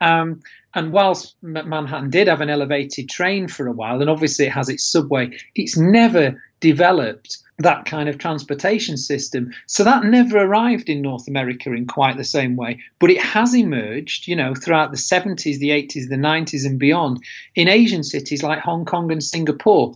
Um, 0.00 0.40
and 0.76 0.92
whilst 0.92 1.34
Manhattan 1.40 2.10
did 2.10 2.28
have 2.28 2.42
an 2.42 2.50
elevated 2.50 3.08
train 3.08 3.48
for 3.48 3.66
a 3.66 3.72
while, 3.72 4.02
and 4.02 4.10
obviously 4.10 4.44
it 4.44 4.52
has 4.52 4.68
its 4.68 4.86
subway, 4.86 5.30
it's 5.54 5.76
never 5.76 6.40
developed 6.60 7.38
that 7.58 7.86
kind 7.86 8.10
of 8.10 8.18
transportation 8.18 8.98
system. 8.98 9.50
So 9.66 9.84
that 9.84 10.04
never 10.04 10.36
arrived 10.36 10.90
in 10.90 11.00
North 11.00 11.28
America 11.28 11.72
in 11.72 11.86
quite 11.86 12.18
the 12.18 12.24
same 12.24 12.56
way, 12.56 12.78
but 12.98 13.10
it 13.10 13.20
has 13.22 13.54
emerged, 13.54 14.28
you 14.28 14.36
know, 14.36 14.54
throughout 14.54 14.90
the 14.90 14.98
70s, 14.98 15.58
the 15.58 15.70
80s, 15.70 16.10
the 16.10 16.16
90s, 16.16 16.66
and 16.66 16.78
beyond 16.78 17.24
in 17.54 17.68
Asian 17.68 18.02
cities 18.02 18.42
like 18.42 18.58
Hong 18.58 18.84
Kong 18.84 19.10
and 19.10 19.24
Singapore. 19.24 19.94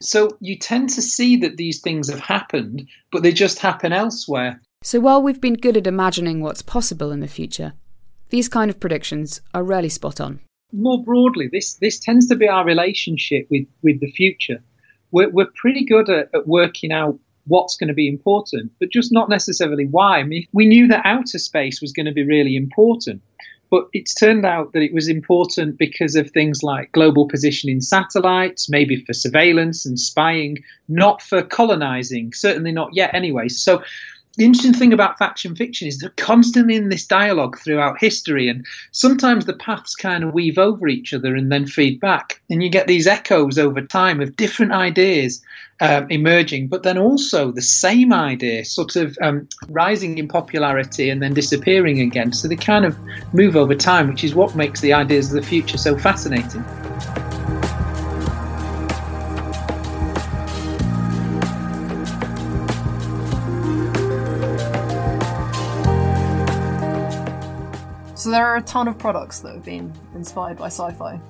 So 0.00 0.30
you 0.40 0.56
tend 0.56 0.88
to 0.90 1.02
see 1.02 1.36
that 1.36 1.58
these 1.58 1.82
things 1.82 2.08
have 2.08 2.20
happened, 2.20 2.88
but 3.10 3.22
they 3.22 3.32
just 3.32 3.58
happen 3.58 3.92
elsewhere. 3.92 4.62
So 4.82 4.98
while 4.98 5.22
we've 5.22 5.40
been 5.42 5.54
good 5.54 5.76
at 5.76 5.86
imagining 5.86 6.40
what's 6.40 6.62
possible 6.62 7.12
in 7.12 7.20
the 7.20 7.28
future, 7.28 7.74
these 8.32 8.48
kind 8.48 8.68
of 8.68 8.80
predictions 8.80 9.40
are 9.54 9.62
rarely 9.62 9.88
spot 9.88 10.20
on. 10.20 10.40
More 10.72 11.04
broadly, 11.04 11.48
this, 11.52 11.74
this 11.74 12.00
tends 12.00 12.26
to 12.26 12.34
be 12.34 12.48
our 12.48 12.64
relationship 12.64 13.46
with, 13.50 13.66
with 13.82 14.00
the 14.00 14.10
future 14.10 14.60
we're, 15.12 15.30
we're 15.30 15.50
pretty 15.54 15.84
good 15.84 16.10
at, 16.10 16.28
at 16.34 16.48
working 16.48 16.90
out 16.90 17.18
what's 17.46 17.76
going 17.76 17.88
to 17.88 17.94
be 17.94 18.08
important, 18.08 18.72
but 18.80 18.90
just 18.90 19.12
not 19.12 19.28
necessarily 19.28 19.86
why. 19.86 20.18
I 20.18 20.24
mean, 20.24 20.46
we 20.52 20.66
knew 20.66 20.88
that 20.88 21.02
outer 21.04 21.38
space 21.38 21.80
was 21.80 21.92
going 21.92 22.06
to 22.06 22.12
be 22.12 22.24
really 22.24 22.56
important, 22.56 23.20
but 23.70 23.84
it's 23.92 24.14
turned 24.14 24.44
out 24.44 24.72
that 24.72 24.82
it 24.82 24.92
was 24.92 25.08
important 25.08 25.78
because 25.78 26.14
of 26.14 26.30
things 26.30 26.62
like 26.62 26.92
global 26.92 27.28
positioning 27.28 27.80
satellites, 27.80 28.68
maybe 28.68 29.04
for 29.04 29.12
surveillance 29.12 29.84
and 29.84 29.98
spying, 29.98 30.58
not 30.88 31.20
for 31.20 31.42
colonizing, 31.42 32.32
certainly 32.32 32.72
not 32.72 32.90
yet 32.92 33.14
anyway. 33.14 33.48
So 33.48 33.82
the 34.36 34.44
interesting 34.44 34.72
thing 34.72 34.92
about 34.92 35.18
faction 35.18 35.54
fiction 35.54 35.88
is 35.88 35.98
they're 35.98 36.10
constantly 36.16 36.76
in 36.76 36.88
this 36.88 37.06
dialogue 37.06 37.58
throughout 37.58 38.00
history, 38.00 38.48
and 38.48 38.64
sometimes 38.92 39.44
the 39.44 39.52
paths 39.52 39.94
kind 39.94 40.24
of 40.24 40.32
weave 40.32 40.58
over 40.58 40.88
each 40.88 41.12
other 41.12 41.34
and 41.34 41.52
then 41.52 41.66
feed 41.66 42.00
back, 42.00 42.40
and 42.48 42.62
you 42.62 42.70
get 42.70 42.86
these 42.86 43.06
echoes 43.06 43.58
over 43.58 43.82
time 43.82 44.20
of 44.20 44.36
different 44.36 44.72
ideas 44.72 45.42
um, 45.80 46.06
emerging, 46.10 46.68
but 46.68 46.84
then 46.84 46.96
also 46.96 47.50
the 47.50 47.60
same 47.60 48.12
idea 48.12 48.64
sort 48.64 48.94
of 48.94 49.18
um, 49.20 49.48
rising 49.68 50.16
in 50.16 50.28
popularity 50.28 51.10
and 51.10 51.20
then 51.20 51.34
disappearing 51.34 52.00
again. 52.00 52.32
So 52.32 52.46
they 52.46 52.56
kind 52.56 52.84
of 52.84 52.96
move 53.34 53.56
over 53.56 53.74
time, 53.74 54.08
which 54.08 54.22
is 54.22 54.34
what 54.34 54.54
makes 54.54 54.80
the 54.80 54.92
ideas 54.92 55.34
of 55.34 55.42
the 55.42 55.46
future 55.46 55.78
so 55.78 55.98
fascinating. 55.98 56.64
There 68.32 68.46
are 68.46 68.56
a 68.56 68.62
ton 68.62 68.88
of 68.88 68.98
products 68.98 69.40
that 69.40 69.54
have 69.54 69.64
been 69.64 69.92
inspired 70.14 70.56
by 70.56 70.66
sci-fi. 70.66 71.20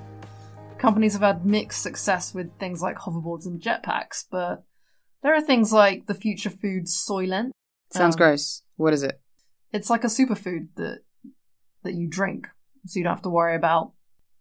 Companies 0.78 1.12
have 1.14 1.22
had 1.22 1.44
mixed 1.44 1.82
success 1.82 2.32
with 2.32 2.56
things 2.58 2.80
like 2.80 2.96
hoverboards 2.96 3.44
and 3.44 3.60
jetpacks, 3.60 4.24
but 4.30 4.62
there 5.22 5.34
are 5.34 5.40
things 5.40 5.72
like 5.72 6.06
the 6.06 6.14
future 6.14 6.48
food 6.50 6.84
Soylent. 6.86 7.50
Sounds 7.90 8.14
Um, 8.14 8.18
gross. 8.18 8.62
What 8.76 8.92
is 8.92 9.02
it? 9.02 9.20
It's 9.72 9.90
like 9.90 10.04
a 10.04 10.08
superfood 10.08 10.68
that 10.76 11.00
that 11.82 11.94
you 11.94 12.08
drink, 12.08 12.46
so 12.86 12.98
you 13.00 13.04
don't 13.04 13.14
have 13.14 13.22
to 13.22 13.30
worry 13.30 13.56
about 13.56 13.92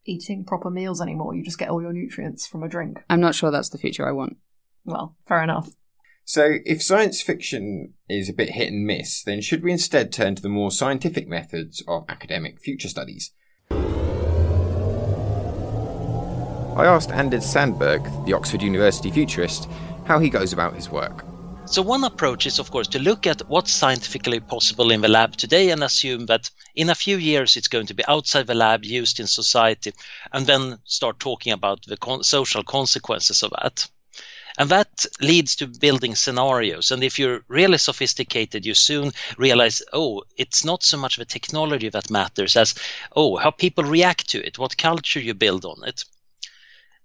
eating 0.05 0.45
proper 0.45 0.69
meals 0.69 1.01
anymore. 1.01 1.33
You 1.33 1.43
just 1.43 1.57
get 1.57 1.69
all 1.69 1.81
your 1.81 1.93
nutrients 1.93 2.45
from 2.45 2.61
a 2.61 2.67
drink. 2.69 3.03
I'm 3.09 3.21
not 3.21 3.33
sure 3.33 3.49
that's 3.49 3.69
the 3.69 3.79
future 3.79 4.07
I 4.07 4.11
want. 4.11 4.37
Well, 4.85 5.15
fair 5.27 5.41
enough. 5.41 5.69
So, 6.23 6.59
if 6.65 6.81
science 6.81 7.21
fiction 7.21 7.93
is 8.07 8.29
a 8.29 8.33
bit 8.33 8.51
hit 8.51 8.71
and 8.71 8.85
miss, 8.85 9.23
then 9.23 9.41
should 9.41 9.63
we 9.63 9.71
instead 9.71 10.11
turn 10.11 10.35
to 10.35 10.41
the 10.41 10.49
more 10.49 10.71
scientific 10.71 11.27
methods 11.27 11.83
of 11.87 12.05
academic 12.07 12.61
future 12.61 12.89
studies? 12.89 13.31
I 16.77 16.85
asked 16.85 17.11
Anders 17.11 17.45
Sandberg, 17.45 18.03
the 18.25 18.33
Oxford 18.33 18.61
University 18.61 19.11
futurist, 19.11 19.67
how 20.05 20.19
he 20.19 20.29
goes 20.29 20.53
about 20.53 20.73
his 20.73 20.89
work. 20.89 21.25
So 21.65 21.81
one 21.81 22.03
approach 22.03 22.45
is, 22.45 22.59
of 22.59 22.71
course, 22.71 22.87
to 22.89 22.99
look 22.99 23.27
at 23.27 23.47
what's 23.47 23.71
scientifically 23.71 24.39
possible 24.39 24.91
in 24.91 25.01
the 25.01 25.07
lab 25.07 25.35
today 25.35 25.69
and 25.69 25.83
assume 25.83 26.25
that 26.27 26.49
in 26.75 26.89
a 26.89 26.95
few 26.95 27.17
years 27.17 27.55
it's 27.55 27.67
going 27.67 27.85
to 27.87 27.93
be 27.93 28.05
outside 28.07 28.47
the 28.47 28.53
lab, 28.53 28.83
used 28.83 29.19
in 29.19 29.27
society, 29.27 29.93
and 30.33 30.47
then 30.47 30.79
start 30.85 31.19
talking 31.19 31.53
about 31.53 31.85
the 31.85 31.97
con- 31.97 32.23
social 32.23 32.63
consequences 32.63 33.43
of 33.43 33.51
that. 33.61 33.87
And 34.61 34.69
that 34.69 35.07
leads 35.19 35.55
to 35.55 35.65
building 35.65 36.13
scenarios. 36.13 36.91
And 36.91 37.03
if 37.03 37.17
you're 37.17 37.43
really 37.47 37.79
sophisticated, 37.79 38.63
you 38.63 38.75
soon 38.75 39.11
realize, 39.35 39.81
oh, 39.91 40.21
it's 40.37 40.63
not 40.63 40.83
so 40.83 40.97
much 40.97 41.17
the 41.17 41.25
technology 41.25 41.89
that 41.89 42.11
matters 42.11 42.55
as, 42.55 42.75
oh, 43.15 43.37
how 43.37 43.49
people 43.49 43.83
react 43.83 44.29
to 44.29 44.45
it, 44.45 44.59
what 44.59 44.77
culture 44.77 45.19
you 45.19 45.33
build 45.33 45.65
on 45.65 45.83
it. 45.87 46.05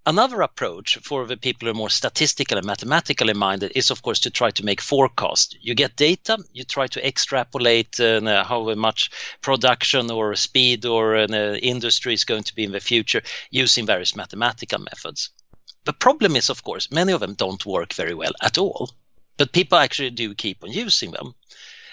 Another 0.04 0.42
approach 0.42 0.98
for 0.98 1.24
the 1.24 1.38
people 1.38 1.64
who 1.64 1.70
are 1.70 1.82
more 1.82 1.88
statistical 1.88 2.58
and 2.58 2.66
mathematically 2.66 3.32
minded 3.32 3.72
is, 3.74 3.90
of 3.90 4.02
course, 4.02 4.20
to 4.20 4.30
try 4.30 4.50
to 4.50 4.62
make 4.62 4.82
forecasts. 4.82 5.56
You 5.58 5.74
get 5.74 5.96
data, 5.96 6.36
you 6.52 6.64
try 6.64 6.88
to 6.88 7.06
extrapolate 7.06 7.98
uh, 7.98 8.44
how 8.44 8.74
much 8.74 9.10
production 9.40 10.10
or 10.10 10.34
speed 10.34 10.84
or 10.84 11.16
uh, 11.16 11.26
industry 11.62 12.12
is 12.12 12.26
going 12.26 12.44
to 12.44 12.54
be 12.54 12.64
in 12.64 12.72
the 12.72 12.80
future 12.80 13.22
using 13.50 13.86
various 13.86 14.14
mathematical 14.14 14.80
methods. 14.80 15.30
The 15.86 15.92
problem 15.92 16.34
is, 16.34 16.50
of 16.50 16.64
course, 16.64 16.90
many 16.90 17.12
of 17.12 17.20
them 17.20 17.34
don't 17.34 17.64
work 17.64 17.92
very 17.92 18.12
well 18.12 18.32
at 18.42 18.58
all, 18.58 18.90
but 19.36 19.52
people 19.52 19.78
actually 19.78 20.10
do 20.10 20.34
keep 20.34 20.64
on 20.64 20.72
using 20.72 21.12
them. 21.12 21.36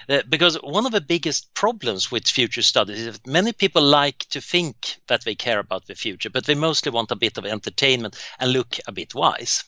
Uh, 0.10 0.24
because 0.28 0.56
one 0.64 0.88
of 0.88 0.92
the 0.92 1.00
biggest 1.00 1.54
problems 1.54 2.10
with 2.12 2.28
future 2.28 2.64
studies 2.64 3.02
is 3.02 3.20
that 3.20 3.28
many 3.28 3.54
people 3.54 3.84
like 3.84 4.26
to 4.30 4.42
think 4.42 4.98
that 5.06 5.24
they 5.24 5.36
care 5.36 5.60
about 5.60 5.86
the 5.86 5.94
future, 5.94 6.32
but 6.32 6.46
they 6.46 6.56
mostly 6.56 6.92
want 6.92 7.12
a 7.12 7.16
bit 7.16 7.38
of 7.38 7.46
entertainment 7.46 8.18
and 8.40 8.52
look 8.52 8.80
a 8.88 8.92
bit 8.92 9.14
wise. 9.14 9.64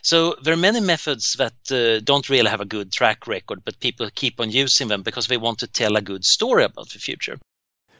So 0.00 0.36
there 0.42 0.54
are 0.54 0.68
many 0.68 0.80
methods 0.80 1.34
that 1.34 1.70
uh, 1.70 2.00
don't 2.00 2.30
really 2.30 2.48
have 2.48 2.62
a 2.62 2.76
good 2.76 2.92
track 2.92 3.26
record, 3.26 3.62
but 3.62 3.78
people 3.78 4.08
keep 4.14 4.40
on 4.40 4.50
using 4.50 4.88
them 4.88 5.02
because 5.02 5.26
they 5.26 5.36
want 5.36 5.58
to 5.58 5.66
tell 5.66 5.96
a 5.96 6.00
good 6.00 6.24
story 6.24 6.64
about 6.64 6.88
the 6.88 6.98
future. 6.98 7.38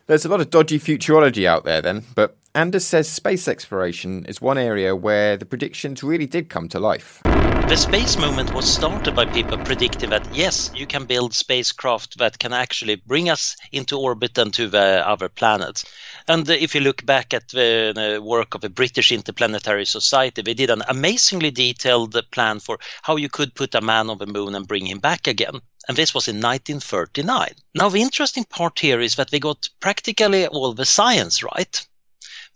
There's 0.06 0.26
a 0.26 0.28
lot 0.28 0.42
of 0.42 0.50
dodgy 0.50 0.78
futurology 0.78 1.46
out 1.46 1.64
there 1.64 1.80
then, 1.80 2.04
but 2.14 2.36
Anders 2.54 2.84
says 2.84 3.08
space 3.08 3.48
exploration 3.48 4.26
is 4.26 4.38
one 4.38 4.58
area 4.58 4.94
where 4.94 5.38
the 5.38 5.46
predictions 5.46 6.02
really 6.02 6.26
did 6.26 6.50
come 6.50 6.68
to 6.68 6.78
life. 6.78 7.22
The 7.24 7.76
space 7.78 8.18
movement 8.18 8.52
was 8.52 8.70
started 8.70 9.16
by 9.16 9.24
people 9.24 9.56
predicting 9.56 10.10
that 10.10 10.28
yes, 10.34 10.70
you 10.74 10.86
can 10.86 11.06
build 11.06 11.32
spacecraft 11.32 12.18
that 12.18 12.38
can 12.38 12.52
actually 12.52 12.96
bring 12.96 13.30
us 13.30 13.56
into 13.72 13.98
orbit 13.98 14.36
and 14.36 14.52
to 14.52 14.68
the 14.68 15.02
other 15.08 15.30
planets. 15.30 15.86
And 16.28 16.46
if 16.50 16.74
you 16.74 16.82
look 16.82 17.06
back 17.06 17.32
at 17.32 17.48
the 17.48 18.20
work 18.22 18.54
of 18.54 18.60
the 18.60 18.68
British 18.68 19.10
Interplanetary 19.10 19.86
Society, 19.86 20.42
they 20.42 20.52
did 20.52 20.68
an 20.68 20.82
amazingly 20.86 21.50
detailed 21.50 22.14
plan 22.30 22.60
for 22.60 22.78
how 23.02 23.16
you 23.16 23.30
could 23.30 23.54
put 23.54 23.74
a 23.74 23.80
man 23.80 24.10
on 24.10 24.18
the 24.18 24.26
moon 24.26 24.54
and 24.54 24.68
bring 24.68 24.84
him 24.84 24.98
back 24.98 25.26
again. 25.26 25.62
And 25.88 25.96
this 25.96 26.14
was 26.14 26.28
in 26.28 26.36
1939. 26.36 27.54
Now, 27.74 27.88
the 27.88 28.02
interesting 28.02 28.44
part 28.44 28.78
here 28.78 29.00
is 29.00 29.16
that 29.16 29.30
they 29.30 29.38
got 29.38 29.68
practically 29.80 30.46
all 30.46 30.72
the 30.72 30.86
science 30.86 31.42
right 31.42 31.86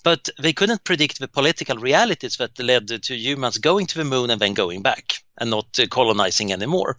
but 0.04 0.28
they 0.38 0.52
couldn't 0.52 0.84
predict 0.84 1.18
the 1.18 1.28
political 1.28 1.76
realities 1.76 2.36
that 2.36 2.58
led 2.58 2.88
to 2.88 3.14
humans 3.14 3.58
going 3.58 3.86
to 3.86 3.98
the 3.98 4.04
moon 4.04 4.30
and 4.30 4.40
then 4.40 4.54
going 4.54 4.82
back 4.82 5.18
and 5.38 5.50
not 5.50 5.78
uh, 5.78 5.86
colonizing 5.86 6.52
anymore. 6.52 6.96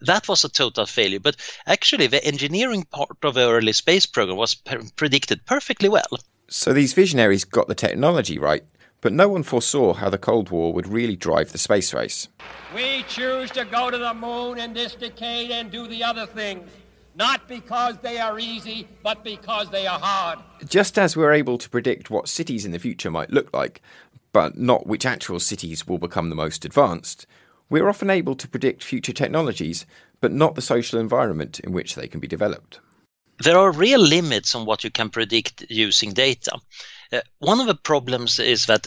That 0.00 0.28
was 0.28 0.44
a 0.44 0.48
total 0.48 0.86
failure. 0.86 1.20
But 1.20 1.36
actually, 1.66 2.06
the 2.06 2.24
engineering 2.24 2.84
part 2.84 3.16
of 3.22 3.34
the 3.34 3.48
early 3.48 3.72
space 3.72 4.06
program 4.06 4.36
was 4.36 4.54
predicted 4.54 5.44
perfectly 5.46 5.88
well. 5.88 6.18
So 6.48 6.72
these 6.72 6.92
visionaries 6.92 7.44
got 7.44 7.66
the 7.66 7.74
technology 7.74 8.38
right, 8.38 8.64
but 9.00 9.12
no 9.12 9.28
one 9.28 9.42
foresaw 9.42 9.94
how 9.94 10.10
the 10.10 10.18
Cold 10.18 10.50
War 10.50 10.72
would 10.72 10.86
really 10.86 11.16
drive 11.16 11.52
the 11.52 11.58
space 11.58 11.92
race. 11.94 12.28
We 12.74 13.04
choose 13.08 13.50
to 13.52 13.64
go 13.64 13.90
to 13.90 13.98
the 13.98 14.14
moon 14.14 14.58
in 14.58 14.72
this 14.72 14.94
decade 14.94 15.50
and 15.50 15.70
do 15.70 15.86
the 15.86 16.02
other 16.02 16.26
things 16.26 16.70
not 17.16 17.48
because 17.48 17.96
they 17.98 18.18
are 18.18 18.38
easy, 18.38 18.86
but 19.02 19.24
because 19.24 19.70
they 19.70 19.86
are 19.86 19.98
hard. 19.98 20.38
Just 20.68 20.98
as 20.98 21.16
we're 21.16 21.32
able 21.32 21.58
to 21.58 21.70
predict 21.70 22.10
what 22.10 22.28
cities 22.28 22.64
in 22.64 22.72
the 22.72 22.78
future 22.78 23.10
might 23.10 23.30
look 23.30 23.52
like, 23.54 23.80
but 24.32 24.58
not 24.58 24.86
which 24.86 25.06
actual 25.06 25.40
cities 25.40 25.86
will 25.86 25.98
become 25.98 26.28
the 26.28 26.36
most 26.36 26.64
advanced, 26.64 27.26
we're 27.70 27.88
often 27.88 28.10
able 28.10 28.34
to 28.36 28.46
predict 28.46 28.84
future 28.84 29.12
technologies, 29.12 29.86
but 30.20 30.30
not 30.30 30.54
the 30.54 30.62
social 30.62 31.00
environment 31.00 31.58
in 31.60 31.72
which 31.72 31.94
they 31.94 32.06
can 32.06 32.20
be 32.20 32.28
developed. 32.28 32.80
There 33.42 33.58
are 33.58 33.72
real 33.72 34.00
limits 34.00 34.54
on 34.54 34.66
what 34.66 34.84
you 34.84 34.90
can 34.90 35.10
predict 35.10 35.64
using 35.68 36.12
data. 36.12 36.58
Uh, 37.12 37.20
one 37.38 37.60
of 37.60 37.66
the 37.66 37.74
problems 37.74 38.38
is 38.38 38.66
that 38.66 38.86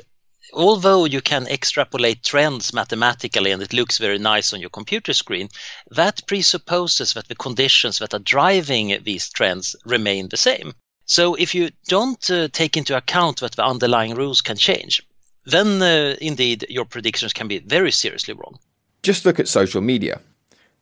although 0.53 1.05
you 1.05 1.21
can 1.21 1.47
extrapolate 1.47 2.23
trends 2.23 2.73
mathematically 2.73 3.51
and 3.51 3.61
it 3.61 3.73
looks 3.73 3.97
very 3.97 4.17
nice 4.17 4.53
on 4.53 4.59
your 4.59 4.69
computer 4.69 5.13
screen, 5.13 5.49
that 5.91 6.25
presupposes 6.27 7.13
that 7.13 7.27
the 7.27 7.35
conditions 7.35 7.99
that 7.99 8.13
are 8.13 8.19
driving 8.19 8.97
these 9.03 9.29
trends 9.29 9.75
remain 9.85 10.29
the 10.29 10.37
same. 10.37 10.73
So 11.05 11.35
if 11.35 11.55
you 11.55 11.71
don't 11.87 12.29
uh, 12.29 12.49
take 12.51 12.77
into 12.77 12.95
account 12.95 13.39
that 13.39 13.55
the 13.55 13.65
underlying 13.65 14.15
rules 14.15 14.41
can 14.41 14.57
change, 14.57 15.01
then 15.45 15.81
uh, 15.81 16.15
indeed 16.21 16.65
your 16.69 16.85
predictions 16.85 17.33
can 17.33 17.47
be 17.47 17.59
very 17.59 17.91
seriously 17.91 18.33
wrong. 18.33 18.59
Just 19.01 19.25
look 19.25 19.39
at 19.39 19.47
social 19.47 19.81
media. 19.81 20.21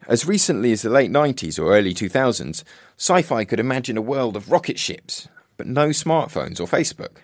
As 0.08 0.26
recently 0.26 0.72
as 0.72 0.82
the 0.82 0.90
late 0.90 1.12
90s 1.12 1.60
or 1.60 1.76
early 1.76 1.94
2000s, 1.94 2.64
sci 2.98 3.22
fi 3.22 3.46
could 3.46 3.60
imagine 3.60 3.98
a 3.98 4.02
world 4.02 4.36
of 4.36 4.52
rocket 4.52 4.80
ships, 4.80 5.28
but 5.58 5.68
no 5.68 5.90
smartphones 5.90 6.60
or 6.60 6.68
Facebook. 6.68 7.18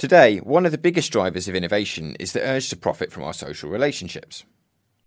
Today, 0.00 0.38
one 0.38 0.64
of 0.64 0.72
the 0.72 0.78
biggest 0.78 1.12
drivers 1.12 1.46
of 1.46 1.54
innovation 1.54 2.16
is 2.18 2.32
the 2.32 2.40
urge 2.40 2.70
to 2.70 2.76
profit 2.76 3.12
from 3.12 3.22
our 3.22 3.34
social 3.34 3.68
relationships. 3.68 4.44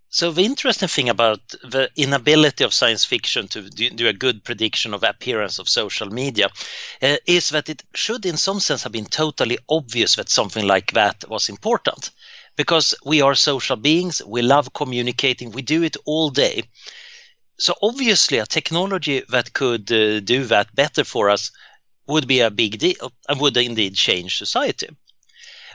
So 0.09 0.31
the 0.31 0.45
interesting 0.45 0.87
thing 0.87 1.09
about 1.09 1.39
the 1.63 1.89
inability 1.95 2.63
of 2.63 2.75
science 2.75 3.03
fiction 3.03 3.47
to 3.47 3.71
do 3.71 4.07
a 4.07 4.13
good 4.13 4.43
prediction 4.43 4.93
of 4.93 5.01
the 5.01 5.09
appearance 5.09 5.57
of 5.57 5.67
social 5.67 6.11
media 6.11 6.49
uh, 7.01 7.17
is 7.25 7.49
that 7.49 7.69
it 7.69 7.81
should 7.95 8.23
in 8.23 8.37
some 8.37 8.59
sense 8.59 8.83
have 8.83 8.91
been 8.91 9.07
totally 9.07 9.57
obvious 9.67 10.13
that 10.17 10.29
something 10.29 10.67
like 10.67 10.91
that 10.91 11.27
was 11.27 11.49
important 11.49 12.11
because 12.55 12.93
we 13.03 13.19
are 13.19 13.33
social 13.33 13.77
beings, 13.77 14.21
we 14.23 14.43
love 14.43 14.73
communicating, 14.73 15.49
we 15.49 15.63
do 15.63 15.81
it 15.81 15.97
all 16.05 16.29
day. 16.29 16.61
So 17.57 17.73
obviously 17.81 18.37
a 18.37 18.45
technology 18.45 19.23
that 19.29 19.53
could 19.53 19.91
uh, 19.91 20.19
do 20.19 20.43
that 20.43 20.75
better 20.75 21.03
for 21.03 21.31
us 21.31 21.51
would 22.07 22.27
be 22.27 22.41
a 22.41 22.51
big 22.51 22.79
deal 22.79 23.11
and 23.29 23.37
uh, 23.37 23.41
would 23.41 23.57
indeed 23.57 23.95
change 23.95 24.37
society. 24.37 24.89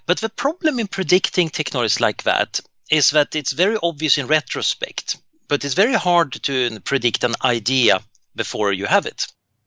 But 0.07 0.19
the 0.19 0.29
problem 0.29 0.79
in 0.79 0.87
predicting 0.87 1.51
technologies 1.51 2.01
like 2.01 2.23
that 2.23 2.61
is 2.91 3.11
that 3.11 3.37
it's 3.37 3.53
very 3.53 3.77
obvious 3.83 4.19
in 4.19 4.27
retrospect, 4.27 5.19
but 5.49 5.65
it's 5.65 5.75
very 5.75 5.95
hard 5.95 6.33
to 6.33 6.81
predict 6.81 7.25
an 7.25 7.35
idea 7.45 8.01
before 8.35 8.73
you 8.73 8.87
have 8.87 9.07
it. 9.07 9.27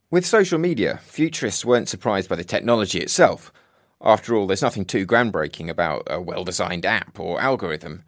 With 0.09 0.25
social 0.25 0.59
media, 0.59 0.99
futurists 1.03 1.63
weren't 1.63 1.89
surprised 1.89 2.27
by 2.27 2.35
the 2.35 2.43
technology 2.43 2.99
itself. 2.99 3.53
After 4.01 4.35
all, 4.35 4.47
there's 4.47 4.61
nothing 4.61 4.85
too 4.85 5.05
groundbreaking 5.05 5.69
about 5.69 6.03
a 6.07 6.19
well 6.19 6.43
designed 6.43 6.85
app 6.85 7.19
or 7.19 7.39
algorithm. 7.39 8.03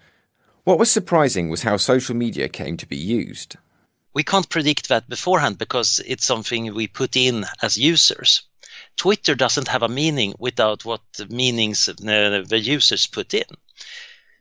What 0.64 0.80
was 0.80 0.92
surprising 0.92 1.50
was 1.50 1.64
how 1.64 1.78
social 1.78 2.16
media 2.16 2.50
came 2.50 2.78
to 2.78 2.88
be 2.88 2.98
used. 2.98 3.58
We 4.14 4.24
can't 4.24 4.50
predict 4.50 4.90
that 4.90 5.10
beforehand 5.10 5.58
because 5.58 6.00
it's 6.06 6.26
something 6.26 6.74
we 6.74 6.88
put 6.88 7.16
in 7.16 7.46
as 7.62 7.78
users. 7.78 8.44
Twitter 8.96 9.36
doesn't 9.36 9.68
have 9.68 9.84
a 9.84 9.90
meaning 9.90 10.34
without 10.40 10.86
what 10.86 11.02
meanings 11.30 11.90
uh, 11.90 11.94
the 12.48 12.60
users 12.60 13.08
put 13.08 13.34
in. 13.34 13.46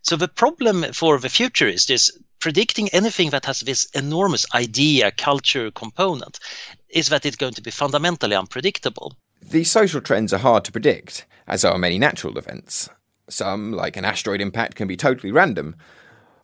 So 0.03 0.17
the 0.17 0.29
problem 0.29 0.93
for 0.93 1.19
the 1.19 1.29
future 1.29 1.69
is 1.69 1.87
this 1.87 2.11
predicting 2.39 2.89
anything 2.89 3.31
that 3.31 3.47
has 3.47 3.61
this 3.61 3.85
enormous 3.95 4.45
idea 4.55 5.13
culture 5.13 5.71
component 5.71 6.41
is 6.89 7.09
that 7.09 7.25
it's 7.25 7.37
going 7.37 7.55
to 7.55 7.63
be 7.63 7.71
fundamentally 7.71 8.35
unpredictable. 8.35 9.17
These 9.41 9.71
social 9.71 10.01
trends 10.01 10.33
are 10.33 10.39
hard 10.39 10.65
to 10.65 10.73
predict, 10.73 11.25
as 11.47 11.65
are 11.65 11.79
many 11.79 11.99
natural 11.99 12.37
events. 12.37 12.89
Some, 13.29 13.73
like 13.73 13.97
an 13.97 14.05
asteroid 14.05 14.41
impact, 14.41 14.75
can 14.75 14.89
be 14.89 14.97
totally 14.97 15.33
random. 15.33 15.77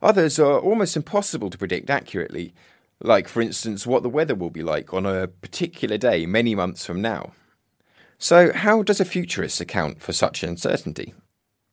Others 0.01 0.39
are 0.39 0.61
almost 0.61 0.97
impossible 0.97 1.51
to 1.51 1.59
predict 1.59 1.91
accurately, 1.91 2.55
like, 3.01 3.29
for 3.29 3.41
instance, 3.41 3.87
what 3.87 4.03
the 4.03 4.09
weather 4.09 4.35
will 4.35 4.51
be 4.51 4.63
like 4.63 4.93
on 4.93 5.07
a 5.07 5.29
particular 5.29 5.99
day 5.99 6.27
many 6.27 6.55
months 6.55 6.85
from 6.85 7.01
now. 7.01 7.33
So, 8.19 8.53
how 8.53 8.83
does 8.83 9.01
a 9.01 9.05
futurist 9.05 9.61
account 9.61 10.03
for 10.03 10.13
such 10.13 10.43
uncertainty? 10.43 11.15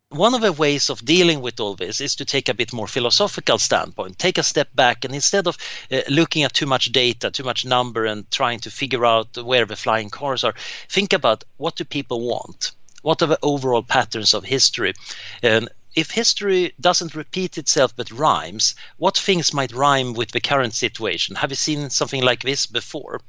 One 0.10 0.36
of 0.36 0.42
the 0.42 0.54
ways 0.54 0.92
of 0.92 1.04
dealing 1.04 1.42
with 1.42 1.60
all 1.60 1.76
this 1.76 2.00
is 2.00 2.16
to 2.18 2.26
take 2.26 2.48
a 2.48 2.54
bit 2.54 2.72
more 2.72 2.88
philosophical 2.88 3.58
standpoint, 3.58 4.20
take 4.20 4.38
a 4.38 4.44
step 4.44 4.70
back, 4.76 5.04
and 5.04 5.16
instead 5.16 5.48
of 5.48 5.58
uh, 5.92 6.02
looking 6.08 6.44
at 6.44 6.54
too 6.54 6.68
much 6.68 6.92
data, 6.92 7.32
too 7.32 7.44
much 7.44 7.66
number, 7.66 8.06
and 8.06 8.30
trying 8.30 8.60
to 8.60 8.70
figure 8.70 9.06
out 9.06 9.36
where 9.38 9.66
the 9.66 9.76
flying 9.76 10.12
cars 10.12 10.44
are, 10.44 10.54
think 10.88 11.12
about 11.12 11.44
what 11.58 11.76
do 11.76 11.84
people 11.84 12.22
want? 12.22 12.72
What 13.02 13.24
are 13.24 13.28
the 13.28 13.40
overall 13.42 13.82
patterns 13.84 14.36
of 14.36 14.46
history? 14.46 14.94
And 15.42 15.70
if 15.96 16.12
history 16.12 16.74
doesn't 16.80 17.16
repeat 17.16 17.58
itself 17.58 17.96
but 17.96 18.12
rhymes, 18.12 18.76
what 18.98 19.18
things 19.18 19.54
might 19.54 19.72
rhyme 19.72 20.14
with 20.14 20.32
the 20.32 20.42
current 20.42 20.74
situation? 20.74 21.36
Have 21.36 21.52
you 21.52 21.56
seen 21.56 21.90
something 21.90 22.24
like 22.24 22.44
this 22.44 22.66
before? 22.66 23.22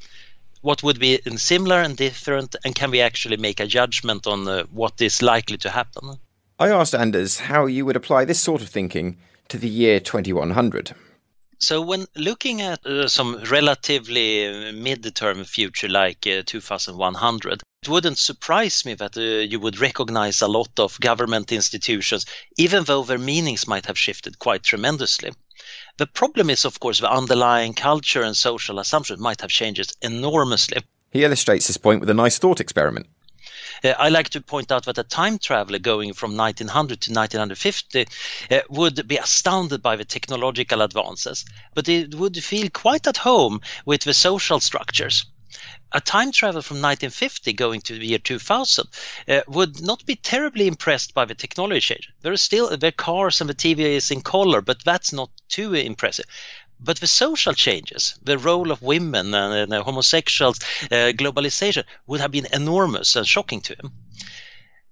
what 0.67 0.83
would 0.83 0.99
be 0.99 1.21
similar 1.37 1.81
and 1.81 1.97
different, 1.97 2.57
and 2.65 2.75
can 2.75 2.91
we 2.91 3.01
actually 3.01 3.37
make 3.37 3.61
a 3.61 3.67
judgment 3.69 4.27
on 4.27 4.49
uh, 4.49 4.65
what 4.73 5.01
is 5.01 5.23
likely 5.23 5.57
to 5.57 5.71
happen? 5.71 6.19
I 6.59 6.71
asked 6.71 6.95
Anders 6.95 7.39
how 7.39 7.67
you 7.67 7.87
would 7.87 7.95
apply 7.95 8.25
this 8.25 8.41
sort 8.41 8.63
of 8.63 8.69
thinking 8.69 9.17
to 9.49 9.59
the 9.59 9.69
year 9.69 10.01
2100. 10.01 10.93
So, 11.59 11.81
when 11.81 12.07
looking 12.15 12.61
at 12.61 12.85
uh, 12.85 13.09
some 13.09 13.43
relatively 13.45 14.73
mid-term 14.73 15.45
future 15.45 15.89
like 15.89 16.27
uh, 16.27 16.43
2100, 16.45 17.63
it 17.83 17.89
wouldn't 17.89 18.19
surprise 18.19 18.85
me 18.85 18.95
that 18.95 19.17
uh, 19.17 19.21
you 19.21 19.59
would 19.61 19.81
recognize 19.81 20.43
a 20.43 20.49
lot 20.49 20.79
of 20.79 21.01
government 21.01 21.53
institutions, 21.53 22.27
even 22.59 22.85
though 22.85 23.05
their 23.05 23.19
meanings 23.19 23.67
might 23.67 23.87
have 23.87 23.99
shifted 23.99 24.39
quite 24.39 24.65
tremendously. 24.65 25.33
The 25.97 26.07
problem 26.07 26.51
is, 26.51 26.67
of 26.67 26.79
course, 26.79 27.01
the 27.01 27.11
underlying 27.11 27.73
culture 27.73 28.23
and 28.23 28.37
social 28.37 28.79
assumptions 28.79 29.19
might 29.19 29.41
have 29.41 29.51
changed 29.51 29.97
enormously. 30.03 30.83
He 31.11 31.25
illustrates 31.25 31.69
this 31.69 31.79
point 31.79 32.01
with 32.01 32.11
a 32.11 32.15
nice 32.15 32.39
thought 32.39 32.61
experiment. 32.61 33.07
Uh, 33.85 33.95
I 33.99 34.09
like 34.09 34.31
to 34.31 34.41
point 34.41 34.73
out 34.73 34.85
that 34.85 34.99
a 34.99 35.03
time 35.03 35.39
traveler 35.39 35.79
going 35.79 36.13
from 36.13 36.37
1900 36.37 37.01
to 37.03 37.13
1950 37.13 38.07
uh, 38.51 38.61
would 38.69 39.07
be 39.09 39.17
astounded 39.17 39.83
by 39.83 39.97
the 39.97 40.05
technological 40.05 40.83
advances, 40.83 41.45
but 41.75 41.89
it 41.89 42.15
would 42.15 42.43
feel 42.43 42.69
quite 42.71 43.07
at 43.07 43.19
home 43.19 43.61
with 43.85 44.03
the 44.03 44.15
social 44.15 44.61
structures 44.61 45.27
a 45.93 46.01
time 46.01 46.33
travel 46.33 46.61
from 46.61 46.77
1950 46.83 47.53
going 47.53 47.81
to 47.81 47.99
the 47.99 48.07
year 48.07 48.19
2000 48.19 48.87
uh, 49.29 49.41
would 49.47 49.81
not 49.81 50.05
be 50.05 50.17
terribly 50.17 50.67
impressed 50.67 51.15
by 51.15 51.25
the 51.25 51.35
technology 51.35 51.81
change. 51.81 52.11
There 52.21 52.33
are 52.33 52.37
still 52.37 52.77
the 52.77 52.93
cars 52.93 53.41
and 53.41 53.49
the 53.49 53.55
TV 53.55 53.79
is 53.79 54.11
in 54.11 54.21
color, 54.21 54.61
but 54.61 54.85
that's 54.85 55.13
not 55.13 55.31
too 55.49 55.75
impressive. 55.75 56.27
But 56.79 57.01
the 57.01 57.07
social 57.07 57.55
changes, 57.55 58.19
the 58.23 58.39
role 58.39 58.71
of 58.71 58.83
women 58.83 59.35
and 59.35 59.73
uh, 59.73 59.83
homosexuals, 59.83 60.59
uh, 60.85 61.13
globalization 61.17 61.85
would 62.07 62.21
have 62.21 62.31
been 62.31 62.47
enormous 62.53 63.17
and 63.17 63.27
shocking 63.27 63.61
to 63.63 63.75
him. 63.75 63.93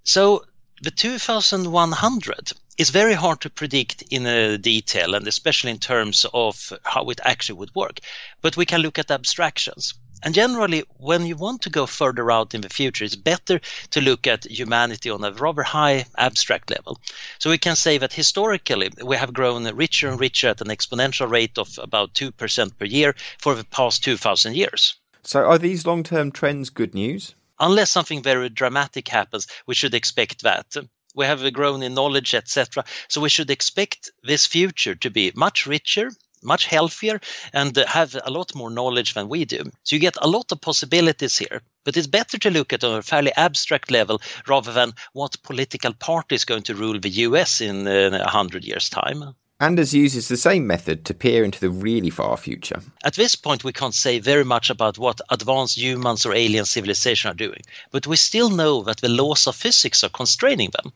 So 0.03 0.45
the 0.83 0.91
2100 0.91 2.53
is 2.77 2.91
very 2.91 3.15
hard 3.15 3.41
to 3.41 3.51
predict 3.51 4.03
in 4.11 4.27
a 4.27 4.59
detail 4.59 5.15
and 5.15 5.27
especially 5.27 5.71
in 5.71 5.79
terms 5.79 6.27
of 6.35 6.73
how 6.83 7.09
it 7.11 7.21
actually 7.25 7.59
would 7.59 7.75
work. 7.75 8.01
But 8.41 8.57
we 8.57 8.67
can 8.67 8.81
look 8.81 8.99
at 8.99 9.11
abstractions. 9.11 9.95
And 10.25 10.35
generally, 10.35 10.85
when 10.97 11.27
you 11.27 11.37
want 11.37 11.61
to 11.63 11.71
go 11.71 11.85
further 11.85 12.31
out 12.31 12.55
in 12.55 12.63
the 12.63 12.71
future, 12.71 13.05
it's 13.05 13.15
better 13.15 13.61
to 13.91 14.01
look 14.01 14.27
at 14.27 14.51
humanity 14.51 15.11
on 15.11 15.23
a 15.23 15.33
rather 15.33 15.63
high 15.63 16.07
abstract 16.17 16.71
level. 16.71 16.99
So 17.39 17.51
we 17.51 17.59
can 17.59 17.77
say 17.77 17.99
that 17.99 18.15
historically, 18.15 18.91
we 19.05 19.17
have 19.19 19.35
grown 19.35 19.65
richer 19.77 20.09
and 20.09 20.19
richer 20.19 20.49
at 20.49 20.63
an 20.63 20.69
exponential 20.69 21.31
rate 21.31 21.59
of 21.59 21.79
about 21.79 22.15
2% 22.15 22.79
per 22.79 22.87
year 22.87 23.15
for 23.39 23.55
the 23.55 23.65
past 23.65 24.03
2,000 24.03 24.57
years. 24.57 24.95
So 25.23 25.45
are 25.45 25.59
these 25.59 25.87
long 25.87 26.03
term 26.03 26.33
trends 26.33 26.71
good 26.71 26.95
news? 26.95 27.35
Unless 27.61 27.91
something 27.91 28.23
very 28.23 28.49
dramatic 28.49 29.09
happens, 29.09 29.47
we 29.67 29.75
should 29.75 29.95
expect 29.95 30.43
that 30.43 30.75
we 31.15 31.27
have 31.27 31.53
grown 31.53 31.83
in 31.83 31.95
knowledge, 31.95 32.35
etc. 32.35 32.85
So 33.09 33.21
we 33.21 33.29
should 33.29 33.51
expect 33.51 34.11
this 34.23 34.47
future 34.47 34.95
to 34.97 35.11
be 35.11 35.33
much 35.37 35.67
richer, 35.67 36.11
much 36.45 36.67
healthier 36.67 37.21
and 37.53 37.77
have 37.77 38.17
a 38.25 38.31
lot 38.31 38.55
more 38.55 38.71
knowledge 38.71 39.15
than 39.15 39.29
we 39.29 39.45
do. 39.45 39.63
So 39.83 39.97
you 39.97 40.01
get 40.01 40.17
a 40.21 40.29
lot 40.29 40.53
of 40.53 40.61
possibilities 40.61 41.39
here. 41.39 41.63
But 41.85 41.97
it's 41.97 42.07
better 42.07 42.39
to 42.39 42.51
look 42.51 42.73
at 42.73 42.85
on 42.85 42.99
a 42.99 43.03
fairly 43.03 43.33
abstract 43.37 43.91
level 43.91 44.21
rather 44.47 44.73
than 44.73 44.93
what 45.13 45.43
political 45.43 45.93
party 45.93 46.35
is 46.35 46.45
going 46.45 46.63
to 46.65 46.75
rule 46.75 46.99
the 46.99 47.11
US 47.11 47.61
in 47.61 47.87
uh, 47.87 48.19
a 48.23 48.31
hundred 48.31 48.65
years' 48.65 48.89
time. 48.89 49.35
Anders 49.61 49.95
uses 49.95 50.27
the 50.29 50.37
same 50.37 50.67
method 50.67 51.05
to 51.05 51.15
peer 51.15 51.45
into 51.45 51.61
the 51.61 51.71
really 51.71 52.11
far 52.11 52.37
future. 52.37 52.83
At 53.05 53.15
this 53.15 53.37
point, 53.37 53.63
we 53.63 53.73
can't 53.73 53.95
say 53.95 54.19
very 54.19 54.45
much 54.45 54.69
about 54.69 54.99
what 54.99 55.21
advanced 55.31 55.79
humans 55.79 56.27
or 56.27 56.35
alien 56.35 56.65
civilization 56.65 57.31
are 57.31 57.35
doing, 57.35 57.63
but 57.93 58.07
we 58.07 58.17
still 58.17 58.51
know 58.51 58.83
that 58.83 59.01
the 59.01 59.09
laws 59.09 59.47
of 59.47 59.55
physics 59.55 60.03
are 60.03 60.11
constraining 60.11 60.71
them. 60.71 60.93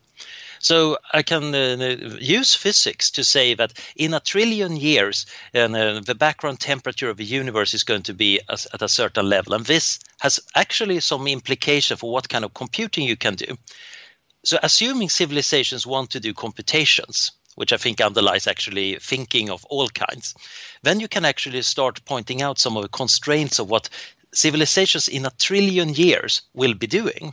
So 0.61 0.99
I 1.13 1.23
can 1.23 1.55
uh, 1.55 2.17
use 2.21 2.55
physics 2.55 3.11
to 3.13 3.25
say 3.25 3.55
that 3.55 3.73
in 3.97 4.15
a 4.15 4.21
trillion 4.21 4.77
years, 4.77 5.27
uh, 5.55 6.01
the 6.01 6.17
background 6.19 6.61
temperature 6.61 7.11
of 7.11 7.17
the 7.17 7.25
universe 7.25 7.75
is 7.75 7.85
going 7.85 8.03
to 8.03 8.15
be 8.15 8.41
at 8.49 8.83
a 8.83 8.89
certain 8.89 9.29
level. 9.29 9.55
And 9.55 9.65
this 9.65 9.99
has 10.21 10.41
actually 10.55 11.01
some 11.01 11.27
implication 11.29 11.97
for 11.97 12.11
what 12.11 12.29
kind 12.29 12.45
of 12.45 12.55
computing 12.55 13.05
you 13.05 13.17
can 13.17 13.35
do. 13.35 13.57
So 14.45 14.59
assuming 14.63 15.09
civilizations 15.09 15.87
want 15.87 16.11
to 16.11 16.21
do 16.21 16.33
computations, 16.35 17.33
which 17.57 17.73
I 17.73 17.77
think 17.77 18.01
underlies 18.01 18.47
actually 18.47 18.97
thinking 19.01 19.51
of 19.51 19.65
all 19.67 19.89
kinds, 19.89 20.35
then 20.83 21.01
you 21.01 21.09
can 21.09 21.25
actually 21.25 21.63
start 21.63 22.05
pointing 22.05 22.43
out 22.43 22.59
some 22.59 22.77
of 22.77 22.83
the 22.83 22.89
constraints 22.89 23.59
of 23.59 23.69
what 23.69 23.89
civilizations 24.33 25.09
in 25.09 25.27
a 25.27 25.33
trillion 25.39 25.95
years 25.95 26.43
will 26.55 26.75
be 26.75 26.87
doing 26.87 27.33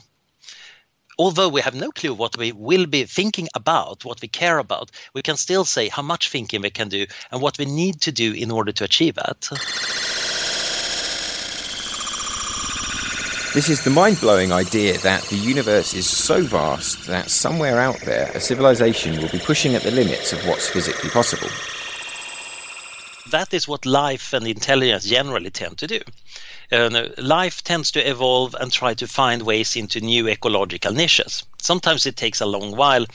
although 1.18 1.49
we 1.49 1.61
have 1.61 1.76
no 1.76 1.91
clue 1.91 2.13
what 2.13 2.38
we 2.38 2.51
will 2.51 2.86
be 2.86 3.05
thinking 3.05 3.47
about, 3.55 4.05
what 4.05 4.22
we 4.22 4.28
care 4.28 4.57
about, 4.57 4.91
we 5.13 5.22
can 5.22 5.38
still 5.38 5.66
say 5.66 5.88
how 5.88 6.01
much 6.01 6.30
thinking 6.30 6.61
we 6.61 6.70
can 6.70 6.89
do 6.89 7.05
and 7.32 7.41
what 7.41 7.57
we 7.57 7.66
need 7.66 8.01
to 8.01 8.11
do 8.11 8.34
in 8.34 8.51
order 8.51 8.72
to 8.72 8.84
achieve 8.84 9.16
that. 9.16 9.49
This 13.55 13.70
is 13.70 13.86
the 13.86 13.89
mind 13.89 14.20
blowing 14.20 14.51
idea 14.51 14.97
that 14.97 15.24
the 15.24 15.38
universe 15.38 15.93
is 15.93 16.05
so 16.09 16.41
vast 16.41 17.07
that 17.07 17.30
somewhere 17.30 17.80
out 17.80 18.01
there 18.01 18.30
a 18.34 18.39
civilization 18.41 19.18
will 19.18 19.30
be 19.30 19.39
pushing 19.39 19.76
at 19.76 19.84
the 19.84 19.91
limits 19.91 20.34
of 20.34 20.45
what's 20.45 20.68
physically 20.68 21.09
possible. 21.09 21.47
That 23.32 23.53
is 23.53 23.66
what 23.66 23.86
life 23.86 24.34
and 24.34 24.45
intelligence 24.45 25.05
generally 25.05 25.51
tend 25.51 25.78
to 25.78 25.88
do. 25.88 26.01
Uh, 26.72 27.09
life 27.18 27.63
tends 27.63 27.91
to 27.91 28.09
evolve 28.09 28.55
and 28.59 28.72
try 28.72 28.93
to 28.93 29.07
find 29.07 29.43
ways 29.43 29.76
into 29.76 29.99
new 29.99 30.28
ecological 30.28 30.91
niches. 30.91 31.43
Sometimes 31.61 32.05
it 32.05 32.16
takes 32.16 32.41
a 32.41 32.45
long 32.45 32.76
while, 32.76 33.05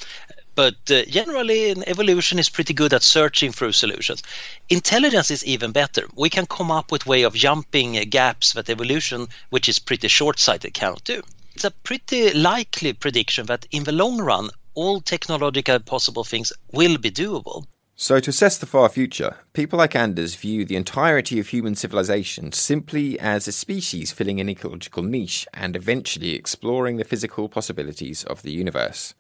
but 0.55 0.91
uh, 0.91 1.05
generally 1.05 1.71
evolution 1.87 2.39
is 2.39 2.49
pretty 2.49 2.75
good 2.75 2.93
at 2.93 3.03
searching 3.03 3.53
through 3.53 3.73
solutions. 3.73 4.23
Intelligence 4.69 5.31
is 5.31 5.45
even 5.45 5.73
better. 5.73 6.09
We 6.15 6.31
can 6.31 6.47
come 6.47 6.71
up 6.71 6.93
with 6.93 7.07
way 7.07 7.23
of 7.23 7.35
jumping 7.35 7.93
gaps 8.11 8.53
that 8.53 8.71
evolution 8.71 9.29
which 9.51 9.69
is 9.69 9.79
pretty 9.79 10.09
short-sighted 10.09 10.75
cannot 10.75 11.05
do. 11.05 11.23
It's 11.55 11.65
a 11.65 11.71
pretty 11.71 12.33
likely 12.33 12.93
prediction 12.93 13.47
that 13.47 13.67
in 13.71 13.85
the 13.85 13.93
long 13.93 14.19
run 14.19 14.51
all 14.75 15.01
technological 15.01 15.79
possible 15.81 16.25
things 16.25 16.53
will 16.73 16.97
be 16.99 17.11
doable 17.11 17.67
so, 18.03 18.19
to 18.19 18.31
assess 18.31 18.57
the 18.57 18.65
far 18.65 18.89
future, 18.89 19.37
people 19.53 19.79
like 19.79 19.95
Anders 19.95 20.35
view 20.35 20.65
the 20.65 20.75
entirety 20.75 21.39
of 21.39 21.49
human 21.49 21.75
civilization 21.75 22.51
simply 22.51 23.21
as 23.21 23.47
a 23.47 23.53
species 23.53 24.11
filling 24.11 24.41
an 24.41 24.49
ecological 24.49 25.03
niche 25.03 25.47
and 25.53 25.77
eventually 25.77 26.35
exploring 26.35 26.97
the 26.97 27.05
physical 27.05 27.47
possibilities 27.47 28.25
of 28.25 28.41
the 28.41 28.53
universe. 28.53 29.13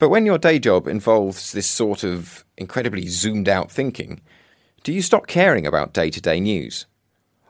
But 0.00 0.08
when 0.08 0.26
your 0.26 0.36
day 0.36 0.58
job 0.58 0.88
involves 0.88 1.52
this 1.52 1.68
sort 1.68 2.02
of 2.02 2.44
incredibly 2.56 3.06
zoomed 3.06 3.48
out 3.48 3.70
thinking, 3.70 4.20
do 4.82 4.92
you 4.92 5.00
stop 5.00 5.28
caring 5.28 5.64
about 5.64 5.94
day 5.94 6.10
to 6.10 6.20
day 6.20 6.40
news? 6.40 6.86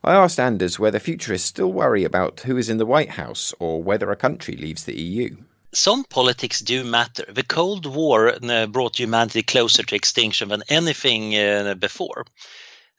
I 0.04 0.12
asked 0.12 0.38
Anders 0.38 0.78
whether 0.78 0.98
futurists 0.98 1.48
still 1.48 1.72
worry 1.72 2.04
about 2.04 2.40
who 2.40 2.58
is 2.58 2.68
in 2.68 2.76
the 2.76 2.84
White 2.84 3.12
House 3.12 3.54
or 3.58 3.82
whether 3.82 4.10
a 4.10 4.16
country 4.16 4.54
leaves 4.54 4.84
the 4.84 5.00
EU. 5.00 5.38
Some 5.76 6.04
politics 6.04 6.60
do 6.60 6.84
matter. 6.84 7.26
The 7.28 7.42
Cold 7.42 7.84
War 7.84 8.32
uh, 8.42 8.66
brought 8.66 8.98
humanity 8.98 9.42
closer 9.42 9.82
to 9.82 9.94
extinction 9.94 10.48
than 10.48 10.62
anything 10.70 11.36
uh, 11.36 11.74
before. 11.74 12.24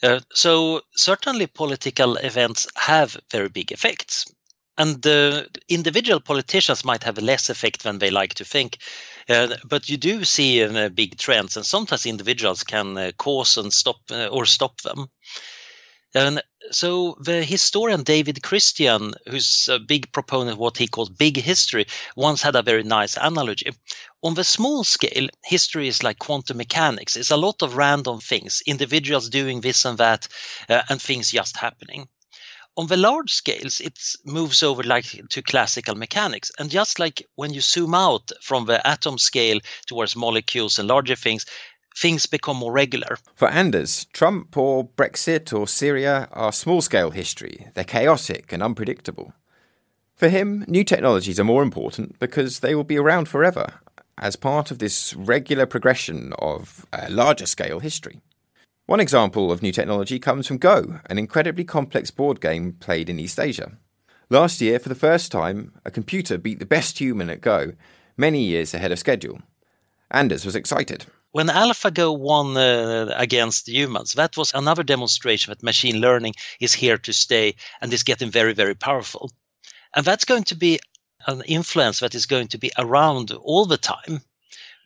Uh, 0.04 0.20
so, 0.32 0.82
certainly, 0.96 1.48
political 1.48 2.18
events 2.18 2.68
have 2.76 3.18
very 3.32 3.50
big 3.50 3.72
effects. 3.72 4.26
And 4.78 5.02
the 5.02 5.50
individual 5.68 6.20
politicians 6.20 6.86
might 6.86 7.02
have 7.04 7.18
less 7.18 7.50
effect 7.50 7.82
than 7.82 7.98
they 7.98 8.12
like 8.12 8.36
to 8.36 8.46
think. 8.46 8.78
Uh, 9.28 9.56
but 9.66 9.90
you 9.90 9.98
do 9.98 10.24
see 10.24 10.64
uh, 10.64 10.90
big 10.90 11.18
trends, 11.18 11.58
and 11.58 11.66
sometimes 11.66 12.06
individuals 12.06 12.64
can 12.64 12.96
uh, 12.96 13.12
cause 13.18 13.58
and 13.58 13.74
stop 13.74 13.98
or 14.12 14.46
stop 14.46 14.82
them. 14.82 15.08
And 16.14 16.44
so 16.72 17.18
the 17.20 17.44
historian 17.44 18.04
David 18.04 18.44
Christian, 18.44 19.14
who's 19.28 19.68
a 19.68 19.80
big 19.80 20.12
proponent 20.12 20.52
of 20.52 20.58
what 20.58 20.78
he 20.78 20.88
calls 20.88 21.10
big 21.10 21.38
history, 21.38 21.86
once 22.16 22.42
had 22.42 22.56
a 22.56 22.62
very 22.62 22.84
nice 22.84 23.18
analogy. 23.18 23.72
On 24.24 24.34
the 24.34 24.44
small 24.44 24.84
scale, 24.84 25.28
history 25.46 25.88
is 25.88 26.04
like 26.04 26.20
quantum 26.20 26.58
mechanics. 26.58 27.16
It's 27.16 27.32
a 27.32 27.38
lot 27.38 27.62
of 27.62 27.78
random 27.78 28.20
things, 28.20 28.62
individuals 28.66 29.30
doing 29.30 29.62
this 29.62 29.86
and 29.86 29.98
that, 29.98 30.28
uh, 30.70 30.84
and 30.90 31.02
things 31.02 31.32
just 31.32 31.58
happening 31.58 32.08
on 32.78 32.88
the 32.88 32.98
large 32.98 33.34
scales, 33.34 33.82
it 33.82 34.00
moves 34.24 34.62
over 34.62 34.84
like 34.84 35.28
to 35.30 35.42
classical 35.42 35.96
mechanics. 35.96 36.52
And 36.60 36.70
just 36.70 37.00
like 37.00 37.28
when 37.36 37.52
you 37.52 37.60
zoom 37.60 37.96
out 37.96 38.32
from 38.42 38.66
the 38.66 38.86
atom 38.88 39.18
scale 39.18 39.60
towards 39.88 40.16
molecules 40.16 40.78
and 40.78 40.88
larger 40.88 41.16
things, 41.16 41.46
things 41.98 42.26
become 42.28 42.58
more 42.58 42.72
regular. 42.72 43.18
For 43.36 43.50
Anders, 43.50 44.06
Trump 44.14 44.56
or 44.56 44.88
Brexit 44.88 45.58
or 45.58 45.68
Syria 45.68 46.30
are 46.32 46.52
small 46.52 46.82
scale 46.82 47.12
history. 47.12 47.68
They're 47.74 47.84
chaotic 47.84 48.54
and 48.54 48.62
unpredictable. 48.62 49.34
For 50.16 50.30
him, 50.30 50.64
new 50.68 50.84
technologies 50.84 51.40
are 51.40 51.44
more 51.44 51.64
important 51.64 52.20
because 52.20 52.60
they 52.60 52.76
will 52.76 52.84
be 52.84 52.98
around 52.98 53.28
forever 53.28 53.74
as 54.18 54.36
part 54.36 54.72
of 54.72 54.80
this 54.80 55.14
regular 55.16 55.66
progression 55.66 56.34
of 56.40 56.86
a 56.92 57.10
larger 57.10 57.46
scale 57.46 57.80
history. 57.80 58.22
One 58.88 59.00
example 59.00 59.52
of 59.52 59.62
new 59.62 59.72
technology 59.72 60.18
comes 60.18 60.48
from 60.48 60.58
Go, 60.58 61.00
an 61.08 61.20
incredibly 61.20 61.64
complex 61.64 62.10
board 62.10 62.42
game 62.42 62.74
played 62.74 63.10
in 63.10 63.20
East 63.20 63.40
Asia. 63.40 63.78
Last 64.30 64.62
year, 64.62 64.80
for 64.80 64.90
the 64.90 64.96
first 64.96 65.32
time, 65.32 65.74
a 65.86 65.92
computer 65.92 66.38
beat 66.38 66.60
the 66.60 66.66
best 66.66 67.00
human 67.00 67.30
at 67.30 67.42
Go, 67.42 67.74
many 68.16 68.44
years 68.44 68.74
ahead 68.74 68.92
of 68.92 69.00
schedule. 69.00 69.42
Anders 70.10 70.46
was 70.46 70.56
excited. 70.56 71.06
When 71.32 71.48
AlphaGo 71.48 72.18
won 72.18 72.58
uh, 72.58 73.14
against 73.16 73.68
humans, 73.68 74.14
that 74.14 74.38
was 74.38 74.54
another 74.54 74.84
demonstration 74.84 75.52
that 75.52 75.64
machine 75.64 76.00
learning 76.00 76.34
is 76.60 76.74
here 76.74 76.98
to 76.98 77.14
stay 77.14 77.56
and 77.82 77.94
is 77.94 78.04
getting 78.04 78.32
very, 78.32 78.54
very 78.54 78.76
powerful. 78.76 79.32
And 79.96 80.06
that's 80.06 80.26
going 80.26 80.46
to 80.46 80.56
be 80.56 80.80
an 81.28 81.42
influence 81.46 82.00
that 82.00 82.16
is 82.16 82.26
going 82.26 82.48
to 82.50 82.58
be 82.58 82.72
around 82.78 83.32
all 83.32 83.66
the 83.66 83.78
time 83.78 84.22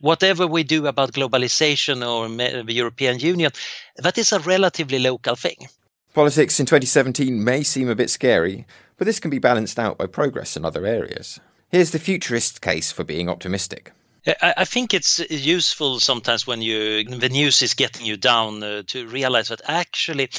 whatever 0.01 0.47
we 0.47 0.63
do 0.63 0.87
about 0.87 1.13
globalization 1.13 2.05
or 2.05 2.27
the 2.63 2.73
European 2.73 3.19
Union, 3.19 3.51
that 3.97 4.17
is 4.17 4.31
a 4.31 4.39
relatively 4.39 4.99
local 4.99 5.35
thing. 5.35 5.69
Politics 6.13 6.59
in 6.59 6.65
2017 6.65 7.41
may 7.41 7.63
seem 7.63 7.87
a 7.87 7.95
bit 7.95 8.09
scary, 8.09 8.65
but 8.97 9.05
this 9.05 9.19
can 9.19 9.31
be 9.31 9.39
balanced 9.39 9.79
out 9.79 9.97
by 9.97 10.07
progress 10.07 10.57
in 10.57 10.65
other 10.65 10.85
areas. 10.85 11.39
Here's 11.69 11.91
the 11.91 11.99
futurist 11.99 12.61
case 12.61 12.91
for 12.91 13.05
being 13.05 13.29
optimistic. 13.29 13.93
I 14.25 14.65
think 14.65 14.93
it's 14.93 15.19
useful 15.31 15.99
sometimes 15.99 16.45
when 16.45 16.61
you 16.61 17.03
the 17.03 17.29
news 17.29 17.63
is 17.63 17.73
getting 17.73 18.05
you 18.05 18.17
down 18.17 18.61
uh, 18.61 18.83
to 18.87 19.07
realize 19.07 19.47
that 19.47 19.61
actually 19.67 20.29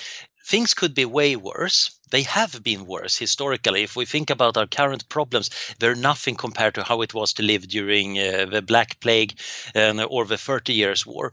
things 0.46 0.74
could 0.74 0.94
be 0.94 1.04
way 1.04 1.34
worse. 1.34 1.98
They 2.10 2.22
have 2.22 2.62
been 2.62 2.86
worse 2.86 3.16
historically. 3.16 3.82
If 3.82 3.96
we 3.96 4.04
think 4.04 4.30
about 4.30 4.56
our 4.56 4.66
current 4.66 5.08
problems, 5.08 5.50
they're 5.78 5.96
nothing 5.96 6.36
compared 6.36 6.74
to 6.76 6.84
how 6.84 7.02
it 7.02 7.12
was 7.12 7.32
to 7.34 7.42
live 7.42 7.66
during 7.66 8.18
uh, 8.18 8.46
the 8.46 8.62
Black 8.62 9.00
Plague 9.00 9.38
uh, 9.74 10.04
or 10.04 10.26
the 10.26 10.38
Thirty 10.38 10.74
Years' 10.74 11.04
War. 11.04 11.32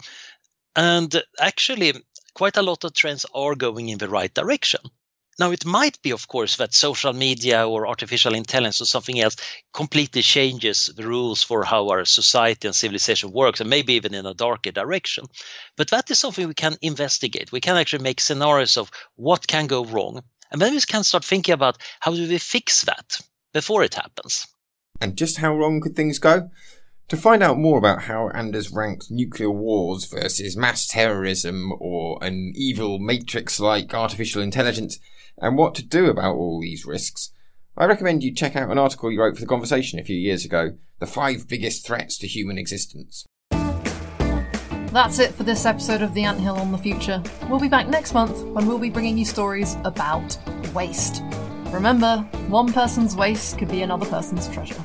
And 0.75 1.21
actually, 1.39 1.93
quite 2.33 2.57
a 2.57 2.63
lot 2.63 2.83
of 2.83 2.93
trends 2.93 3.25
are 3.33 3.55
going 3.55 3.89
in 3.89 3.99
the 3.99 4.09
right 4.09 4.33
direction. 4.33 4.81
Now, 5.39 5.51
it 5.51 5.65
might 5.65 6.01
be, 6.01 6.11
of 6.11 6.27
course, 6.27 6.57
that 6.57 6.73
social 6.73 7.13
media 7.13 7.65
or 7.65 7.87
artificial 7.87 8.35
intelligence 8.35 8.81
or 8.81 8.85
something 8.85 9.21
else 9.21 9.37
completely 9.73 10.21
changes 10.21 10.87
the 10.97 11.07
rules 11.07 11.41
for 11.41 11.63
how 11.63 11.87
our 11.89 12.03
society 12.03 12.67
and 12.67 12.75
civilization 12.75 13.31
works, 13.31 13.61
and 13.61 13.69
maybe 13.69 13.93
even 13.93 14.13
in 14.13 14.25
a 14.25 14.33
darker 14.33 14.71
direction. 14.71 15.25
But 15.77 15.89
that 15.91 16.11
is 16.11 16.19
something 16.19 16.45
we 16.45 16.53
can 16.53 16.75
investigate. 16.81 17.53
We 17.53 17.61
can 17.61 17.77
actually 17.77 18.03
make 18.03 18.19
scenarios 18.19 18.75
of 18.75 18.91
what 19.15 19.47
can 19.47 19.67
go 19.67 19.85
wrong. 19.85 20.21
And 20.51 20.61
then 20.61 20.73
we 20.73 20.81
can 20.81 21.05
start 21.05 21.23
thinking 21.23 21.53
about 21.53 21.77
how 22.01 22.11
do 22.13 22.27
we 22.27 22.37
fix 22.37 22.81
that 22.81 23.19
before 23.53 23.83
it 23.83 23.93
happens. 23.93 24.45
And 24.99 25.15
just 25.15 25.37
how 25.37 25.55
wrong 25.55 25.79
could 25.79 25.95
things 25.95 26.19
go? 26.19 26.49
To 27.09 27.17
find 27.17 27.41
out 27.41 27.57
more 27.57 27.79
about 27.79 28.03
how 28.03 28.29
Anders 28.35 28.71
ranks 28.71 29.09
nuclear 29.09 29.49
wars 29.49 30.05
versus 30.05 30.55
mass 30.55 30.85
terrorism 30.85 31.73
or 31.79 32.19
an 32.23 32.53
evil 32.55 32.99
matrix 32.99 33.59
like 33.59 33.95
artificial 33.95 34.43
intelligence, 34.43 34.99
and 35.39 35.57
what 35.57 35.73
to 35.75 35.83
do 35.83 36.05
about 36.05 36.35
all 36.35 36.61
these 36.61 36.85
risks, 36.85 37.31
I 37.75 37.85
recommend 37.85 38.21
you 38.21 38.31
check 38.31 38.55
out 38.55 38.69
an 38.69 38.77
article 38.77 39.11
you 39.11 39.19
wrote 39.19 39.33
for 39.33 39.41
The 39.41 39.47
Conversation 39.47 39.97
a 39.97 40.03
few 40.03 40.15
years 40.15 40.45
ago 40.45 40.77
The 40.99 41.07
Five 41.07 41.47
Biggest 41.47 41.83
Threats 41.83 42.15
to 42.19 42.27
Human 42.27 42.59
Existence. 42.59 43.25
That's 43.49 45.17
it 45.17 45.33
for 45.33 45.41
this 45.41 45.65
episode 45.65 46.03
of 46.03 46.13
The 46.13 46.25
Anthill 46.25 46.57
on 46.57 46.71
the 46.71 46.77
Future. 46.77 47.23
We'll 47.49 47.59
be 47.59 47.69
back 47.69 47.87
next 47.87 48.13
month 48.13 48.39
when 48.43 48.67
we'll 48.67 48.77
be 48.77 48.91
bringing 48.91 49.17
you 49.17 49.25
stories 49.25 49.77
about 49.83 50.37
waste. 50.75 51.23
Remember, 51.71 52.17
one 52.49 52.71
person's 52.71 53.15
waste 53.15 53.57
could 53.57 53.69
be 53.69 53.81
another 53.81 54.05
person's 54.05 54.47
treasure. 54.49 54.83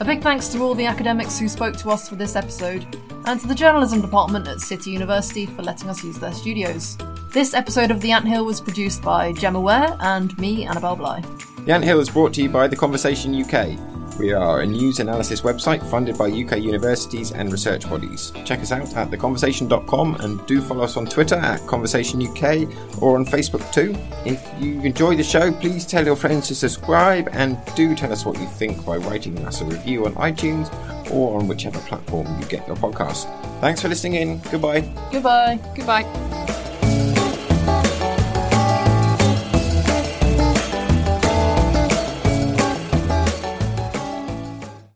A 0.00 0.04
big 0.04 0.22
thanks 0.22 0.46
to 0.50 0.60
all 0.60 0.76
the 0.76 0.86
academics 0.86 1.40
who 1.40 1.48
spoke 1.48 1.76
to 1.78 1.90
us 1.90 2.08
for 2.08 2.14
this 2.14 2.36
episode, 2.36 2.86
and 3.26 3.40
to 3.40 3.48
the 3.48 3.54
journalism 3.54 4.00
department 4.00 4.46
at 4.46 4.60
City 4.60 4.92
University 4.92 5.44
for 5.44 5.62
letting 5.62 5.90
us 5.90 6.04
use 6.04 6.20
their 6.20 6.32
studios. 6.32 6.96
This 7.32 7.52
episode 7.52 7.90
of 7.90 8.00
The 8.00 8.12
Anthill 8.12 8.44
was 8.44 8.60
produced 8.60 9.02
by 9.02 9.32
Gemma 9.32 9.60
Ware 9.60 9.96
and 9.98 10.38
me, 10.38 10.66
Annabel 10.66 10.94
Bligh. 10.94 11.24
The 11.64 11.72
Anthill 11.72 11.98
is 11.98 12.08
brought 12.08 12.32
to 12.34 12.42
you 12.42 12.48
by 12.48 12.68
The 12.68 12.76
Conversation 12.76 13.34
UK. 13.34 13.97
We 14.18 14.32
are 14.32 14.60
a 14.60 14.66
news 14.66 14.98
analysis 14.98 15.42
website 15.42 15.88
funded 15.90 16.18
by 16.18 16.26
UK 16.26 16.58
universities 16.58 17.30
and 17.30 17.52
research 17.52 17.88
bodies. 17.88 18.32
Check 18.44 18.60
us 18.60 18.72
out 18.72 18.96
at 18.96 19.10
theconversation.com 19.10 20.16
and 20.16 20.44
do 20.46 20.60
follow 20.60 20.82
us 20.82 20.96
on 20.96 21.06
Twitter 21.06 21.36
at 21.36 21.64
Conversation 21.68 22.20
UK 22.26 22.68
or 23.00 23.16
on 23.16 23.24
Facebook 23.24 23.72
too. 23.72 23.94
If 24.26 24.44
you 24.60 24.80
enjoy 24.82 25.14
the 25.14 25.22
show, 25.22 25.52
please 25.52 25.86
tell 25.86 26.04
your 26.04 26.16
friends 26.16 26.48
to 26.48 26.56
subscribe 26.56 27.28
and 27.32 27.58
do 27.76 27.94
tell 27.94 28.12
us 28.12 28.24
what 28.24 28.38
you 28.40 28.46
think 28.46 28.84
by 28.84 28.96
writing 28.96 29.38
us 29.46 29.60
a 29.60 29.64
review 29.64 30.06
on 30.06 30.14
iTunes 30.14 30.68
or 31.12 31.38
on 31.38 31.46
whichever 31.46 31.78
platform 31.80 32.26
you 32.40 32.46
get 32.46 32.66
your 32.66 32.76
podcast. 32.76 33.26
Thanks 33.60 33.80
for 33.80 33.88
listening 33.88 34.14
in. 34.14 34.40
Goodbye. 34.50 34.80
Goodbye. 35.12 35.60
Goodbye. 35.76 36.57